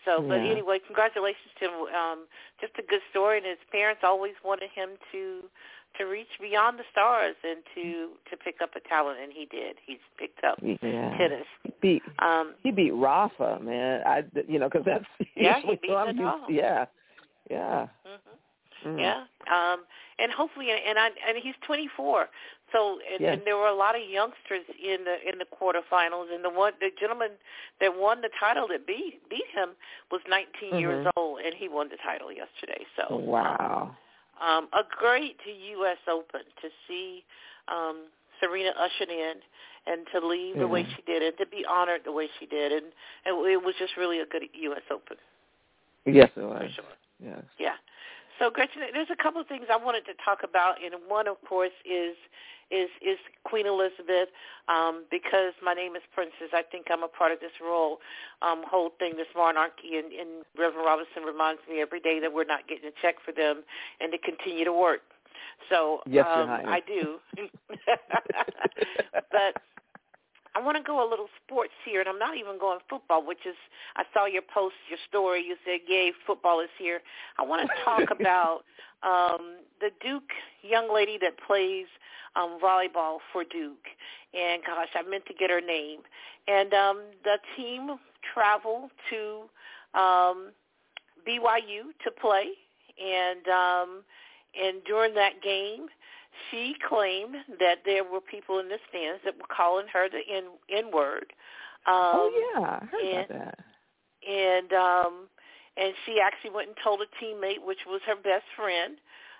so, 0.05 0.23
but 0.28 0.41
Yeah. 0.41 0.49
anyway, 0.51 0.80
congratulations 0.80 1.53
to 1.59 1.65
him. 1.69 1.95
Um, 1.95 2.19
just 2.59 2.73
a 2.80 2.82
good 2.82 3.01
story, 3.11 3.38
and 3.38 3.45
his 3.45 3.59
parents 3.71 4.01
always 4.03 4.34
wanted 4.43 4.71
him 4.71 4.97
to 5.11 5.43
to 5.98 6.06
reach 6.06 6.28
beyond 6.39 6.80
the 6.80 6.84
stars 6.91 7.36
and 7.43 7.60
to 7.76 8.10
to 8.30 8.38
pick 8.38 8.56
up 8.62 8.72
a 8.76 8.80
talent, 8.88 9.20
and 9.22 9.32
he 9.32 9.45
did. 9.45 9.76
He's 9.86 9.98
picked 10.18 10.43
up 10.43 10.58
yeah. 10.62 11.18
tennis. 11.18 11.45
He 11.64 11.74
beat 11.82 12.04
Um, 12.20 12.54
he 12.64 12.72
beat 12.72 12.91
Rafa, 12.93 13.60
man. 13.62 14.02
I 14.06 14.24
you 14.48 14.60
know 14.60 14.70
because 14.70 14.86
that's 14.86 15.06
Yeah, 15.36 15.56
he 15.56 15.68
usually 15.68 15.80
beat 15.82 15.91
I'm 15.93 16.18
used- 16.18 16.50
Yeah, 16.50 16.86
yeah. 17.50 17.88
hmm 18.06 18.36
Mm. 18.86 19.00
Yeah, 19.02 19.24
um, 19.52 19.86
and 20.20 20.32
hopefully, 20.32 20.68
and 20.70 21.00
I 21.00 21.08
and 21.28 21.36
he's 21.41 21.56
24. 21.66 22.30
So 22.72 23.00
and, 23.12 23.20
Yes. 23.22 23.34
and 23.34 23.41
there 23.43 23.58
were 23.58 23.68
a 23.68 23.74
lot 23.76 23.95
of 23.95 24.08
youngsters 24.08 24.66
in 24.82 25.04
the 25.04 25.18
in 25.28 25.39
the 25.39 25.45
quarterfinals, 25.45 26.32
and 26.32 26.45
the 26.45 26.50
one 26.52 26.74
the 26.80 26.91
gentleman 27.00 27.32
that 27.82 27.98
won 27.98 28.22
the 28.22 28.30
title 28.39 28.68
that 28.68 28.86
beat 28.86 29.28
beat 29.30 29.48
him 29.52 29.70
was 30.12 30.22
19 30.30 30.80
years 30.80 31.06
Mhm. 31.08 31.12
old, 31.16 31.39
and 31.41 31.56
he 31.56 31.68
won 31.68 31.89
the 31.89 31.98
title 31.98 32.32
yesterday. 32.32 32.86
So 32.95 33.16
Wow. 33.18 33.58
um, 33.89 33.98
a 34.74 34.84
great 34.98 35.38
U.S. 35.46 35.98
Open 36.10 36.42
to 36.62 36.70
see 36.88 37.24
um, 37.68 38.06
Serena 38.40 38.72
ushered 38.78 39.10
in 39.10 39.34
and 39.88 40.06
to 40.14 40.26
leave 40.26 40.58
the 40.58 40.68
way 40.68 40.86
she 40.96 41.02
did, 41.04 41.24
and 41.24 41.38
to 41.38 41.46
be 41.46 41.64
honored 41.66 42.02
the 42.04 42.12
way 42.12 42.28
she 42.40 42.46
did, 42.46 42.74
and, 42.74 42.88
and 43.26 43.48
it 43.48 43.64
was 43.64 43.74
just 43.80 43.96
really 43.96 44.20
a 44.20 44.26
good 44.26 44.44
U.S. 44.54 44.82
Open 44.92 45.16
Yes, 46.06 46.30
it 46.36 46.42
was. 46.42 46.62
for 46.62 46.70
sure. 46.70 46.86
Yes. 47.24 47.44
Yeah. 47.58 47.76
So 48.40 48.50
Gretchen, 48.50 48.82
there's 48.94 49.10
a 49.12 49.22
couple 49.22 49.42
of 49.42 49.48
things 49.48 49.66
I 49.72 49.78
wanted 49.78 50.06
to 50.06 50.14
talk 50.24 50.40
about, 50.44 50.84
and 50.84 50.94
one, 51.08 51.28
of 51.28 51.38
course, 51.48 51.76
is 51.86 52.16
is 52.70 52.90
is 53.02 53.18
Queen 53.44 53.66
Elizabeth. 53.66 54.30
Um, 54.68 55.06
because 55.10 55.54
my 55.64 55.74
name 55.74 55.96
is 55.96 56.02
Princess, 56.14 56.52
I 56.54 56.62
think 56.62 56.88
I'm 56.92 57.04
a 57.04 57.08
part 57.08 57.32
of 57.32 57.40
this 57.40 57.56
royal 57.62 58.00
um, 58.42 58.64
whole 58.68 58.92
thing, 59.00 59.16
this 59.16 59.32
monarchy, 59.36 59.96
and, 59.96 60.12
and 60.12 60.44
Reverend 60.58 60.86
Robinson 60.86 61.24
reminds 61.24 61.62
me 61.70 61.80
every 61.82 62.02
day 62.02 62.20
that 62.20 62.34
we're 62.34 62.44
not 62.44 62.68
getting 62.68 62.90
a 62.90 62.96
check 63.02 63.16
for 63.24 63.32
them, 63.32 63.64
and 64.02 64.12
to 64.12 64.18
continue 64.18 64.66
to 64.66 64.74
work. 64.74 65.02
So 65.70 66.02
Yes, 66.06 66.28
um, 66.28 66.50
I 66.50 66.82
do. 66.86 67.18
but 69.32 69.62
I 70.58 70.60
want 70.60 70.76
to 70.76 70.82
go 70.82 71.08
a 71.08 71.08
little 71.08 71.28
sports 71.45 71.74
here, 71.86 71.99
and 71.99 72.10
I'm 72.10 72.18
not 72.18 72.36
even 72.36 72.58
going 72.58 72.80
football, 72.89 73.24
which 73.24 73.45
is 73.45 73.55
I 73.95 74.03
saw 74.12 74.26
your 74.26 74.41
post, 74.41 74.74
your 74.89 74.97
story. 75.08 75.45
You 75.47 75.55
said, 75.64 75.82
"Yay, 75.88 76.14
football 76.26 76.62
is 76.62 76.70
here." 76.80 77.01
I 77.38 77.43
want 77.43 77.70
to 77.70 77.76
talk 77.86 78.10
about 78.10 78.62
um, 79.03 79.58
the 79.80 79.91
Duke 80.01 80.32
young 80.64 80.91
lady 80.91 81.20
that 81.22 81.34
plays 81.45 81.86
um, 82.36 82.58
volleyball 82.62 83.20
for 83.32 83.43
Duke, 83.43 83.86
and 84.34 84.64
gosh, 84.66 84.89
I 84.95 85.08
meant 85.08 85.28
to 85.28 85.34
get 85.36 85.51
her 85.51 85.62
name. 85.62 85.99
And 86.47 86.74
um, 86.74 87.01
the 87.24 87.38
team 87.55 87.91
traveled 88.34 88.89
to 89.12 89.41
um, 89.93 90.49
BYU 91.28 91.93
to 92.03 92.12
play, 92.20 92.47
and 92.99 93.47
um, 93.47 94.03
and 94.60 94.84
during 94.86 95.14
that 95.14 95.43
game, 95.43 95.86
she 96.50 96.76
claimed 96.88 97.36
that 97.60 97.80
there 97.86 98.04
were 98.04 98.22
people 98.22 98.60
in 98.60 98.68
the 98.70 98.78
stands 98.90 99.22
that 99.26 99.36
were 99.36 99.56
calling 99.56 99.88
her 99.92 100.08
the 100.10 100.22
N 100.32 100.46
N 100.70 100.92
word. 100.92 101.34
Um, 101.86 101.96
oh 101.96 102.52
yeah, 102.56 102.80
I 102.82 102.86
heard 102.86 103.02
and, 103.02 103.32
about 103.32 103.46
that. 103.46 103.60
and 104.28 104.74
um 104.74 105.28
and 105.78 105.94
she 106.06 106.20
actually 106.20 106.52
went 106.52 106.68
and 106.68 106.78
told 106.84 107.02
a 107.02 107.24
teammate 107.24 107.64
which 107.66 107.86
was 107.88 108.02
her 108.06 108.16
best 108.16 108.46
friend 108.56 108.98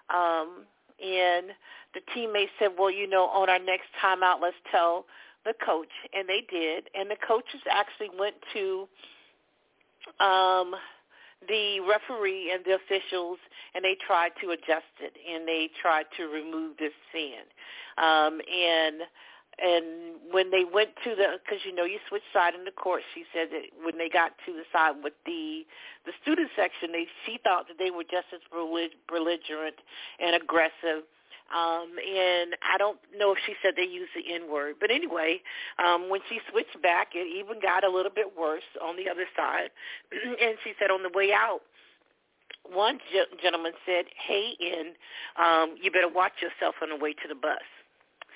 um 0.10 0.66
and 1.04 1.48
the 1.94 2.02
teammate 2.16 2.50
said 2.60 2.72
well 2.78 2.92
you 2.92 3.08
know 3.08 3.26
on 3.26 3.50
our 3.50 3.60
next 3.60 3.88
time 4.02 4.24
out 4.24 4.40
let's 4.42 4.56
tell 4.72 5.06
the 5.46 5.54
coach 5.66 5.92
and 6.14 6.28
they 6.30 6.42
did 6.50 6.90
and 6.96 7.10
the 7.10 7.18
coaches 7.28 7.62
actually 7.70 8.10
went 8.18 8.36
to 8.54 8.88
um, 10.20 10.74
the 11.48 11.80
referee 11.82 12.52
and 12.54 12.64
the 12.66 12.76
officials, 12.76 13.38
and 13.76 13.84
they 13.84 13.96
tried 14.06 14.32
to 14.42 14.52
adjust 14.52 14.94
it, 15.02 15.14
and 15.30 15.48
they 15.48 15.70
tried 15.82 16.06
to 16.18 16.28
remove 16.28 16.78
this 16.78 16.94
sin. 17.14 17.46
Um, 17.98 18.42
and 18.42 19.02
and 19.58 20.22
when 20.30 20.52
they 20.52 20.66
went 20.70 20.90
to 21.04 21.16
the, 21.16 21.42
because 21.42 21.66
you 21.66 21.74
know 21.74 21.84
you 21.84 21.98
switch 22.08 22.26
side 22.32 22.54
in 22.54 22.64
the 22.64 22.72
court, 22.72 23.02
she 23.14 23.26
said 23.34 23.50
that 23.50 23.74
when 23.82 23.98
they 23.98 24.10
got 24.10 24.34
to 24.46 24.54
the 24.54 24.66
side 24.72 25.02
with 25.04 25.14
the 25.26 25.66
the 26.06 26.14
student 26.22 26.50
section, 26.56 26.92
they 26.92 27.06
she 27.26 27.40
thought 27.44 27.68
that 27.68 27.78
they 27.78 27.90
were 27.90 28.06
just 28.06 28.30
as 28.34 28.42
belligerent 28.52 29.78
and 30.20 30.36
aggressive 30.36 31.10
um, 31.54 31.96
and 31.98 32.56
I 32.62 32.78
don't 32.78 33.00
know 33.18 33.32
if 33.32 33.40
she 33.46 33.54
said 33.62 33.74
they 33.76 33.88
used 33.88 34.12
the 34.16 34.34
N 34.34 34.52
word, 34.52 34.76
but 34.80 34.92
anyway, 34.92 35.42
um, 35.80 36.10
when 36.10 36.22
she 36.30 36.40
switched 36.52 36.82
back, 36.82 37.10
it 37.14 37.28
even 37.28 37.62
got 37.62 37.84
a 37.84 37.90
little 37.90 38.12
bit 38.14 38.38
worse 38.38 38.68
on 38.82 38.98
the 38.98 39.10
other 39.10 39.26
side. 39.36 39.70
and 40.12 40.58
she 40.64 40.74
said 40.80 40.92
on 40.92 41.04
the 41.04 41.12
way 41.14 41.32
out, 41.32 41.62
one 42.64 43.00
ge- 43.00 43.42
gentleman 43.42 43.74
said, 43.86 44.06
"Hey, 44.16 44.56
in, 44.60 44.94
um, 45.42 45.76
you 45.82 45.92
better 45.92 46.10
watch 46.10 46.34
yourself 46.42 46.76
on 46.82 46.90
the 46.90 46.98
way 46.98 47.14
to 47.14 47.28
the 47.28 47.36
bus." 47.36 47.64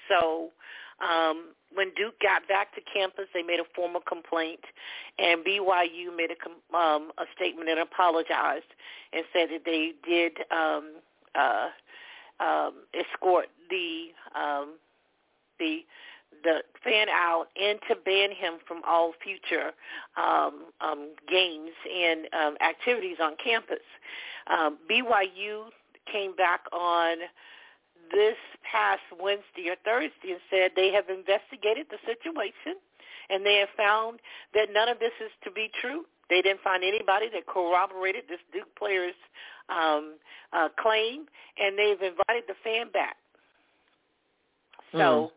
So 0.07 0.51
um, 1.01 1.53
when 1.73 1.91
Duke 1.95 2.19
got 2.21 2.47
back 2.47 2.73
to 2.75 2.81
campus, 2.81 3.25
they 3.33 3.43
made 3.43 3.59
a 3.59 3.67
formal 3.75 4.01
complaint, 4.01 4.61
and 5.19 5.43
BYU 5.43 6.15
made 6.15 6.31
a, 6.31 6.77
um, 6.77 7.11
a 7.17 7.25
statement 7.35 7.69
and 7.69 7.79
apologized 7.79 8.71
and 9.13 9.25
said 9.33 9.49
that 9.51 9.65
they 9.65 9.93
did 10.07 10.33
um, 10.51 11.01
uh, 11.35 11.69
um, 12.41 12.73
escort 12.93 13.47
the 13.69 14.07
um, 14.39 14.75
the 15.59 15.79
the 16.43 16.63
fan 16.83 17.07
out 17.09 17.47
and 17.61 17.79
to 17.87 17.95
ban 17.95 18.31
him 18.31 18.53
from 18.67 18.81
all 18.87 19.13
future 19.23 19.71
um, 20.17 20.65
um, 20.81 21.13
games 21.29 21.71
and 21.85 22.27
um, 22.33 22.57
activities 22.61 23.17
on 23.21 23.35
campus. 23.43 23.85
Um, 24.49 24.77
BYU 24.89 25.65
came 26.11 26.35
back 26.35 26.61
on 26.73 27.17
this 28.11 28.37
past 28.69 29.01
Wednesday 29.21 29.69
or 29.69 29.75
Thursday 29.85 30.31
and 30.31 30.41
said 30.49 30.71
they 30.75 30.91
have 30.91 31.09
investigated 31.09 31.87
the 31.89 31.99
situation 32.05 32.81
and 33.29 33.45
they 33.45 33.55
have 33.57 33.69
found 33.77 34.19
that 34.53 34.67
none 34.73 34.89
of 34.89 34.99
this 34.99 35.13
is 35.23 35.31
to 35.43 35.51
be 35.51 35.69
true. 35.79 36.03
They 36.31 36.41
didn't 36.41 36.61
find 36.63 36.81
anybody 36.81 37.27
that 37.33 37.45
corroborated 37.45 38.23
this 38.29 38.39
Duke 38.53 38.71
player's 38.79 39.19
um, 39.67 40.15
uh, 40.53 40.69
claim, 40.79 41.27
and 41.59 41.77
they've 41.77 41.99
invited 41.99 42.47
the 42.47 42.55
fan 42.63 42.87
back. 42.91 43.17
So, 44.93 45.31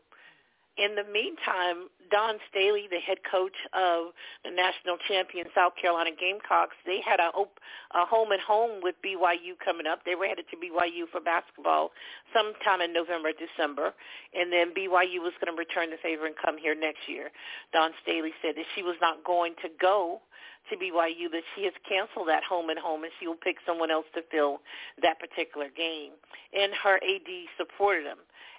mm. 0.78 0.84
in 0.86 0.94
the 0.94 1.02
meantime, 1.02 1.90
Dawn 2.14 2.38
Staley, 2.50 2.86
the 2.90 3.02
head 3.02 3.18
coach 3.26 3.58
of 3.74 4.14
the 4.46 4.54
national 4.54 4.98
champion 5.10 5.46
South 5.54 5.74
Carolina 5.74 6.10
Gamecocks, 6.14 6.78
they 6.86 7.02
had 7.02 7.18
a, 7.18 7.34
op- 7.34 7.58
a 7.90 8.06
home 8.06 8.30
and 8.30 8.40
home 8.40 8.78
with 8.82 8.94
BYU 9.02 9.58
coming 9.64 9.86
up. 9.86 10.06
They 10.06 10.14
were 10.14 10.26
headed 10.26 10.46
to 10.50 10.56
BYU 10.56 11.10
for 11.10 11.20
basketball 11.20 11.90
sometime 12.30 12.82
in 12.82 12.94
November, 12.94 13.30
December, 13.34 13.94
and 14.30 14.52
then 14.52 14.70
BYU 14.70 15.18
was 15.26 15.34
going 15.42 15.50
to 15.50 15.58
return 15.58 15.90
the 15.90 15.98
favor 16.02 16.26
and 16.26 16.34
come 16.38 16.54
here 16.58 16.78
next 16.78 17.06
year. 17.10 17.34
Dawn 17.72 17.90
Staley 18.02 18.30
said 18.42 18.54
that 18.54 18.66
she 18.74 18.82
was 18.82 18.94
not 19.02 19.24
going 19.26 19.54
to 19.62 19.68
go 19.82 20.22
to 20.70 20.76
BYU 20.76 21.30
that 21.32 21.42
she 21.54 21.64
has 21.64 21.72
canceled 21.88 22.28
that 22.28 22.44
home 22.44 22.70
and 22.70 22.78
home 22.78 23.04
and 23.04 23.12
she 23.20 23.26
will 23.26 23.40
pick 23.40 23.56
someone 23.66 23.90
else 23.90 24.06
to 24.14 24.22
fill 24.30 24.60
that 25.02 25.18
particular 25.20 25.68
game. 25.68 26.12
And 26.52 26.72
her 26.82 26.96
AD 26.96 27.30
supported 27.56 28.06
them. 28.06 28.18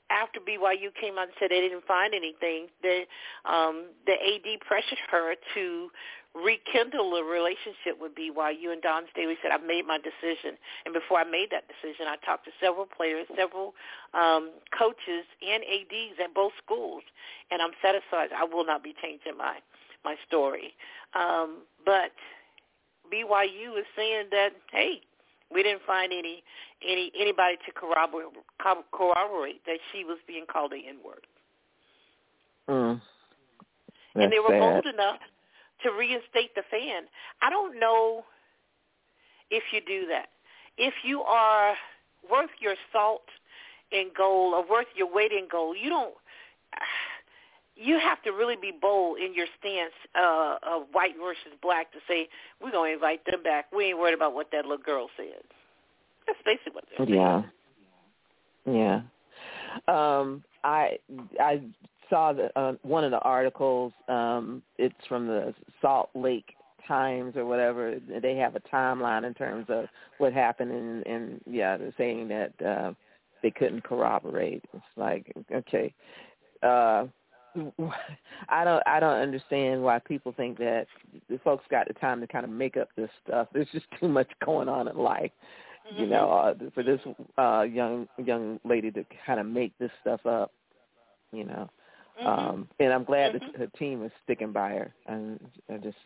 After 0.09 0.39
BYU 0.39 0.93
came 0.93 1.17
out 1.17 1.33
and 1.33 1.37
said 1.39 1.49
they 1.49 1.61
didn't 1.61 1.85
find 1.85 2.13
anything, 2.13 2.67
the 2.85 3.09
um, 3.49 3.89
the 4.05 4.13
AD 4.13 4.61
pressured 4.61 5.01
her 5.09 5.33
to 5.55 5.89
rekindle 6.35 7.15
a 7.15 7.23
relationship 7.23 7.97
with 7.97 8.13
BYU. 8.13 8.69
And 8.69 8.83
Dawn 8.83 9.09
Staley 9.09 9.33
said, 9.41 9.49
"I've 9.49 9.65
made 9.65 9.87
my 9.87 9.97
decision." 9.97 10.61
And 10.85 10.93
before 10.93 11.17
I 11.17 11.23
made 11.23 11.49
that 11.49 11.65
decision, 11.65 12.05
I 12.05 12.21
talked 12.21 12.45
to 12.45 12.51
several 12.61 12.85
players, 12.85 13.25
several 13.35 13.73
um, 14.13 14.51
coaches, 14.77 15.25
and 15.41 15.63
ads 15.65 16.21
at 16.21 16.35
both 16.35 16.53
schools, 16.63 17.01
and 17.49 17.57
I'm 17.59 17.73
satisfied. 17.81 18.29
I 18.29 18.43
will 18.43 18.65
not 18.65 18.83
be 18.83 18.93
changing 19.01 19.37
my 19.41 19.57
my 20.05 20.15
story. 20.27 20.73
Um, 21.13 21.63
but 21.85 22.11
BYU 23.11 23.77
is 23.77 23.85
saying 23.95 24.27
that 24.31 24.51
hey, 24.71 25.01
we 25.53 25.63
didn't 25.63 25.81
find 25.85 26.13
any 26.13 26.43
any 26.87 27.11
anybody 27.19 27.57
to 27.65 27.71
corroborate 27.71 28.27
corroborate 28.91 29.65
that 29.65 29.79
she 29.91 30.03
was 30.03 30.17
being 30.27 30.45
called 30.51 30.71
a 30.73 30.77
N 30.77 30.97
word. 31.03 31.25
Mm. 32.69 32.99
and 34.15 34.31
they 34.31 34.39
were 34.39 34.49
sad. 34.49 34.59
bold 34.59 34.85
enough 34.91 35.19
to 35.83 35.91
reinstate 35.91 36.55
the 36.55 36.63
fan. 36.71 37.03
I 37.43 37.49
don't 37.51 37.79
know 37.79 38.25
if 39.51 39.63
you 39.71 39.81
do 39.85 40.07
that. 40.07 40.29
If 40.77 40.93
you 41.03 41.21
are 41.21 41.75
worth 42.29 42.49
your 42.59 42.75
salt 42.91 43.21
in 43.91 44.09
gold 44.17 44.55
or 44.55 44.67
worth 44.67 44.87
your 44.95 45.13
weight 45.13 45.31
in 45.31 45.47
gold, 45.49 45.77
you 45.79 45.89
don't 45.89 46.15
you 47.76 47.99
have 47.99 48.21
to 48.23 48.32
really 48.32 48.55
be 48.55 48.71
bold 48.82 49.19
in 49.19 49.34
your 49.34 49.47
stance 49.59 49.93
uh, 50.15 50.57
of 50.63 50.84
white 50.91 51.15
versus 51.19 51.57
black 51.61 51.91
to 51.91 51.99
say 52.07 52.28
we're 52.61 52.71
going 52.71 52.91
to 52.91 52.93
invite 52.95 53.26
them 53.26 53.43
back. 53.43 53.65
We 53.76 53.86
ain't 53.86 53.99
worried 53.99 54.13
about 54.13 54.34
what 54.34 54.47
that 54.51 54.65
little 54.65 54.84
girl 54.84 55.09
said. 55.17 55.43
That's 56.26 56.39
basically 56.45 56.73
what 56.73 56.86
they're 56.89 57.05
saying. 57.05 57.51
Yeah, 58.65 59.01
yeah. 59.88 60.19
Um, 60.19 60.43
I 60.63 60.97
I 61.39 61.61
saw 62.09 62.34
the, 62.34 62.57
uh, 62.57 62.73
one 62.82 63.03
of 63.03 63.11
the 63.11 63.19
articles. 63.19 63.93
Um, 64.07 64.63
it's 64.78 64.95
from 65.07 65.28
the 65.28 65.53
Salt 65.82 66.09
Lake 66.15 66.55
Times 66.88 67.36
or 67.36 67.45
whatever. 67.45 67.99
They 68.21 68.36
have 68.38 68.55
a 68.55 68.59
timeline 68.61 69.26
in 69.26 69.34
terms 69.34 69.65
of 69.69 69.86
what 70.17 70.34
happened, 70.34 70.71
and, 70.71 71.05
and 71.05 71.41
yeah, 71.45 71.78
they're 71.78 71.93
saying 71.97 72.28
that 72.30 72.65
uh, 72.65 72.93
they 73.43 73.51
couldn't 73.51 73.84
corroborate. 73.84 74.63
It's 74.73 74.84
like 74.95 75.32
okay. 75.53 75.93
Uh, 76.63 77.05
I 78.49 78.63
don't 78.63 78.83
I 78.85 78.99
don't 78.99 79.19
understand 79.21 79.83
why 79.83 79.99
people 79.99 80.33
think 80.35 80.57
that 80.57 80.87
the 81.29 81.39
folks 81.43 81.63
got 81.69 81.87
the 81.87 81.93
time 81.95 82.21
to 82.21 82.27
kind 82.27 82.45
of 82.45 82.51
make 82.51 82.77
up 82.77 82.89
this 82.95 83.09
stuff. 83.25 83.47
There's 83.53 83.67
just 83.71 83.85
too 83.99 84.07
much 84.07 84.27
going 84.45 84.69
on 84.69 84.87
in 84.87 84.97
life, 84.97 85.31
mm-hmm. 85.87 86.01
you 86.01 86.07
know, 86.07 86.29
uh, 86.31 86.53
for 86.73 86.83
this 86.83 86.99
uh 87.37 87.61
young 87.61 88.07
young 88.23 88.59
lady 88.65 88.91
to 88.91 89.05
kind 89.25 89.39
of 89.39 89.45
make 89.45 89.77
this 89.79 89.91
stuff 90.01 90.25
up, 90.25 90.51
you 91.31 91.45
know. 91.45 91.69
Mm-hmm. 92.21 92.27
Um 92.27 92.67
and 92.79 92.93
I'm 92.93 93.03
glad 93.03 93.33
mm-hmm. 93.33 93.51
that 93.51 93.59
her 93.59 93.67
team 93.77 94.03
is 94.03 94.11
sticking 94.23 94.51
by 94.51 94.69
her. 94.69 94.93
and 95.07 95.39
I'm 95.69 95.81
just 95.81 95.97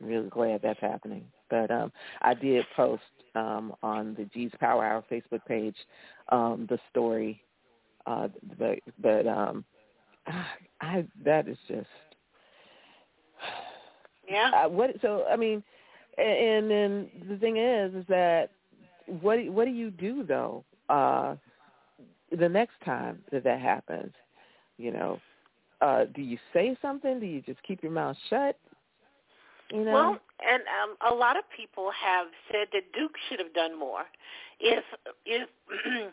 really 0.00 0.28
glad 0.28 0.60
that's 0.62 0.80
happening. 0.80 1.24
But 1.50 1.70
um 1.70 1.92
I 2.22 2.34
did 2.34 2.64
post 2.76 3.02
um 3.34 3.74
on 3.82 4.14
the 4.14 4.24
G's 4.26 4.52
Power 4.60 4.84
Hour 4.84 5.04
Facebook 5.10 5.44
page 5.46 5.76
um 6.30 6.66
the 6.68 6.78
story 6.90 7.42
uh 8.06 8.28
but 8.58 8.78
but 9.00 9.26
um 9.26 9.64
I 10.80 11.04
that 11.24 11.48
is 11.48 11.58
just 11.66 11.86
yeah. 14.30 14.50
I, 14.54 14.66
what 14.66 14.90
so 15.02 15.24
I 15.30 15.36
mean, 15.36 15.62
and 16.16 16.70
then 16.70 17.08
the 17.28 17.36
thing 17.36 17.56
is, 17.56 17.94
is 17.94 18.04
that 18.08 18.50
what 19.20 19.44
what 19.48 19.64
do 19.64 19.70
you 19.70 19.90
do 19.90 20.24
though? 20.24 20.64
Uh, 20.88 21.36
the 22.36 22.48
next 22.48 22.74
time 22.84 23.18
that 23.32 23.44
that 23.44 23.60
happens, 23.60 24.12
you 24.76 24.92
know, 24.92 25.20
uh, 25.80 26.04
do 26.14 26.22
you 26.22 26.38
say 26.52 26.76
something? 26.80 27.20
Do 27.20 27.26
you 27.26 27.42
just 27.42 27.62
keep 27.62 27.82
your 27.82 27.92
mouth 27.92 28.16
shut? 28.28 28.58
You 29.70 29.84
know? 29.84 29.92
Well, 29.92 30.18
and 30.46 30.62
um, 30.82 31.12
a 31.12 31.14
lot 31.14 31.36
of 31.36 31.44
people 31.54 31.90
have 31.90 32.28
said 32.50 32.68
that 32.72 32.92
Duke 32.94 33.12
should 33.28 33.38
have 33.38 33.52
done 33.52 33.78
more. 33.78 34.04
If 34.60 34.84
if 35.26 35.48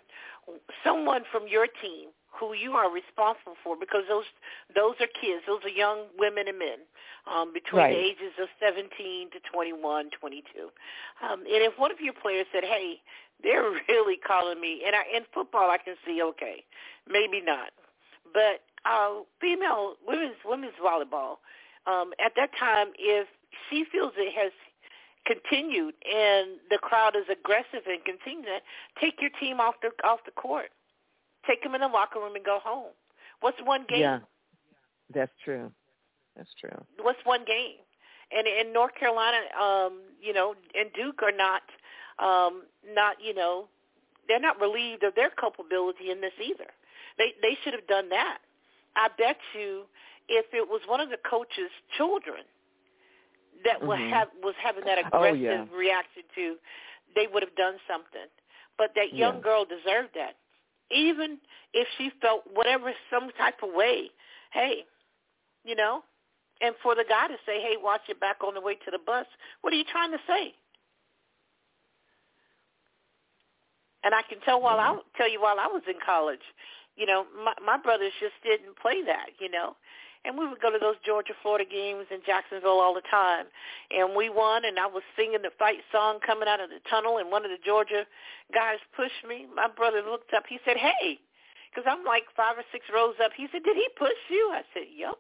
someone 0.83 1.23
from 1.31 1.47
your 1.47 1.67
team 1.81 2.09
who 2.39 2.53
you 2.53 2.73
are 2.73 2.91
responsible 2.91 3.55
for 3.63 3.75
because 3.79 4.03
those 4.07 4.27
those 4.75 4.95
are 4.99 5.11
kids. 5.19 5.43
Those 5.47 5.63
are 5.63 5.69
young 5.69 6.07
women 6.17 6.47
and 6.47 6.59
men 6.59 6.79
um 7.27 7.53
between 7.53 7.81
right. 7.81 7.93
the 7.93 7.99
ages 7.99 8.33
of 8.41 8.47
17 8.61 9.31
to 9.31 9.39
21 9.51 10.09
22 10.19 10.69
um 11.23 11.39
and 11.41 11.61
if 11.65 11.77
one 11.77 11.91
of 11.91 11.99
your 11.99 12.13
players 12.13 12.45
said 12.53 12.63
hey 12.63 13.01
they're 13.43 13.71
really 13.89 14.17
calling 14.17 14.59
me 14.59 14.83
and 14.85 14.95
I 14.95 15.03
in 15.15 15.23
football 15.33 15.69
I 15.69 15.77
can 15.77 15.95
see 16.05 16.21
okay 16.21 16.63
maybe 17.07 17.41
not. 17.41 17.71
But 18.33 18.63
uh 18.85 19.23
female 19.41 19.95
women's 20.05 20.39
women's 20.45 20.77
volleyball 20.83 21.41
um 21.87 22.13
at 22.23 22.33
that 22.35 22.51
time 22.59 22.87
if 22.97 23.27
she 23.69 23.85
feels 23.91 24.13
it 24.17 24.33
has 24.35 24.51
continued 25.25 25.95
and 26.05 26.61
the 26.69 26.77
crowd 26.77 27.15
is 27.15 27.25
aggressive 27.31 27.81
and 27.89 28.03
continue 28.05 28.45
that 28.45 28.61
take 29.01 29.15
your 29.19 29.31
team 29.39 29.59
off 29.59 29.75
the 29.81 29.89
off 30.07 30.19
the 30.25 30.31
court 30.31 30.69
Take 31.47 31.63
them 31.63 31.75
in 31.75 31.81
the 31.81 31.87
locker 31.87 32.19
room 32.19 32.35
and 32.35 32.45
go 32.45 32.59
home. 32.63 32.91
What's 33.41 33.57
one 33.63 33.85
game? 33.87 33.99
Yeah, 34.01 34.19
that's 35.13 35.31
true. 35.43 35.71
That's 36.35 36.49
true. 36.59 36.77
What's 37.01 37.19
one 37.23 37.45
game? 37.45 37.77
And 38.31 38.47
in 38.47 38.73
North 38.73 38.95
Carolina, 38.99 39.37
um, 39.61 40.01
you 40.21 40.33
know, 40.33 40.55
and 40.73 40.91
Duke 40.93 41.21
are 41.23 41.31
not, 41.31 41.61
um, 42.19 42.63
not 42.93 43.17
you 43.21 43.33
know, 43.33 43.67
they're 44.27 44.39
not 44.39 44.59
relieved 44.59 45.03
of 45.03 45.13
their 45.15 45.29
culpability 45.29 46.09
in 46.11 46.21
this 46.21 46.33
either. 46.43 46.69
They 47.17 47.33
they 47.41 47.57
should 47.63 47.73
have 47.73 47.87
done 47.87 48.09
that. 48.09 48.39
I 48.95 49.09
bet 49.17 49.37
you, 49.53 49.83
if 50.27 50.45
it 50.53 50.67
was 50.67 50.81
one 50.87 50.99
of 51.01 51.09
the 51.09 51.17
coach's 51.29 51.71
children 51.97 52.43
that 53.63 53.81
will 53.85 53.97
Mhm. 53.97 54.09
have 54.09 54.29
was 54.43 54.55
having 54.61 54.85
that 54.85 54.97
Oh, 55.13 55.19
aggressive 55.19 55.39
yeah. 55.39 55.65
reaction 55.75 56.23
to, 56.35 56.55
they 57.15 57.27
would 57.27 57.43
have 57.43 57.55
done 57.55 57.79
something. 57.87 58.27
But 58.77 58.91
that 58.95 59.13
young 59.13 59.35
Yeah. 59.35 59.41
girl 59.41 59.65
deserved 59.65 60.13
that, 60.15 60.37
even 60.91 61.37
if 61.73 61.87
she 61.97 62.11
felt 62.21 62.43
whatever 62.53 62.93
some 63.09 63.29
type 63.37 63.63
of 63.63 63.73
way. 63.73 64.09
Hey, 64.51 64.85
you 65.63 65.75
know, 65.75 66.03
and 66.61 66.75
for 66.81 66.95
the 66.95 67.05
guy 67.07 67.27
to 67.27 67.37
say, 67.45 67.61
"Hey, 67.61 67.75
watch 67.77 68.01
your 68.07 68.17
back 68.17 68.43
on 68.43 68.53
the 68.53 68.61
way 68.61 68.75
to 68.75 68.91
the 68.91 68.99
bus," 68.99 69.27
what 69.61 69.73
are 69.73 69.77
you 69.77 69.83
trying 69.83 70.11
to 70.11 70.19
say? 70.27 70.55
And 74.03 74.13
I 74.13 74.21
can 74.21 74.39
tell 74.41 74.61
while 74.61 74.79
I 74.79 74.89
mm-hmm. 74.89 75.17
tell 75.17 75.29
you 75.29 75.41
while 75.41 75.59
I 75.59 75.67
was 75.67 75.81
in 75.87 75.95
college, 76.05 76.43
you 76.95 77.05
know, 77.05 77.25
my 77.43 77.53
my 77.63 77.77
brothers 77.77 78.13
just 78.19 78.35
didn't 78.43 78.77
play 78.77 79.01
that, 79.03 79.31
you 79.39 79.49
know. 79.49 79.75
And 80.25 80.37
we 80.37 80.47
would 80.47 80.59
go 80.59 80.71
to 80.71 80.79
those 80.79 80.95
Georgia 81.05 81.33
Florida 81.41 81.65
games 81.69 82.05
in 82.09 82.19
Jacksonville 82.25 82.79
all 82.81 82.93
the 82.93 83.05
time. 83.11 83.45
And 83.91 84.15
we 84.15 84.29
won 84.29 84.65
and 84.65 84.79
I 84.79 84.87
was 84.87 85.03
singing 85.15 85.43
the 85.43 85.51
fight 85.59 85.79
song 85.91 86.19
coming 86.25 86.49
out 86.49 86.59
of 86.59 86.69
the 86.69 86.81
tunnel 86.89 87.19
and 87.19 87.29
one 87.29 87.45
of 87.45 87.51
the 87.51 87.61
Georgia 87.63 88.05
guys 88.53 88.79
pushed 88.95 89.21
me. 89.27 89.45
My 89.53 89.67
brother 89.67 90.01
looked 90.01 90.33
up. 90.33 90.43
He 90.49 90.59
said, 90.65 90.77
"Hey." 90.77 91.19
Cuz 91.75 91.83
I'm 91.85 92.03
like 92.05 92.23
5 92.35 92.57
or 92.57 92.63
6 92.71 92.89
rows 92.89 93.15
up. 93.23 93.33
He 93.33 93.47
said, 93.51 93.63
"Did 93.63 93.75
he 93.75 93.87
push 93.97 94.17
you?" 94.29 94.49
I 94.53 94.63
said, 94.73 94.87
"Yup." 94.89 95.19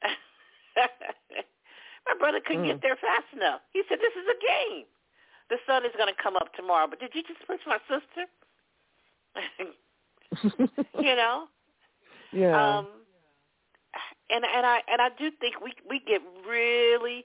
my 2.06 2.14
brother 2.18 2.40
couldn't 2.40 2.64
Mm. 2.64 2.68
get 2.68 2.82
there 2.82 2.96
fast 2.96 3.26
enough. 3.32 3.60
He 3.72 3.82
said, 3.88 4.00
"This 4.00 4.14
is 4.14 4.26
a 4.28 4.38
game." 4.38 4.86
The 5.50 5.58
sun 5.66 5.84
is 5.84 5.92
going 5.96 6.08
to 6.08 6.22
come 6.22 6.36
up 6.36 6.54
tomorrow, 6.54 6.86
but 6.86 7.00
did 7.00 7.14
you 7.14 7.22
just 7.22 7.44
push 7.46 7.60
my 7.66 7.78
sister? 7.88 8.26
you 10.98 11.16
know? 11.16 11.48
yeah. 12.32 12.78
Um 12.78 12.86
and 14.32 14.44
and 14.44 14.66
I 14.66 14.80
and 14.90 15.02
I 15.02 15.10
do 15.18 15.30
think 15.40 15.60
we 15.62 15.74
we 15.88 16.00
get 16.00 16.22
really 16.48 17.24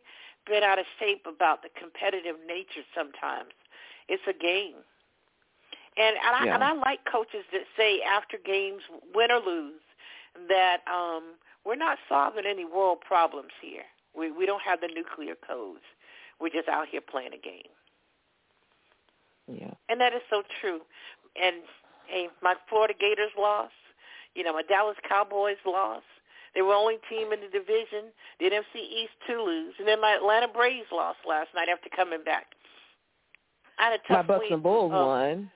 bent 0.50 0.64
out 0.66 0.80
of 0.80 0.86
shape 1.00 1.26
about 1.28 1.64
the 1.64 1.70
competitive 1.80 2.36
nature 2.48 2.84
sometimes. 2.96 3.52
It's 4.10 4.24
a 4.28 4.34
game. 4.34 4.76
And 5.98 6.16
and 6.18 6.36
I 6.36 6.46
Yeah. 6.46 6.56
and 6.56 6.64
I 6.64 6.74
like 6.74 7.00
coaches 7.12 7.46
that 7.54 7.64
say 7.78 8.02
after 8.02 8.38
games, 8.38 8.84
win 9.16 9.32
or 9.32 9.40
lose, 9.40 9.82
that 10.50 10.80
um 10.92 11.36
we're 11.66 11.76
not 11.76 12.00
solving 12.10 12.46
any 12.46 12.66
world 12.66 13.02
problems 13.02 13.52
here. 13.62 13.86
We 14.18 14.32
we 14.32 14.46
don't 14.46 14.64
have 14.64 14.82
the 14.82 14.90
nuclear 14.90 15.36
codes. 15.36 15.84
We're 16.40 16.50
just 16.50 16.70
out 16.70 16.88
here 16.90 17.02
playing 17.02 17.34
a 17.34 17.38
game. 17.40 17.72
yeah. 19.48 19.74
And 19.90 20.00
that 20.02 20.14
is 20.14 20.22
so 20.30 20.44
true. 20.62 20.82
And 21.42 21.58
hey, 22.08 22.30
my 22.42 22.56
Florida 22.70 22.94
Gators 23.00 23.32
lost. 23.38 23.74
You 24.36 24.44
know, 24.44 24.54
my 24.54 24.64
Dallas 24.64 24.98
Cowboys 25.08 25.58
lost. 25.66 26.06
They 26.58 26.64
were 26.66 26.74
the 26.74 26.82
only 26.82 26.98
team 27.08 27.32
in 27.32 27.40
the 27.40 27.54
division. 27.54 28.10
The 28.42 28.50
NFC 28.50 28.82
East 28.82 29.14
to 29.30 29.38
lose. 29.38 29.76
And 29.78 29.88
then 29.88 30.02
my 30.02 30.18
Atlanta 30.18 30.48
Braves 30.50 30.90
lost 30.92 31.20
last 31.30 31.50
night 31.54 31.70
after 31.70 31.88
coming 31.96 32.24
back. 32.26 32.48
I 33.78 33.92
had 33.92 34.00
a 34.02 34.14
My 34.14 34.24
Bucs 34.26 34.40
week. 34.42 34.52
and 34.52 34.64
Bulls 34.64 34.92
Um, 34.92 35.06
won. 35.06 35.52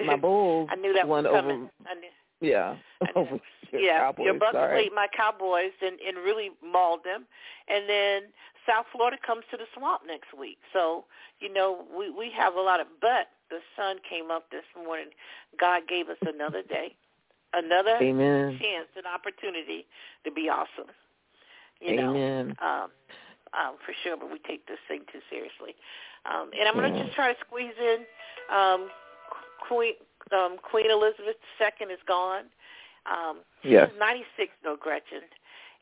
My 0.06 0.14
Bulls 0.14 0.68
I 0.70 0.76
knew 0.76 0.92
that 0.94 1.08
won 1.08 1.24
was 1.24 1.34
over. 1.34 1.50
I 1.90 1.94
knew, 1.98 2.12
Yeah. 2.40 2.76
Over 3.16 3.40
your 3.72 3.80
yeah, 3.82 3.98
Cowboys. 3.98 4.24
your 4.26 4.34
Bucs 4.34 4.52
sorry. 4.52 4.82
played 4.82 4.94
my 4.94 5.08
Cowboys 5.16 5.72
and, 5.82 5.98
and 6.00 6.16
really 6.18 6.50
mauled 6.64 7.02
them. 7.04 7.26
And 7.68 7.88
then 7.88 8.22
South 8.66 8.86
Florida 8.92 9.16
comes 9.26 9.42
to 9.50 9.56
the 9.56 9.64
swamp 9.76 10.02
next 10.06 10.32
week. 10.38 10.58
So, 10.72 11.04
you 11.40 11.52
know, 11.52 11.84
we, 11.98 12.10
we 12.10 12.30
have 12.36 12.54
a 12.54 12.60
lot 12.60 12.78
of, 12.80 12.86
but 13.00 13.28
the 13.50 13.58
sun 13.76 13.96
came 14.08 14.30
up 14.30 14.50
this 14.50 14.64
morning. 14.76 15.08
God 15.60 15.82
gave 15.88 16.08
us 16.08 16.16
another 16.22 16.62
day, 16.62 16.94
another 17.52 17.98
Amen. 18.02 18.58
chance, 18.60 18.88
an 18.96 19.04
opportunity 19.06 19.86
to 20.24 20.30
be 20.30 20.48
awesome. 20.48 20.90
You 21.80 21.94
know, 21.96 22.10
Amen. 22.10 22.56
um, 22.60 22.90
um, 23.54 23.76
for 23.84 23.94
sure, 24.02 24.16
but 24.16 24.30
we 24.30 24.38
take 24.40 24.66
this 24.66 24.78
thing 24.88 25.02
too 25.12 25.20
seriously. 25.30 25.74
Um, 26.26 26.50
and 26.58 26.68
I'm 26.68 26.74
going 26.74 26.90
to 26.90 26.96
Yeah. 26.98 27.04
just 27.04 27.14
try 27.14 27.32
to 27.32 27.38
squeeze 27.40 27.74
in 27.78 28.06
um, 28.54 28.90
Queen 29.68 29.94
um, 30.32 30.58
Queen 30.58 30.90
Elizabeth 30.90 31.36
II 31.60 31.86
is 31.92 32.00
gone. 32.06 32.44
Um, 33.06 33.40
she's 33.62 33.72
Yes. 33.72 33.90
96 33.98 34.52
though, 34.62 34.76
Gretchen, 34.76 35.22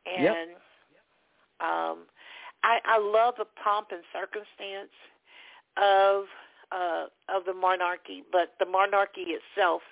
and 0.06 0.50
Yep. 0.50 0.62
um, 1.60 2.06
I, 2.62 2.80
I 2.84 2.98
love 2.98 3.34
the 3.38 3.46
pomp 3.62 3.88
and 3.90 4.02
circumstance 4.12 4.92
of 5.76 6.26
uh, 6.72 7.06
of 7.28 7.44
the 7.44 7.54
monarchy, 7.54 8.22
but 8.30 8.54
the 8.58 8.66
monarchy 8.66 9.34
itself 9.38 9.82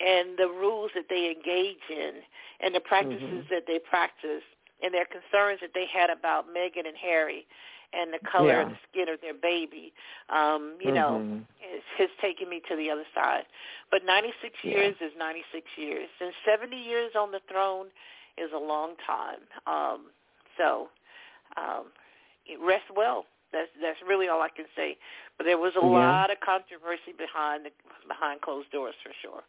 and 0.00 0.38
the 0.38 0.48
rules 0.48 0.90
that 0.94 1.06
they 1.08 1.30
engage 1.30 1.82
in 1.90 2.22
and 2.60 2.74
the 2.74 2.80
practices 2.80 3.44
Mhm. 3.44 3.48
that 3.50 3.66
they 3.66 3.78
practice 3.78 4.42
and 4.82 4.94
their 4.94 5.06
concerns 5.06 5.60
that 5.60 5.74
they 5.74 5.86
had 5.86 6.10
about 6.10 6.48
Meghan 6.48 6.86
and 6.86 6.96
Harry 6.96 7.46
and 7.92 8.12
the 8.12 8.18
color 8.20 8.60
of 8.60 8.68
the 8.68 8.76
skin 8.90 9.08
of 9.08 9.20
their 9.20 9.34
baby, 9.34 9.92
um, 10.28 10.76
you 10.80 10.92
know, 10.92 11.24
Mhm. 11.24 11.44
has, 11.60 11.82
has 11.96 12.10
taken 12.20 12.48
me 12.48 12.60
to 12.68 12.76
the 12.76 12.90
other 12.90 13.06
side. 13.14 13.44
But 13.90 14.04
96 14.04 14.54
Yeah. 14.62 14.70
years 14.72 14.96
is 15.00 15.12
96 15.18 15.66
years, 15.76 16.08
and 16.20 16.32
70 16.44 16.76
years 16.76 17.12
on 17.16 17.32
the 17.32 17.40
throne 17.50 17.86
is 18.36 18.52
a 18.52 18.58
long 18.58 18.94
time. 19.06 19.40
Um, 19.66 20.10
so 20.56 20.90
um, 21.56 21.86
rest 22.60 22.84
well. 22.94 23.26
That's 23.52 23.70
that's 23.80 23.98
really 24.06 24.28
all 24.28 24.42
I 24.42 24.50
can 24.50 24.66
say. 24.76 24.98
But 25.38 25.44
there 25.44 25.56
was 25.58 25.74
a 25.76 25.80
Yeah. 25.80 25.88
lot 25.88 26.30
of 26.30 26.38
controversy 26.40 27.12
behind 27.16 27.64
the 27.64 27.70
behind 28.06 28.42
closed 28.42 28.70
doors 28.70 28.94
for 29.02 29.12
sure. 29.22 29.42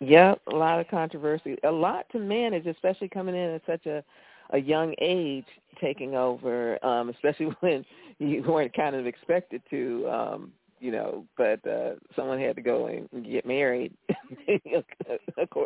Yep, 0.00 0.40
a 0.52 0.56
lot 0.56 0.80
of 0.80 0.88
controversy. 0.88 1.56
A 1.64 1.70
lot 1.70 2.06
to 2.12 2.18
manage, 2.18 2.66
especially 2.66 3.08
coming 3.08 3.34
in 3.34 3.50
at 3.54 3.62
such 3.66 3.86
a 3.86 4.04
a 4.50 4.58
young 4.58 4.94
age, 5.00 5.44
taking 5.80 6.14
over, 6.14 6.82
um, 6.84 7.10
especially 7.10 7.46
when 7.60 7.84
you 8.18 8.42
weren't 8.42 8.74
kind 8.74 8.96
of 8.96 9.06
expected 9.06 9.60
to, 9.70 10.08
um, 10.08 10.52
you 10.80 10.90
know. 10.92 11.24
But 11.36 11.66
uh, 11.66 11.92
someone 12.16 12.38
had 12.40 12.56
to 12.56 12.62
go 12.62 12.86
and 12.86 13.24
get 13.26 13.44
married 13.46 13.92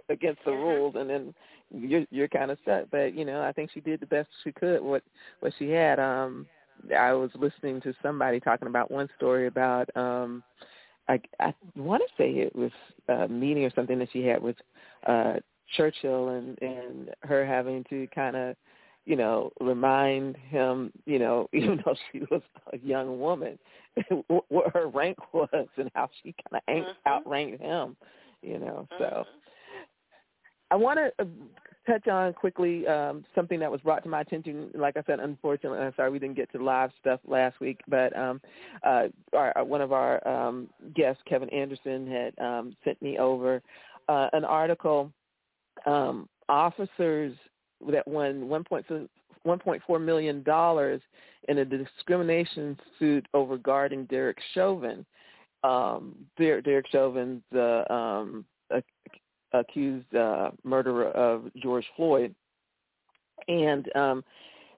against 0.08 0.44
the 0.44 0.52
rules, 0.52 0.94
and 0.96 1.08
then 1.10 1.34
you're 1.74 2.04
you're 2.10 2.28
kind 2.28 2.50
of 2.50 2.58
stuck. 2.62 2.86
But 2.90 3.14
you 3.14 3.24
know, 3.24 3.42
I 3.42 3.52
think 3.52 3.70
she 3.72 3.80
did 3.80 4.00
the 4.00 4.06
best 4.06 4.28
she 4.44 4.52
could 4.52 4.82
what 4.82 5.02
what 5.40 5.52
she 5.58 5.70
had. 5.70 5.98
Um, 6.00 6.46
I 6.96 7.12
was 7.12 7.30
listening 7.34 7.80
to 7.82 7.94
somebody 8.02 8.40
talking 8.40 8.68
about 8.68 8.90
one 8.90 9.08
story 9.16 9.46
about. 9.46 9.94
um 9.96 10.42
I, 11.08 11.20
I 11.40 11.54
want 11.76 12.02
to 12.06 12.22
say 12.22 12.30
it 12.30 12.54
was 12.54 12.70
a 13.08 13.28
meeting 13.28 13.64
or 13.64 13.70
something 13.74 13.98
that 13.98 14.08
she 14.12 14.24
had 14.24 14.42
with 14.42 14.56
uh 15.06 15.34
Churchill 15.76 16.28
and 16.30 16.60
and 16.62 17.10
her 17.22 17.44
having 17.44 17.84
to 17.90 18.06
kind 18.14 18.36
of 18.36 18.56
you 19.04 19.16
know 19.16 19.50
remind 19.60 20.36
him 20.36 20.92
you 21.06 21.18
know 21.18 21.48
even 21.54 21.80
though 21.84 21.94
she 22.10 22.20
was 22.30 22.42
a 22.72 22.78
young 22.78 23.20
woman 23.20 23.58
what 24.28 24.72
her 24.72 24.88
rank 24.88 25.18
was 25.32 25.66
and 25.76 25.90
how 25.94 26.08
she 26.22 26.34
kind 26.50 26.62
of 26.68 26.74
Mhm. 26.74 26.94
outranked 27.06 27.60
him 27.60 27.96
you 28.42 28.58
know 28.58 28.86
so 28.98 29.04
Mhm. 29.04 29.26
I 30.70 30.76
want 30.76 30.98
to 30.98 31.12
uh, 31.22 31.28
touch 31.86 32.06
on 32.08 32.32
quickly 32.32 32.86
um, 32.86 33.24
something 33.34 33.58
that 33.60 33.70
was 33.70 33.80
brought 33.80 34.02
to 34.04 34.08
my 34.08 34.20
attention. 34.20 34.70
Like 34.74 34.96
I 34.96 35.02
said, 35.06 35.20
unfortunately, 35.20 35.78
I'm 35.78 35.92
sorry 35.96 36.10
we 36.10 36.18
didn't 36.18 36.36
get 36.36 36.50
to 36.52 36.62
live 36.62 36.90
stuff 37.00 37.20
last 37.26 37.60
week, 37.60 37.80
but 37.88 38.16
um, 38.16 38.40
uh, 38.84 39.04
our, 39.32 39.52
our- 39.56 39.64
one 39.64 39.80
of 39.80 39.92
our 39.92 40.26
um, 40.26 40.68
guests, 40.94 41.22
Kevin 41.28 41.48
Anderson, 41.50 42.06
had 42.06 42.38
um, 42.44 42.76
sent 42.84 43.00
me 43.02 43.18
over 43.18 43.62
uh, 44.08 44.28
an 44.32 44.44
article. 44.44 45.12
Um, 45.86 46.28
officers 46.48 47.34
that 47.90 48.06
won 48.06 48.42
1.4 48.42 49.08
$1.4 49.46 50.00
million 50.04 50.44
in 51.48 51.58
a 51.58 51.64
discrimination 51.64 52.78
suit 52.98 53.26
over 53.34 53.56
guarding 53.56 54.04
Derek 54.04 54.38
Chauvin. 54.54 55.04
Um, 55.64 56.14
Der- 56.38 56.60
Derek 56.60 56.86
Chauvin, 56.90 57.42
the 57.50 57.92
um, 57.92 58.44
accused 59.52 60.14
uh, 60.14 60.50
murderer 60.64 61.10
of 61.10 61.50
George 61.62 61.86
Floyd, 61.96 62.34
and 63.48 63.94
um, 63.96 64.24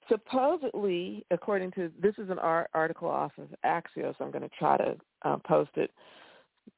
supposedly, 0.09 1.25
according 1.31 1.71
to 1.73 1.91
this 2.01 2.15
is 2.19 2.31
an 2.31 2.39
ar- 2.39 2.69
article 2.75 3.09
off 3.09 3.33
of 3.39 3.49
Axios. 3.65 4.15
I'm 4.21 4.31
going 4.31 4.43
to 4.43 4.57
try 4.59 4.77
to 4.77 4.97
uh, 5.23 5.37
post 5.39 5.71
it. 5.77 5.91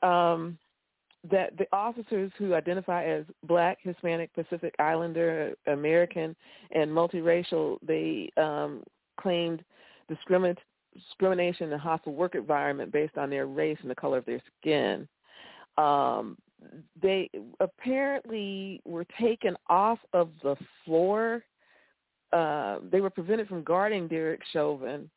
Um, 0.03 0.59
that 1.30 1.57
the 1.59 1.66
officers 1.72 2.30
who 2.38 2.55
identify 2.55 3.05
as 3.05 3.24
Black, 3.44 3.78
Hispanic, 3.82 4.32
Pacific 4.34 4.74
Islander, 4.78 5.55
American, 5.66 6.36
and 6.70 6.90
multiracial, 6.90 7.78
they 7.82 8.30
um, 8.36 8.82
claimed 9.18 9.64
discrimin- 10.11 10.57
discrimination 10.94 11.72
and 11.72 11.80
hostile 11.80 12.14
work 12.14 12.34
environment 12.34 12.92
based 12.92 13.16
on 13.16 13.30
their 13.30 13.47
race 13.47 13.78
and 13.82 13.90
the 13.90 13.94
color 13.94 14.18
of 14.18 14.24
their 14.24 14.42
skin. 14.61 15.09
Um, 15.78 16.38
they 17.00 17.30
apparently 17.61 18.80
were 18.84 19.07
taken 19.20 19.57
off 19.68 19.98
of 20.12 20.30
the 20.42 20.57
floor. 20.84 21.44
Uh, 22.32 22.78
they 22.90 23.00
were 23.00 23.11
prevented 23.11 23.48
from 23.48 23.62
guarding 23.62 24.09
Derek 24.09 24.40
Chauvin 24.52 25.11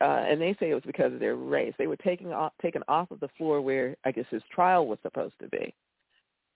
uh, 0.00 0.24
and 0.28 0.40
they 0.40 0.56
say 0.58 0.70
it 0.70 0.74
was 0.74 0.82
because 0.86 1.12
of 1.12 1.20
their 1.20 1.36
race. 1.36 1.74
They 1.78 1.86
were 1.86 1.96
taken 1.96 2.32
off, 2.32 2.52
taken 2.62 2.82
off 2.88 3.10
of 3.10 3.20
the 3.20 3.28
floor 3.36 3.60
where 3.60 3.96
I 4.04 4.12
guess 4.12 4.24
his 4.30 4.42
trial 4.52 4.86
was 4.86 4.98
supposed 5.02 5.34
to 5.40 5.48
be, 5.48 5.74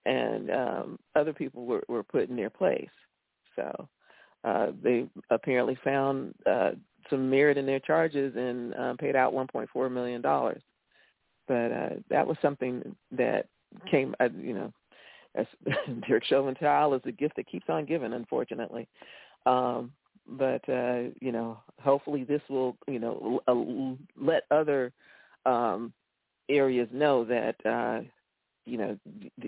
and 0.05 0.51
um, 0.51 0.99
other 1.15 1.33
people 1.33 1.65
were, 1.65 1.83
were 1.87 2.03
put 2.03 2.29
in 2.29 2.35
their 2.35 2.49
place. 2.49 2.89
So 3.55 3.87
uh, 4.43 4.67
they 4.81 5.07
apparently 5.29 5.77
found 5.83 6.33
uh, 6.45 6.71
some 7.09 7.29
merit 7.29 7.57
in 7.57 7.65
their 7.65 7.79
charges 7.79 8.33
and 8.35 8.73
uh, 8.75 8.93
paid 8.99 9.15
out 9.15 9.33
1.4 9.33 9.91
million 9.91 10.21
dollars. 10.21 10.61
But 11.47 11.71
uh, 11.71 11.89
that 12.09 12.27
was 12.27 12.37
something 12.41 12.95
that 13.11 13.47
came, 13.89 14.15
uh, 14.19 14.29
you 14.37 14.53
know, 14.53 14.73
as 15.35 15.45
Derek 16.07 16.25
Chauvin 16.25 16.55
trial 16.55 16.93
is 16.93 17.01
a 17.05 17.11
gift 17.11 17.35
that 17.35 17.47
keeps 17.47 17.69
on 17.69 17.85
giving, 17.85 18.13
unfortunately. 18.13 18.87
Um, 19.45 19.91
but 20.27 20.67
uh, 20.69 21.09
you 21.21 21.31
know, 21.31 21.59
hopefully 21.81 22.23
this 22.23 22.41
will, 22.49 22.77
you 22.87 22.99
know, 22.99 23.41
uh, 23.47 24.23
let 24.23 24.43
other 24.51 24.91
um, 25.45 25.93
areas 26.49 26.87
know 26.91 27.23
that 27.25 27.55
uh, 27.65 28.01
you 28.65 28.77
know 28.77 28.97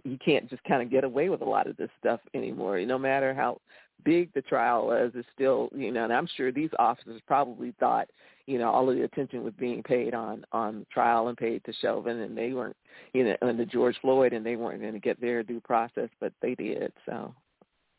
you 0.03 0.17
can't 0.23 0.49
just 0.49 0.63
kind 0.63 0.81
of 0.81 0.89
get 0.89 1.03
away 1.03 1.29
with 1.29 1.41
a 1.41 1.45
lot 1.45 1.67
of 1.67 1.77
this 1.77 1.89
stuff 1.99 2.19
anymore. 2.33 2.79
No 2.81 2.97
matter 2.97 3.33
how 3.33 3.59
big 4.03 4.33
the 4.33 4.41
trial 4.41 4.87
was, 4.87 5.11
it's 5.13 5.27
still 5.33 5.69
you 5.75 5.91
know, 5.91 6.05
and 6.05 6.13
I'm 6.13 6.27
sure 6.35 6.51
these 6.51 6.71
officers 6.79 7.21
probably 7.27 7.73
thought 7.79 8.07
you 8.45 8.57
know 8.57 8.69
all 8.69 8.89
of 8.89 8.95
the 8.95 9.03
attention 9.03 9.43
was 9.43 9.53
being 9.59 9.83
paid 9.83 10.13
on 10.13 10.45
on 10.51 10.85
trial 10.91 11.27
and 11.27 11.37
paid 11.37 11.63
to 11.65 11.73
Chauvin, 11.81 12.19
and 12.21 12.37
they 12.37 12.53
weren't 12.53 12.75
you 13.13 13.23
know, 13.23 13.35
under 13.41 13.65
George 13.65 13.97
Floyd, 14.01 14.33
and 14.33 14.45
they 14.45 14.55
weren't 14.55 14.81
going 14.81 14.93
to 14.93 14.99
get 14.99 15.19
their 15.19 15.43
due 15.43 15.59
process, 15.61 16.09
but 16.19 16.33
they 16.41 16.55
did. 16.55 16.91
So 17.05 17.33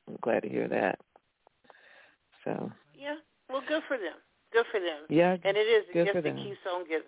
I'm 0.09 0.19
glad 0.23 0.43
to 0.43 0.49
hear 0.49 0.69
that. 0.69 0.99
So 2.45 2.71
yeah, 2.99 3.17
well, 3.49 3.63
good 3.69 3.83
for 3.89 3.97
them. 3.97 4.17
Good 4.53 4.67
for 4.71 4.81
them. 4.81 5.07
Yeah, 5.09 5.37
and 5.45 5.57
it 5.57 5.61
is 5.61 5.85
good 5.93 6.07
just 6.07 6.17
for 6.17 6.23
the 6.23 6.31
them. 6.31 6.37
Keystone 6.37 6.85
giving. 6.89 7.07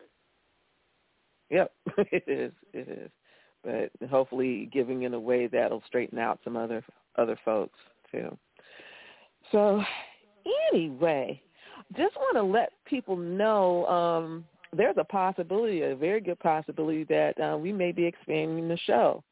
Yep, 1.50 1.72
it 2.12 2.24
is. 2.26 2.52
It 2.72 2.88
is. 2.88 3.10
But 3.62 4.08
hopefully, 4.08 4.68
giving 4.72 5.02
in 5.02 5.14
a 5.14 5.20
way 5.20 5.46
that'll 5.46 5.82
straighten 5.86 6.18
out 6.18 6.38
some 6.44 6.56
other 6.56 6.84
other 7.16 7.38
folks 7.44 7.78
too. 8.10 8.36
So, 9.52 9.82
anyway, 10.72 11.40
just 11.96 12.16
want 12.16 12.36
to 12.36 12.42
let 12.42 12.72
people 12.86 13.16
know 13.16 13.86
um, 13.86 14.44
there's 14.76 14.96
a 14.98 15.04
possibility, 15.04 15.82
a 15.82 15.94
very 15.94 16.20
good 16.20 16.38
possibility 16.40 17.04
that 17.04 17.40
uh, 17.40 17.56
we 17.56 17.72
may 17.72 17.92
be 17.92 18.04
expanding 18.04 18.68
the 18.68 18.78
show. 18.86 19.22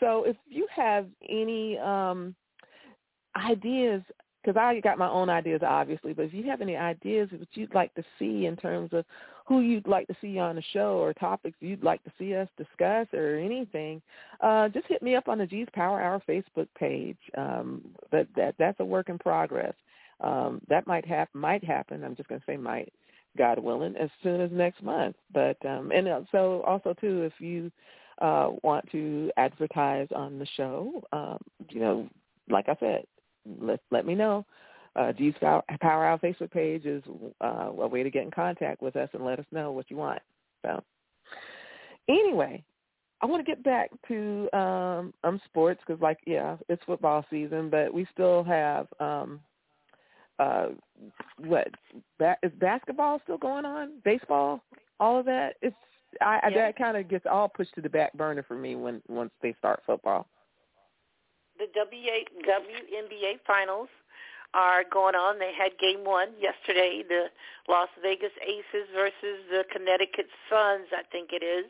So, 0.00 0.24
if 0.24 0.36
you 0.48 0.66
have 0.74 1.06
any 1.28 1.76
um, 1.78 2.34
ideas 3.36 4.02
because 4.48 4.58
I 4.58 4.80
got 4.80 4.98
my 4.98 5.08
own 5.08 5.28
ideas, 5.28 5.60
obviously. 5.66 6.12
But 6.12 6.26
if 6.26 6.34
you 6.34 6.44
have 6.44 6.60
any 6.60 6.76
ideas 6.76 7.28
that 7.32 7.48
you'd 7.52 7.74
like 7.74 7.92
to 7.94 8.04
see 8.18 8.46
in 8.46 8.56
terms 8.56 8.90
of 8.92 9.04
who 9.46 9.60
you'd 9.60 9.88
like 9.88 10.06
to 10.08 10.16
see 10.20 10.38
on 10.38 10.56
the 10.56 10.62
show 10.72 10.98
or 10.98 11.12
topics 11.12 11.56
you'd 11.60 11.82
like 11.82 12.02
to 12.04 12.12
see 12.18 12.34
us 12.34 12.48
discuss 12.56 13.06
or 13.12 13.36
anything, 13.36 14.00
uh, 14.40 14.68
just 14.68 14.86
hit 14.86 15.02
me 15.02 15.16
up 15.16 15.28
on 15.28 15.38
the 15.38 15.46
G's 15.46 15.66
Power 15.72 16.00
Hour 16.00 16.22
Facebook 16.28 16.68
page. 16.78 17.18
Um, 17.36 17.82
but 18.10 18.26
that 18.36 18.54
that's 18.58 18.80
a 18.80 18.84
work 18.84 19.08
in 19.08 19.18
progress. 19.18 19.74
Um, 20.20 20.60
that 20.68 20.86
might 20.86 21.06
happen. 21.06 21.40
Might 21.40 21.64
happen. 21.64 22.04
I'm 22.04 22.16
just 22.16 22.28
going 22.28 22.40
to 22.40 22.46
say 22.46 22.56
might. 22.56 22.92
God 23.36 23.58
willing, 23.58 23.94
as 23.96 24.10
soon 24.22 24.40
as 24.40 24.50
next 24.50 24.82
month. 24.82 25.14
But 25.32 25.64
um, 25.64 25.92
and 25.92 26.08
uh, 26.08 26.20
so 26.32 26.62
also 26.66 26.94
too, 27.00 27.22
if 27.22 27.34
you 27.38 27.70
uh, 28.20 28.50
want 28.62 28.90
to 28.90 29.30
advertise 29.36 30.08
on 30.14 30.38
the 30.38 30.46
show, 30.56 31.04
um, 31.12 31.38
you 31.70 31.80
know, 31.80 32.08
like 32.50 32.68
I 32.68 32.76
said, 32.80 33.04
let 33.60 33.80
let 33.90 34.06
me 34.06 34.14
know. 34.14 34.44
Uh, 34.96 35.12
G's 35.12 35.34
Power 35.40 35.62
Hour 35.82 36.18
Facebook 36.18 36.50
page 36.50 36.84
is 36.84 37.02
uh, 37.40 37.70
a 37.78 37.86
way 37.86 38.02
to 38.02 38.10
get 38.10 38.24
in 38.24 38.30
contact 38.30 38.82
with 38.82 38.96
us 38.96 39.08
and 39.12 39.24
let 39.24 39.38
us 39.38 39.46
know 39.52 39.70
what 39.70 39.90
you 39.90 39.96
want. 39.96 40.20
So 40.62 40.82
anyway, 42.08 42.64
I 43.20 43.26
want 43.26 43.44
to 43.44 43.50
get 43.50 43.62
back 43.62 43.90
to 44.08 44.48
um, 44.52 45.14
um 45.22 45.40
sports 45.44 45.80
because, 45.86 46.00
like, 46.00 46.18
yeah, 46.26 46.56
it's 46.68 46.82
football 46.84 47.24
season, 47.30 47.70
but 47.70 47.92
we 47.92 48.06
still 48.12 48.42
have 48.44 48.88
um, 48.98 49.40
uh, 50.38 50.68
what 51.38 51.68
ba- 52.18 52.38
is 52.42 52.52
basketball 52.58 53.20
still 53.24 53.38
going 53.38 53.64
on? 53.64 54.00
Baseball, 54.04 54.62
all 55.00 55.18
of 55.18 55.26
that. 55.26 55.56
It's 55.62 55.76
I, 56.20 56.40
I 56.42 56.48
Yeah. 56.48 56.66
that 56.66 56.78
kind 56.78 56.96
of 56.96 57.08
gets 57.08 57.26
all 57.26 57.48
pushed 57.48 57.74
to 57.74 57.80
the 57.80 57.88
back 57.88 58.12
burner 58.14 58.42
for 58.42 58.54
me 58.54 58.76
when 58.76 59.02
once 59.08 59.30
they 59.42 59.54
start 59.58 59.82
football. 59.86 60.26
The 61.58 61.66
WA, 61.74 62.24
WNBA 62.46 63.40
finals 63.46 63.88
are 64.54 64.84
going 64.90 65.14
on. 65.14 65.38
They 65.38 65.52
had 65.52 65.76
game 65.78 66.04
one 66.04 66.28
yesterday, 66.40 67.02
the 67.06 67.26
Las 67.68 67.88
Vegas 68.02 68.32
Aces 68.40 68.88
versus 68.94 69.44
the 69.50 69.64
Connecticut 69.70 70.26
Suns, 70.48 70.86
I 70.92 71.02
think 71.10 71.30
it 71.32 71.44
is, 71.44 71.66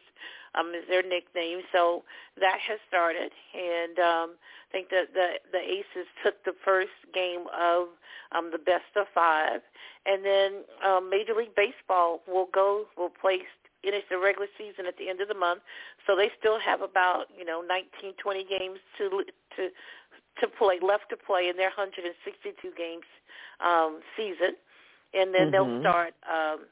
um, 0.59 0.73
is 0.75 0.85
their 0.89 1.03
nickname. 1.03 1.61
So 1.73 2.05
that 2.41 2.59
has 2.69 2.79
started, 2.89 3.31
and 3.55 3.99
um, 3.99 4.29
I 4.69 4.73
think 4.73 4.91
that 4.91 5.15
the 5.15 5.41
the 5.53 5.61
Aces 5.61 6.09
took 6.25 6.43
the 6.45 6.55
first 6.65 6.97
game 7.15 7.47
of 7.59 7.89
um, 8.33 8.51
the 8.53 8.59
best 8.59 8.91
of 8.97 9.07
five, 9.15 9.61
and 10.07 10.25
then 10.25 10.65
um, 10.85 11.11
Major 11.11 11.35
League 11.35 11.55
Baseball 11.57 12.23
will 12.27 12.49
go 12.53 12.87
will 12.97 13.11
play 13.11 13.41
finish 13.83 14.03
the 14.11 14.19
regular 14.19 14.49
season 14.59 14.87
at 14.87 14.97
the 14.99 15.09
end 15.09 15.21
of 15.21 15.29
the 15.29 15.35
month. 15.35 15.61
So 16.07 16.17
they 16.17 16.31
still 16.39 16.59
have 16.61 16.83
about 16.83 17.27
you 17.37 17.45
know 17.45 17.63
19, 17.67 18.15
20 18.23 18.45
games 18.45 18.79
to 18.99 19.25
to 19.57 19.71
to 20.41 20.49
play 20.59 20.79
left 20.83 21.11
to 21.11 21.17
play 21.17 21.49
in 21.49 21.57
their 21.57 21.73
162 21.77 22.55
games 22.77 23.05
um, 23.61 24.01
season, 24.17 24.55
and 25.15 25.35
then 25.35 25.51
they'll 25.51 25.67
Mhm. 25.67 25.81
start 25.81 26.15
um, 26.29 26.67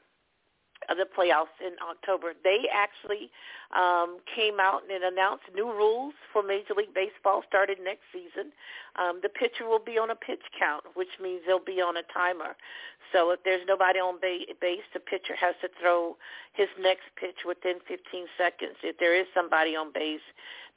the 0.89 1.05
playoffs 1.05 1.55
in 1.59 1.73
October. 1.81 2.33
They 2.43 2.65
actually 2.71 3.29
um, 3.75 4.19
came 4.35 4.59
out 4.59 4.81
and 4.91 5.03
announced 5.03 5.45
new 5.53 5.67
rules 5.67 6.13
for 6.31 6.43
Major 6.43 6.73
League 6.75 6.93
Baseball 6.93 7.43
starting 7.47 7.83
next 7.83 8.05
season. 8.13 8.51
Um, 8.95 9.19
the 9.21 9.29
pitcher 9.29 9.67
will 9.67 9.83
be 9.83 9.97
on 9.97 10.11
a 10.11 10.15
pitch 10.15 10.43
count, 10.57 10.83
which 10.95 11.19
means 11.21 11.41
they'll 11.45 11.63
be 11.63 11.81
on 11.81 11.97
a 11.97 12.03
timer. 12.13 12.55
So 13.11 13.31
if 13.31 13.43
there's 13.43 13.65
nobody 13.67 13.99
on 13.99 14.19
ba- 14.19 14.53
base, 14.59 14.87
the 14.93 14.99
pitcher 14.99 15.35
has 15.35 15.55
to 15.61 15.69
throw 15.79 16.17
his 16.53 16.69
next 16.79 17.07
pitch 17.19 17.45
within 17.45 17.79
15 17.87 18.27
seconds. 18.37 18.75
If 18.83 18.97
there 18.97 19.15
is 19.15 19.27
somebody 19.33 19.75
on 19.75 19.91
base, 19.93 20.25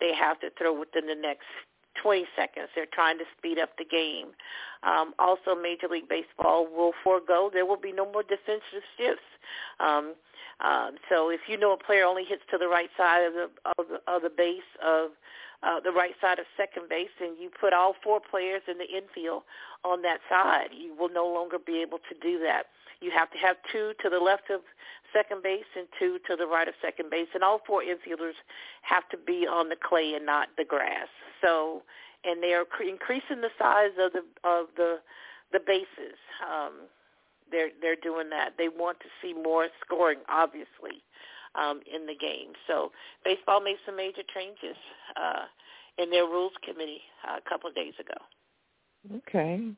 they 0.01 0.15
have 0.15 0.41
to 0.41 0.51
throw 0.57 0.73
within 0.79 1.07
the 1.07 1.15
next 1.15 1.47
20 2.03 2.25
seconds. 2.37 2.69
They're 2.75 2.87
trying 2.93 3.19
to 3.19 3.25
speed 3.37 3.59
up 3.59 3.71
the 3.79 3.85
game. 3.85 4.29
Um, 4.83 5.15
also, 5.19 5.55
Major 5.55 5.89
League 5.89 6.09
Baseball 6.09 6.67
will 6.67 6.93
forego. 7.05 7.51
There 7.53 7.67
will 7.67 7.81
be 7.81 7.93
no 7.93 8.11
more 8.11 8.23
defensive 8.23 8.85
shifts. 8.97 9.29
Um, 9.79 10.15
um, 10.61 10.97
so 11.09 11.31
if 11.31 11.41
you 11.49 11.57
know 11.57 11.73
a 11.73 11.77
player 11.77 12.05
only 12.05 12.25
hits 12.25 12.43
to 12.51 12.59
the 12.59 12.69
right 12.69 12.91
side 12.97 13.25
of 13.25 13.33
the 13.33 13.49
of 13.79 13.87
the, 13.89 14.13
of 14.13 14.23
the 14.23 14.31
base 14.31 14.69
of 14.85 15.11
uh, 15.63 15.81
the 15.81 15.93
right 15.93 16.13
side 16.21 16.39
of 16.39 16.47
second 16.57 16.89
base, 16.89 17.13
and 17.21 17.37
you 17.39 17.51
put 17.51 17.73
all 17.73 17.95
four 18.03 18.21
players 18.21 18.63
in 18.69 18.79
the 18.79 18.89
infield 18.89 19.43
on 19.85 20.03
that 20.03 20.21
side, 20.29 20.69
you 20.73 20.95
will 20.95 21.11
no 21.11 21.27
longer 21.27 21.59
be 21.59 21.81
able 21.83 21.99
to 21.99 22.15
do 22.23 22.39
that. 22.41 22.67
You 23.01 23.11
have 23.11 23.31
to 23.33 23.39
have 23.39 23.57
two 23.73 23.93
to 24.03 24.11
the 24.11 24.19
left 24.19 24.51
of 24.51 24.61
second 25.13 25.43
base 25.43 25.69
and 25.77 25.87
two 25.99 26.19
to 26.29 26.37
the 26.37 26.47
right 26.47 26.69
of 26.69 26.75
second 26.83 27.11
base, 27.11 27.29
and 27.35 27.43
all 27.43 27.61
four 27.67 27.83
infielders 27.83 28.39
have 28.83 29.09
to 29.11 29.17
be 29.17 29.47
on 29.47 29.69
the 29.69 29.77
clay 29.77 30.15
and 30.15 30.27
not 30.27 30.49
the 30.57 30.65
grass. 30.65 31.09
So, 31.41 31.83
and 32.25 32.43
they 32.43 32.53
are 32.53 32.65
cre- 32.65 32.85
increasing 32.85 33.41
the 33.41 33.51
size 33.59 33.93
of 33.99 34.13
the 34.13 34.25
of 34.49 34.67
the 34.77 35.01
the 35.53 35.61
bases. 35.67 36.19
Um, 36.45 36.89
they're 37.51 37.71
they're 37.81 37.97
doing 37.97 38.31
that. 38.31 38.55
They 38.59 38.69
want 38.69 39.01
to 39.01 39.07
see 39.23 39.35
more 39.35 39.69
scoring, 39.85 40.19
obviously, 40.29 41.03
um, 41.55 41.81
in 41.93 42.07
the 42.07 42.15
game. 42.15 42.53
So, 42.67 42.93
baseball 43.25 43.61
made 43.61 43.77
some 43.85 43.97
major 43.97 44.23
changes 44.35 44.77
uh, 45.17 45.45
in 45.99 46.11
their 46.11 46.25
rules 46.25 46.53
committee 46.63 47.03
uh, 47.29 47.39
a 47.45 47.49
couple 47.49 47.69
of 47.69 47.75
days 47.75 47.95
ago. 47.99 49.19
Okay. 49.19 49.73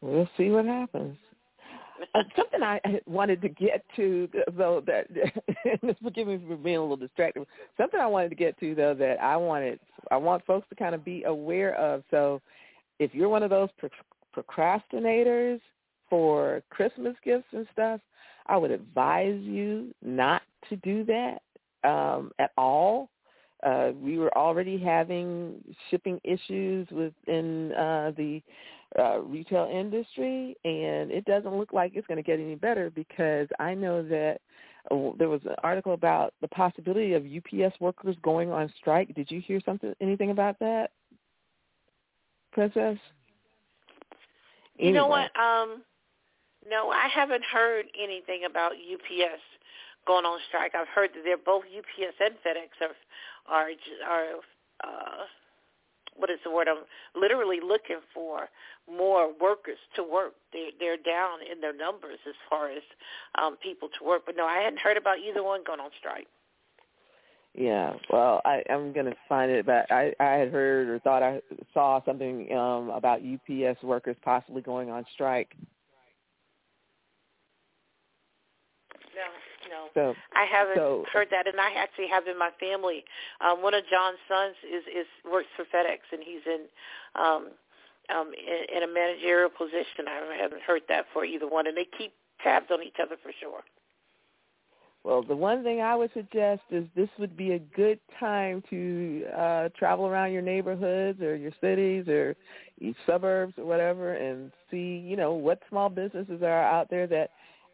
We'll 0.00 0.28
see 0.36 0.50
what 0.50 0.64
happens. 0.64 1.16
Uh, 2.14 2.22
something 2.36 2.62
I 2.62 2.80
wanted 3.06 3.42
to 3.42 3.48
get 3.48 3.84
to, 3.96 4.28
though, 4.56 4.82
that 4.86 5.06
forgive 6.02 6.28
me 6.28 6.40
for 6.48 6.56
being 6.56 6.76
a 6.76 6.80
little 6.80 6.96
distracted. 6.96 7.46
Something 7.76 8.00
I 8.00 8.06
wanted 8.06 8.30
to 8.30 8.34
get 8.34 8.58
to, 8.60 8.74
though, 8.74 8.94
that 8.94 9.20
I 9.20 9.36
wanted, 9.36 9.80
I 10.10 10.16
want 10.16 10.44
folks 10.46 10.68
to 10.68 10.74
kind 10.74 10.94
of 10.94 11.04
be 11.04 11.24
aware 11.24 11.74
of. 11.74 12.02
So, 12.10 12.40
if 12.98 13.14
you're 13.14 13.28
one 13.28 13.42
of 13.42 13.50
those 13.50 13.68
pro- 13.78 13.90
procrastinators 14.36 15.60
for 16.10 16.62
Christmas 16.70 17.14
gifts 17.24 17.46
and 17.52 17.66
stuff, 17.72 18.00
I 18.46 18.56
would 18.56 18.70
advise 18.70 19.40
you 19.42 19.94
not 20.02 20.42
to 20.68 20.76
do 20.76 21.04
that 21.04 21.42
um, 21.88 22.32
at 22.38 22.52
all. 22.56 23.10
Uh, 23.64 23.90
we 24.00 24.18
were 24.18 24.36
already 24.36 24.78
having 24.78 25.56
shipping 25.90 26.20
issues 26.24 26.88
within 26.90 27.72
uh, 27.72 28.12
the 28.16 28.40
uh, 28.98 29.20
retail 29.20 29.68
industry, 29.70 30.56
and 30.64 31.10
it 31.10 31.24
doesn't 31.24 31.56
look 31.56 31.72
like 31.72 31.92
it's 31.94 32.06
going 32.06 32.16
to 32.16 32.22
get 32.22 32.40
any 32.40 32.54
better 32.54 32.90
because 32.90 33.48
I 33.58 33.74
know 33.74 34.02
that 34.02 34.38
uh, 34.90 35.10
there 35.18 35.28
was 35.28 35.40
an 35.44 35.56
article 35.62 35.92
about 35.92 36.34
the 36.40 36.48
possibility 36.48 37.14
of 37.14 37.24
UPS 37.24 37.78
workers 37.80 38.16
going 38.22 38.50
on 38.50 38.72
strike. 38.78 39.14
Did 39.14 39.30
you 39.30 39.40
hear 39.40 39.60
something, 39.64 39.94
anything 40.00 40.30
about 40.30 40.58
that, 40.60 40.90
Princess? 42.52 42.98
You 44.78 44.92
know 44.92 45.08
what? 45.08 45.36
Um, 45.38 45.82
no, 46.68 46.90
I 46.90 47.08
haven't 47.08 47.44
heard 47.44 47.86
anything 48.00 48.42
about 48.48 48.72
UPS 48.72 49.42
going 50.06 50.24
on 50.24 50.38
strike. 50.48 50.74
I've 50.74 50.88
heard 50.88 51.10
that 51.14 51.22
they're 51.24 51.36
both 51.36 51.64
UPS 51.64 52.14
and 52.20 52.34
FedEx 52.34 52.70
are 52.80 52.94
are 53.54 53.70
are 54.08 54.26
uh, 54.84 55.24
what 56.18 56.30
is 56.30 56.38
the 56.44 56.50
word? 56.50 56.68
I'm 56.68 56.84
literally 57.20 57.58
looking 57.64 58.00
for 58.12 58.48
more 58.90 59.32
workers 59.40 59.78
to 59.96 60.02
work. 60.02 60.34
They 60.52 60.70
they're 60.78 60.96
down 60.96 61.38
in 61.50 61.60
their 61.60 61.74
numbers 61.74 62.18
as 62.28 62.34
far 62.50 62.70
as 62.70 62.82
um, 63.40 63.56
people 63.62 63.88
to 63.98 64.04
work. 64.04 64.22
But 64.26 64.36
no, 64.36 64.44
I 64.44 64.58
hadn't 64.58 64.80
heard 64.80 64.96
about 64.96 65.18
either 65.18 65.42
one 65.42 65.62
going 65.64 65.80
on 65.80 65.90
strike. 65.98 66.26
Yeah, 67.54 67.94
well, 68.10 68.40
I, 68.44 68.62
I'm 68.70 68.92
gonna 68.92 69.16
find 69.28 69.50
it, 69.50 69.66
but 69.66 69.90
I, 69.90 70.14
I 70.20 70.32
had 70.34 70.52
heard 70.52 70.88
or 70.88 70.98
thought 71.00 71.22
I 71.22 71.40
saw 71.74 72.04
something 72.04 72.52
um, 72.52 72.90
about 72.90 73.20
UPS 73.20 73.82
workers 73.82 74.16
possibly 74.22 74.62
going 74.62 74.90
on 74.90 75.04
strike. 75.14 75.56
No, 79.68 79.88
So, 79.94 80.14
I 80.34 80.44
haven't 80.44 80.76
so 80.76 81.04
heard 81.12 81.28
that, 81.30 81.46
and 81.46 81.60
I 81.60 81.72
actually 81.76 82.08
have 82.08 82.26
in 82.26 82.38
my 82.38 82.50
family. 82.58 83.04
Um, 83.40 83.62
one 83.62 83.74
of 83.74 83.84
John's 83.90 84.18
sons 84.28 84.56
is 84.64 84.84
is 84.88 85.06
works 85.24 85.48
for 85.56 85.64
FedEx, 85.64 86.00
and 86.12 86.22
he's 86.24 86.44
in 86.46 86.62
um, 87.14 87.48
um, 88.08 88.32
in, 88.32 88.76
in 88.76 88.82
a 88.88 88.92
managerial 88.92 89.50
position. 89.50 90.08
I 90.08 90.36
haven't 90.40 90.62
heard 90.62 90.82
that 90.88 91.06
for 91.12 91.24
either 91.24 91.48
one, 91.48 91.66
and 91.66 91.76
they 91.76 91.86
keep 91.96 92.12
tabs 92.42 92.66
on 92.70 92.82
each 92.82 92.96
other 93.02 93.16
for 93.22 93.32
sure. 93.40 93.62
Well, 95.04 95.22
the 95.22 95.36
one 95.36 95.62
thing 95.62 95.80
I 95.80 95.94
would 95.94 96.12
suggest 96.12 96.62
is 96.70 96.84
this 96.94 97.08
would 97.18 97.36
be 97.36 97.52
a 97.52 97.58
good 97.58 98.00
time 98.18 98.62
to 98.68 99.24
uh, 99.34 99.68
travel 99.78 100.06
around 100.06 100.32
your 100.32 100.42
neighborhoods 100.42 101.20
or 101.22 101.36
your 101.36 101.52
cities 101.60 102.08
or 102.08 102.36
your 102.78 102.94
suburbs 103.06 103.54
or 103.56 103.64
whatever 103.64 104.14
and 104.14 104.50
see, 104.70 105.02
you 105.06 105.16
know, 105.16 105.32
what 105.32 105.60
small 105.68 105.88
businesses 105.88 106.42
are 106.42 106.62
out 106.62 106.90
there 106.90 107.06
that 107.06 107.30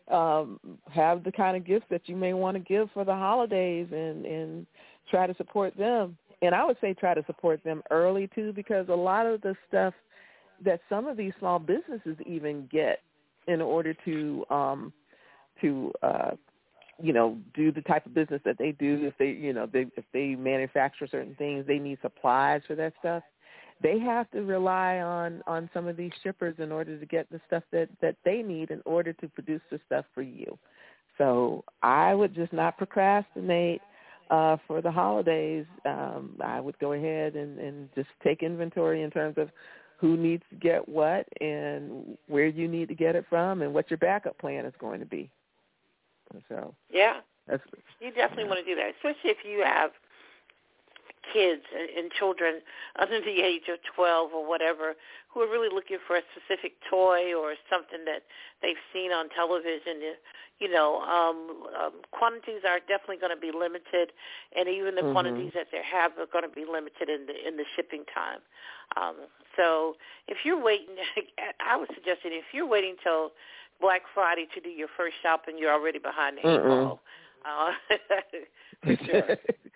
um, 0.09 0.61
have 0.91 1.25
the 1.25 1.33
kind 1.33 1.57
of 1.57 1.67
gifts 1.67 1.87
that 1.91 2.03
you 2.09 2.17
may 2.17 2.35
want 2.35 2.57
to 2.57 2.61
give 2.61 2.91
for 2.93 3.05
the 3.05 3.15
holidays 3.15 3.89
and, 3.91 4.27
and 4.27 4.67
try 5.11 5.27
to 5.27 5.35
support 5.37 5.77
them. 5.77 6.17
And 6.43 6.55
I 6.55 6.65
would 6.65 6.77
say 6.81 6.95
try 6.95 7.15
to 7.15 7.25
support 7.27 7.63
them 7.65 7.83
early 7.91 8.29
too 8.35 8.53
because 8.53 8.89
a 8.89 8.95
lot 8.95 9.27
of 9.27 9.41
the 9.41 9.55
stuff 9.69 9.95
that 10.65 10.81
some 10.89 11.07
of 11.07 11.17
these 11.17 11.33
small 11.39 11.59
businesses 11.59 12.17
even 12.27 12.69
get 12.71 13.01
in 13.47 13.61
order 13.61 13.95
to 14.05 14.45
um, 14.51 14.93
to 15.61 15.93
uh, 16.03 16.31
you 17.03 17.13
know 17.13 17.39
do 17.55 17.73
the 17.73 17.83
type 17.83 18.07
of 18.07 18.15
business 18.15 18.41
that 18.45 18.59
they 18.59 18.73
do 18.73 19.01
if 19.03 19.15
they 19.19 19.29
you 19.31 19.53
know 19.53 19.69
they 19.73 19.87
if 19.97 20.05
they 20.13 20.35
manufacture 20.35 21.07
certain 21.07 21.35
things 21.37 21.67
they 21.67 21.79
need 21.79 21.99
supplies 22.03 22.63
for 22.67 22.75
that 22.75 22.93
stuff 23.01 23.23
they 23.83 23.99
have 23.99 24.31
to 24.31 24.43
rely 24.43 24.99
on 24.99 25.43
on 25.47 25.69
some 25.75 25.87
of 25.87 25.97
these 25.97 26.13
shippers 26.23 26.55
in 26.59 26.73
order 26.73 26.99
to 26.99 27.07
get 27.07 27.31
the 27.31 27.41
stuff 27.47 27.63
that 27.73 27.89
that 28.01 28.17
they 28.25 28.43
need 28.43 28.71
in 28.71 28.81
order 28.85 29.13
to 29.15 29.29
produce 29.29 29.61
the 29.71 29.81
stuff 29.87 30.05
for 30.15 30.23
you. 30.23 30.59
So 31.19 31.65
i 31.83 32.15
would 32.15 32.35
just 32.35 32.53
not 32.53 32.79
procrastinate 32.79 33.81
uh 34.31 34.57
for 34.67 34.81
the 34.81 34.91
holidays. 34.91 35.67
Um 35.85 36.37
i 36.43 36.61
would 36.61 36.79
go 36.79 36.93
ahead 36.93 37.35
and 37.35 37.59
and 37.59 37.89
just 37.95 38.09
take 38.23 38.43
inventory 38.43 39.03
in 39.03 39.11
terms 39.11 39.37
of 39.39 39.51
who 39.99 40.17
needs 40.17 40.43
to 40.51 40.57
get 40.57 40.87
what 40.89 41.27
and 41.41 42.19
where 42.27 42.47
you 42.47 42.69
need 42.69 42.89
to 42.89 42.95
get 42.95 43.17
it 43.17 43.25
from 43.29 43.63
and 43.63 43.73
what 43.73 43.91
your 43.91 43.99
backup 43.99 44.37
plan 44.39 44.67
is 44.67 44.75
going 44.79 45.01
to 45.01 45.07
be. 45.07 45.31
So 46.49 46.75
Yeah, 46.91 47.21
that's 47.47 47.63
you 48.01 48.11
definitely 48.11 48.45
want 48.45 48.59
to 48.59 48.65
do 48.65 48.75
that, 48.75 48.91
especially 48.97 49.31
if 49.31 49.39
you 49.45 49.63
have 49.65 49.93
kids 51.33 51.63
and, 51.73 52.11
children 52.13 52.61
under 53.01 53.21
the 53.21 53.43
age 53.43 53.65
of 53.73 53.79
12 53.97 54.33
or 54.33 54.47
whatever 54.49 54.95
who 55.33 55.41
are 55.41 55.51
really 55.51 55.69
looking 55.73 55.99
for 56.07 56.17
a 56.17 56.23
specific 56.31 56.75
toy 56.89 57.35
or 57.35 57.55
something 57.69 58.05
that 58.05 58.23
they've 58.63 58.81
seen 58.93 59.11
on 59.11 59.29
television. 59.31 60.15
You 60.61 60.71
know, 60.71 61.01
um, 61.03 61.67
um, 61.75 61.93
quantities 62.13 62.63
are 62.69 62.79
definitely 62.79 63.17
going 63.19 63.35
to 63.35 63.41
be 63.41 63.51
limited, 63.51 64.13
and 64.57 64.69
even 64.69 64.95
the 64.95 65.03
Mhm. 65.03 65.13
quantities 65.13 65.53
that 65.55 65.71
they 65.73 65.83
have 65.83 66.17
are 66.19 66.27
going 66.27 66.45
to 66.45 66.55
be 66.55 66.65
limited 66.65 67.09
in 67.11 67.27
the 67.27 67.35
in 67.49 67.57
the 67.57 67.65
shipping 67.75 68.05
time. 68.15 68.41
Um, 68.97 69.17
so 69.57 69.97
if 70.29 70.45
you're 70.45 70.61
waiting, 70.61 70.95
I 71.61 71.77
would 71.77 71.91
suggest 71.95 72.23
that 72.23 72.33
if 72.33 72.45
you're 72.53 72.67
waiting 72.67 72.95
till 73.03 73.33
Black 73.81 74.03
Friday 74.15 74.47
to 74.55 74.61
do 74.61 74.69
your 74.69 74.89
first 74.97 75.17
shopping, 75.23 75.59
you're 75.59 75.73
already 75.73 75.99
behind 75.99 76.39
the 76.39 76.49
eight 76.49 76.63
ball. 76.63 77.01
Uh, 77.45 77.73
for 78.85 78.97
sure. 79.05 79.37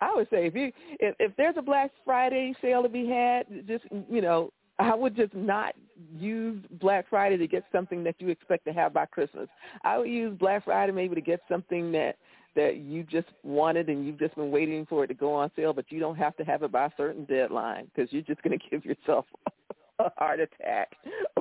I 0.00 0.14
would 0.14 0.28
say 0.30 0.46
if 0.46 0.54
you 0.54 0.72
if, 0.98 1.14
if 1.18 1.36
there's 1.36 1.56
a 1.58 1.62
Black 1.62 1.90
Friday 2.04 2.54
sale 2.60 2.82
to 2.82 2.88
be 2.88 3.06
had, 3.06 3.46
just 3.66 3.84
you 4.08 4.20
know, 4.20 4.52
I 4.78 4.94
would 4.94 5.16
just 5.16 5.34
not 5.34 5.74
use 6.18 6.62
Black 6.80 7.08
Friday 7.10 7.36
to 7.36 7.46
get 7.46 7.64
something 7.72 8.02
that 8.04 8.16
you 8.18 8.28
expect 8.28 8.64
to 8.66 8.72
have 8.72 8.92
by 8.92 9.06
Christmas. 9.06 9.48
I 9.84 9.98
would 9.98 10.08
use 10.08 10.36
Black 10.38 10.64
Friday 10.64 10.92
maybe 10.92 11.14
to 11.14 11.20
get 11.20 11.40
something 11.48 11.92
that 11.92 12.16
that 12.56 12.78
you 12.78 13.04
just 13.04 13.28
wanted 13.44 13.88
and 13.88 14.04
you've 14.04 14.18
just 14.18 14.34
been 14.34 14.50
waiting 14.50 14.84
for 14.86 15.04
it 15.04 15.08
to 15.08 15.14
go 15.14 15.34
on 15.34 15.50
sale, 15.54 15.72
but 15.72 15.84
you 15.90 16.00
don't 16.00 16.16
have 16.16 16.36
to 16.36 16.44
have 16.44 16.62
it 16.62 16.72
by 16.72 16.86
a 16.86 16.90
certain 16.96 17.24
deadline 17.26 17.88
because 17.94 18.12
you're 18.12 18.22
just 18.22 18.42
going 18.42 18.58
to 18.58 18.68
give 18.70 18.84
yourself 18.84 19.24
a 19.98 20.10
heart 20.16 20.40
attack 20.40 20.92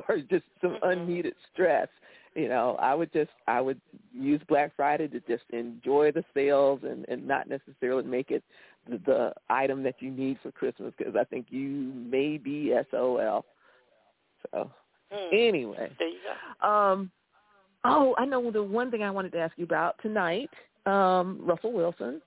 or 0.08 0.18
just 0.18 0.46
some 0.62 0.72
mm-hmm. 0.72 0.90
unneeded 0.90 1.34
stress. 1.52 1.88
You 2.36 2.48
know, 2.48 2.78
I 2.80 2.94
would 2.94 3.12
just 3.12 3.32
I 3.48 3.60
would 3.60 3.82
use 4.14 4.42
Black 4.48 4.72
Friday 4.76 5.08
to 5.08 5.20
just 5.22 5.44
enjoy 5.52 6.12
the 6.12 6.24
sales 6.34 6.82
and 6.84 7.06
and 7.10 7.28
not 7.28 7.50
necessarily 7.50 8.04
make 8.04 8.32
it 8.32 8.44
the, 8.90 8.98
the 9.06 9.34
item 9.50 9.84
that 9.84 9.96
you 10.00 10.12
need 10.12 10.38
for 10.44 10.52
Christmas 10.52 10.94
because 10.98 11.16
I 11.16 11.24
think 11.24 11.48
you 11.50 11.92
may 11.96 12.38
be 12.38 12.74
SOL. 12.92 13.46
So 14.52 14.72
Hmm. 15.12 15.34
anyway, 15.34 15.92
There 15.98 16.08
you 16.08 16.20
go. 16.62 16.68
um, 16.68 17.12
oh, 17.84 18.14
I 18.18 18.26
know 18.26 18.52
the 18.52 18.62
one 18.62 18.92
thing 18.92 19.02
I 19.02 19.10
wanted 19.10 19.32
to 19.34 19.40
ask 19.40 19.58
you 19.58 19.64
about 19.66 19.96
tonight. 20.02 20.52
Um, 20.86 21.40
Russell 21.42 21.74
Wilson, 21.74 22.22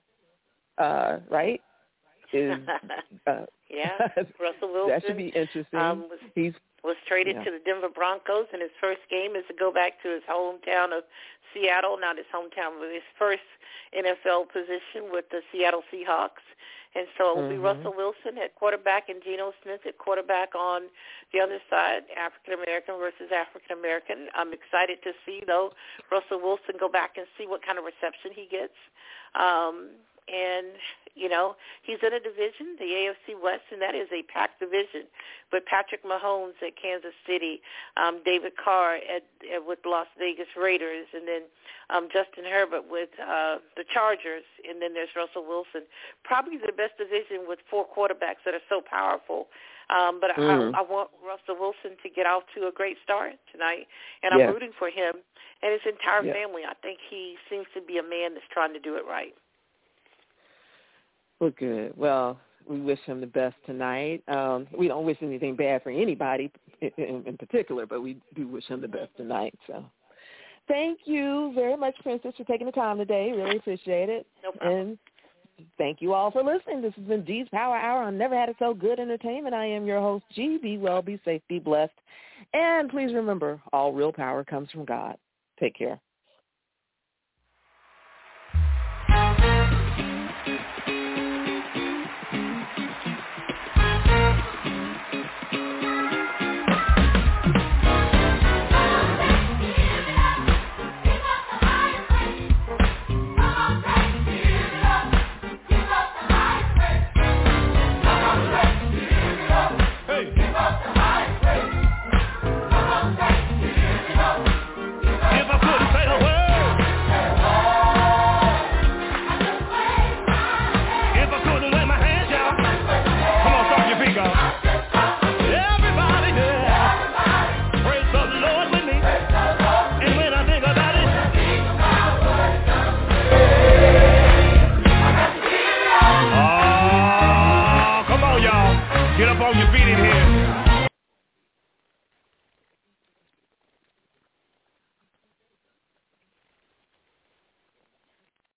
uh, 0.77 1.19
right? 1.29 1.61
Is 2.33 2.57
uh, 3.27 3.45
yeah, 3.69 3.97
Russell 4.17 4.73
Wilson 4.73 4.89
that 4.89 5.03
should 5.05 5.17
be 5.17 5.27
interesting. 5.27 5.79
um, 5.79 5.99
was 6.09 6.19
He's 6.35 6.53
was 6.83 6.97
traded 7.07 7.37
Yeah. 7.37 7.43
to 7.45 7.51
the 7.51 7.59
Denver 7.59 7.89
Broncos, 7.89 8.47
and 8.51 8.61
his 8.61 8.71
first 8.79 9.01
game 9.09 9.35
is 9.35 9.45
to 9.47 9.53
go 9.53 9.71
back 9.71 10.01
to 10.03 10.09
his 10.09 10.23
hometown 10.23 10.95
of 10.95 11.03
Seattle, 11.53 11.97
not 11.97 12.17
his 12.17 12.27
hometown, 12.27 12.79
but 12.79 12.91
his 12.91 13.03
first 13.17 13.43
NFL 13.93 14.45
position 14.51 15.11
with 15.11 15.29
the 15.29 15.41
Seattle 15.51 15.83
Seahawks. 15.91 16.41
And 16.95 17.07
so 17.17 17.31
it 17.31 17.35
will 17.41 17.49
be 17.49 17.55
Mhm. 17.55 17.63
Russell 17.63 17.93
Wilson 17.93 18.37
at 18.37 18.53
quarterback 18.53 19.09
and 19.09 19.23
Geno 19.23 19.53
Smith 19.63 19.83
at 19.85 19.97
quarterback 19.97 20.53
on 20.53 20.91
the 21.31 21.39
other 21.39 21.59
side, 21.67 22.05
African 22.15 22.53
American 22.53 22.97
versus 22.99 23.31
African 23.31 23.71
American. 23.71 24.29
I'm 24.35 24.53
excited 24.53 25.01
to 25.01 25.15
see 25.25 25.39
though 25.39 25.73
Russell 26.11 26.39
Wilson 26.39 26.77
go 26.77 26.87
back 26.87 27.17
and 27.17 27.25
see 27.35 27.47
what 27.47 27.63
kind 27.63 27.79
of 27.79 27.85
reception 27.85 28.31
he 28.31 28.45
gets. 28.45 28.77
Um, 29.33 29.89
and 30.27 30.67
you 31.15 31.29
know 31.29 31.55
he's 31.83 31.99
in 32.01 32.13
a 32.13 32.19
division, 32.19 32.75
the 32.79 32.85
AFC 32.85 33.39
West, 33.41 33.63
and 33.71 33.81
that 33.81 33.95
is 33.95 34.07
a 34.11 34.23
packed 34.23 34.59
division. 34.59 35.03
With 35.51 35.65
Patrick 35.65 36.03
Mahomes 36.03 36.57
at 36.65 36.75
Kansas 36.81 37.13
City, 37.27 37.61
um, 37.97 38.21
David 38.25 38.53
Carr 38.57 38.95
at, 38.95 39.23
at 39.53 39.65
with 39.65 39.79
Las 39.85 40.07
Vegas 40.17 40.47
Raiders, 40.57 41.05
and 41.13 41.27
then 41.27 41.43
um, 41.89 42.07
Justin 42.11 42.45
Herbert 42.45 42.89
with 42.89 43.09
uh, 43.21 43.57
the 43.77 43.83
Chargers, 43.93 44.43
and 44.67 44.81
then 44.81 44.93
there's 44.93 45.13
Russell 45.15 45.45
Wilson. 45.45 45.83
Probably 46.23 46.57
the 46.57 46.73
best 46.73 46.97
division 46.97 47.45
with 47.47 47.59
four 47.69 47.85
quarterbacks 47.85 48.41
that 48.45 48.53
are 48.55 48.65
so 48.69 48.81
powerful. 48.81 49.47
Um, 49.89 50.19
but 50.19 50.31
Mhm. 50.31 50.73
I, 50.73 50.79
I 50.79 50.81
want 50.81 51.11
Russell 51.21 51.55
Wilson 51.59 51.97
to 52.01 52.09
get 52.09 52.25
off 52.25 52.43
to 52.55 52.67
a 52.67 52.71
great 52.71 52.97
start 53.03 53.33
tonight, 53.51 53.87
and 54.23 54.33
I'm 54.33 54.39
Yeah. 54.39 54.49
rooting 54.49 54.71
for 54.79 54.89
him 54.89 55.21
and 55.61 55.71
his 55.73 55.85
entire 55.85 56.23
Yeah. 56.23 56.33
family. 56.33 56.65
I 56.65 56.73
think 56.81 56.99
he 57.09 57.37
seems 57.49 57.67
to 57.73 57.81
be 57.81 57.97
a 57.99 58.03
man 58.03 58.33
that's 58.33 58.47
trying 58.47 58.73
to 58.73 58.79
do 58.79 58.95
it 58.95 59.05
right. 59.05 59.35
Well, 61.43 61.53
good. 61.59 61.93
Well, 61.97 62.39
we 62.65 62.79
wish 62.79 62.99
him 63.01 63.19
the 63.19 63.27
best 63.27 63.55
tonight. 63.65 64.23
Um, 64.29 64.65
we 64.77 64.87
don't 64.87 65.05
wish 65.05 65.17
anything 65.21 65.55
bad 65.57 65.83
for 65.83 65.89
anybody 65.89 66.49
in, 66.81 67.23
in, 67.25 67.37
particular, 67.37 67.85
but 67.85 68.01
we 68.01 68.17
do 68.33 68.47
wish 68.47 68.65
him 68.65 68.79
the 68.79 68.87
best 68.87 69.09
tonight. 69.17 69.53
So, 69.67 69.83
thank 70.69 70.99
you 71.03 71.51
very 71.53 71.75
much, 71.75 71.95
Princess, 72.01 72.33
for 72.37 72.45
taking 72.45 72.65
the 72.65 72.71
time 72.71 72.97
today. 72.97 73.33
Really 73.35 73.57
appreciate 73.57 74.07
it. 74.07 74.25
No 74.41 74.51
problem. 74.53 74.79
And 74.79 74.97
thank 75.77 76.01
you 76.01 76.13
all 76.13 76.31
for 76.31 76.43
listening. 76.43 76.81
This 76.81 76.93
has 76.95 77.03
been 77.03 77.25
G's 77.25 77.47
Power 77.51 77.75
Hour 77.75 78.03
on 78.03 78.17
Never 78.17 78.39
Had 78.39 78.47
It 78.47 78.55
So 78.57 78.73
Good 78.73 78.99
Entertainment. 78.99 79.53
I 79.53 79.65
am 79.65 79.85
your 79.85 79.99
host, 79.99 80.23
G. 80.33 80.57
Be 80.61 80.77
well, 80.77 81.01
be 81.01 81.19
safe, 81.25 81.41
be 81.49 81.59
blessed. 81.59 81.91
And 82.53 82.89
please 82.89 83.13
remember, 83.13 83.61
all 83.73 83.91
real 83.91 84.13
power 84.13 84.45
comes 84.45 84.71
from 84.71 84.85
God. 84.85 85.17
Take 85.59 85.75
care. 85.75 85.99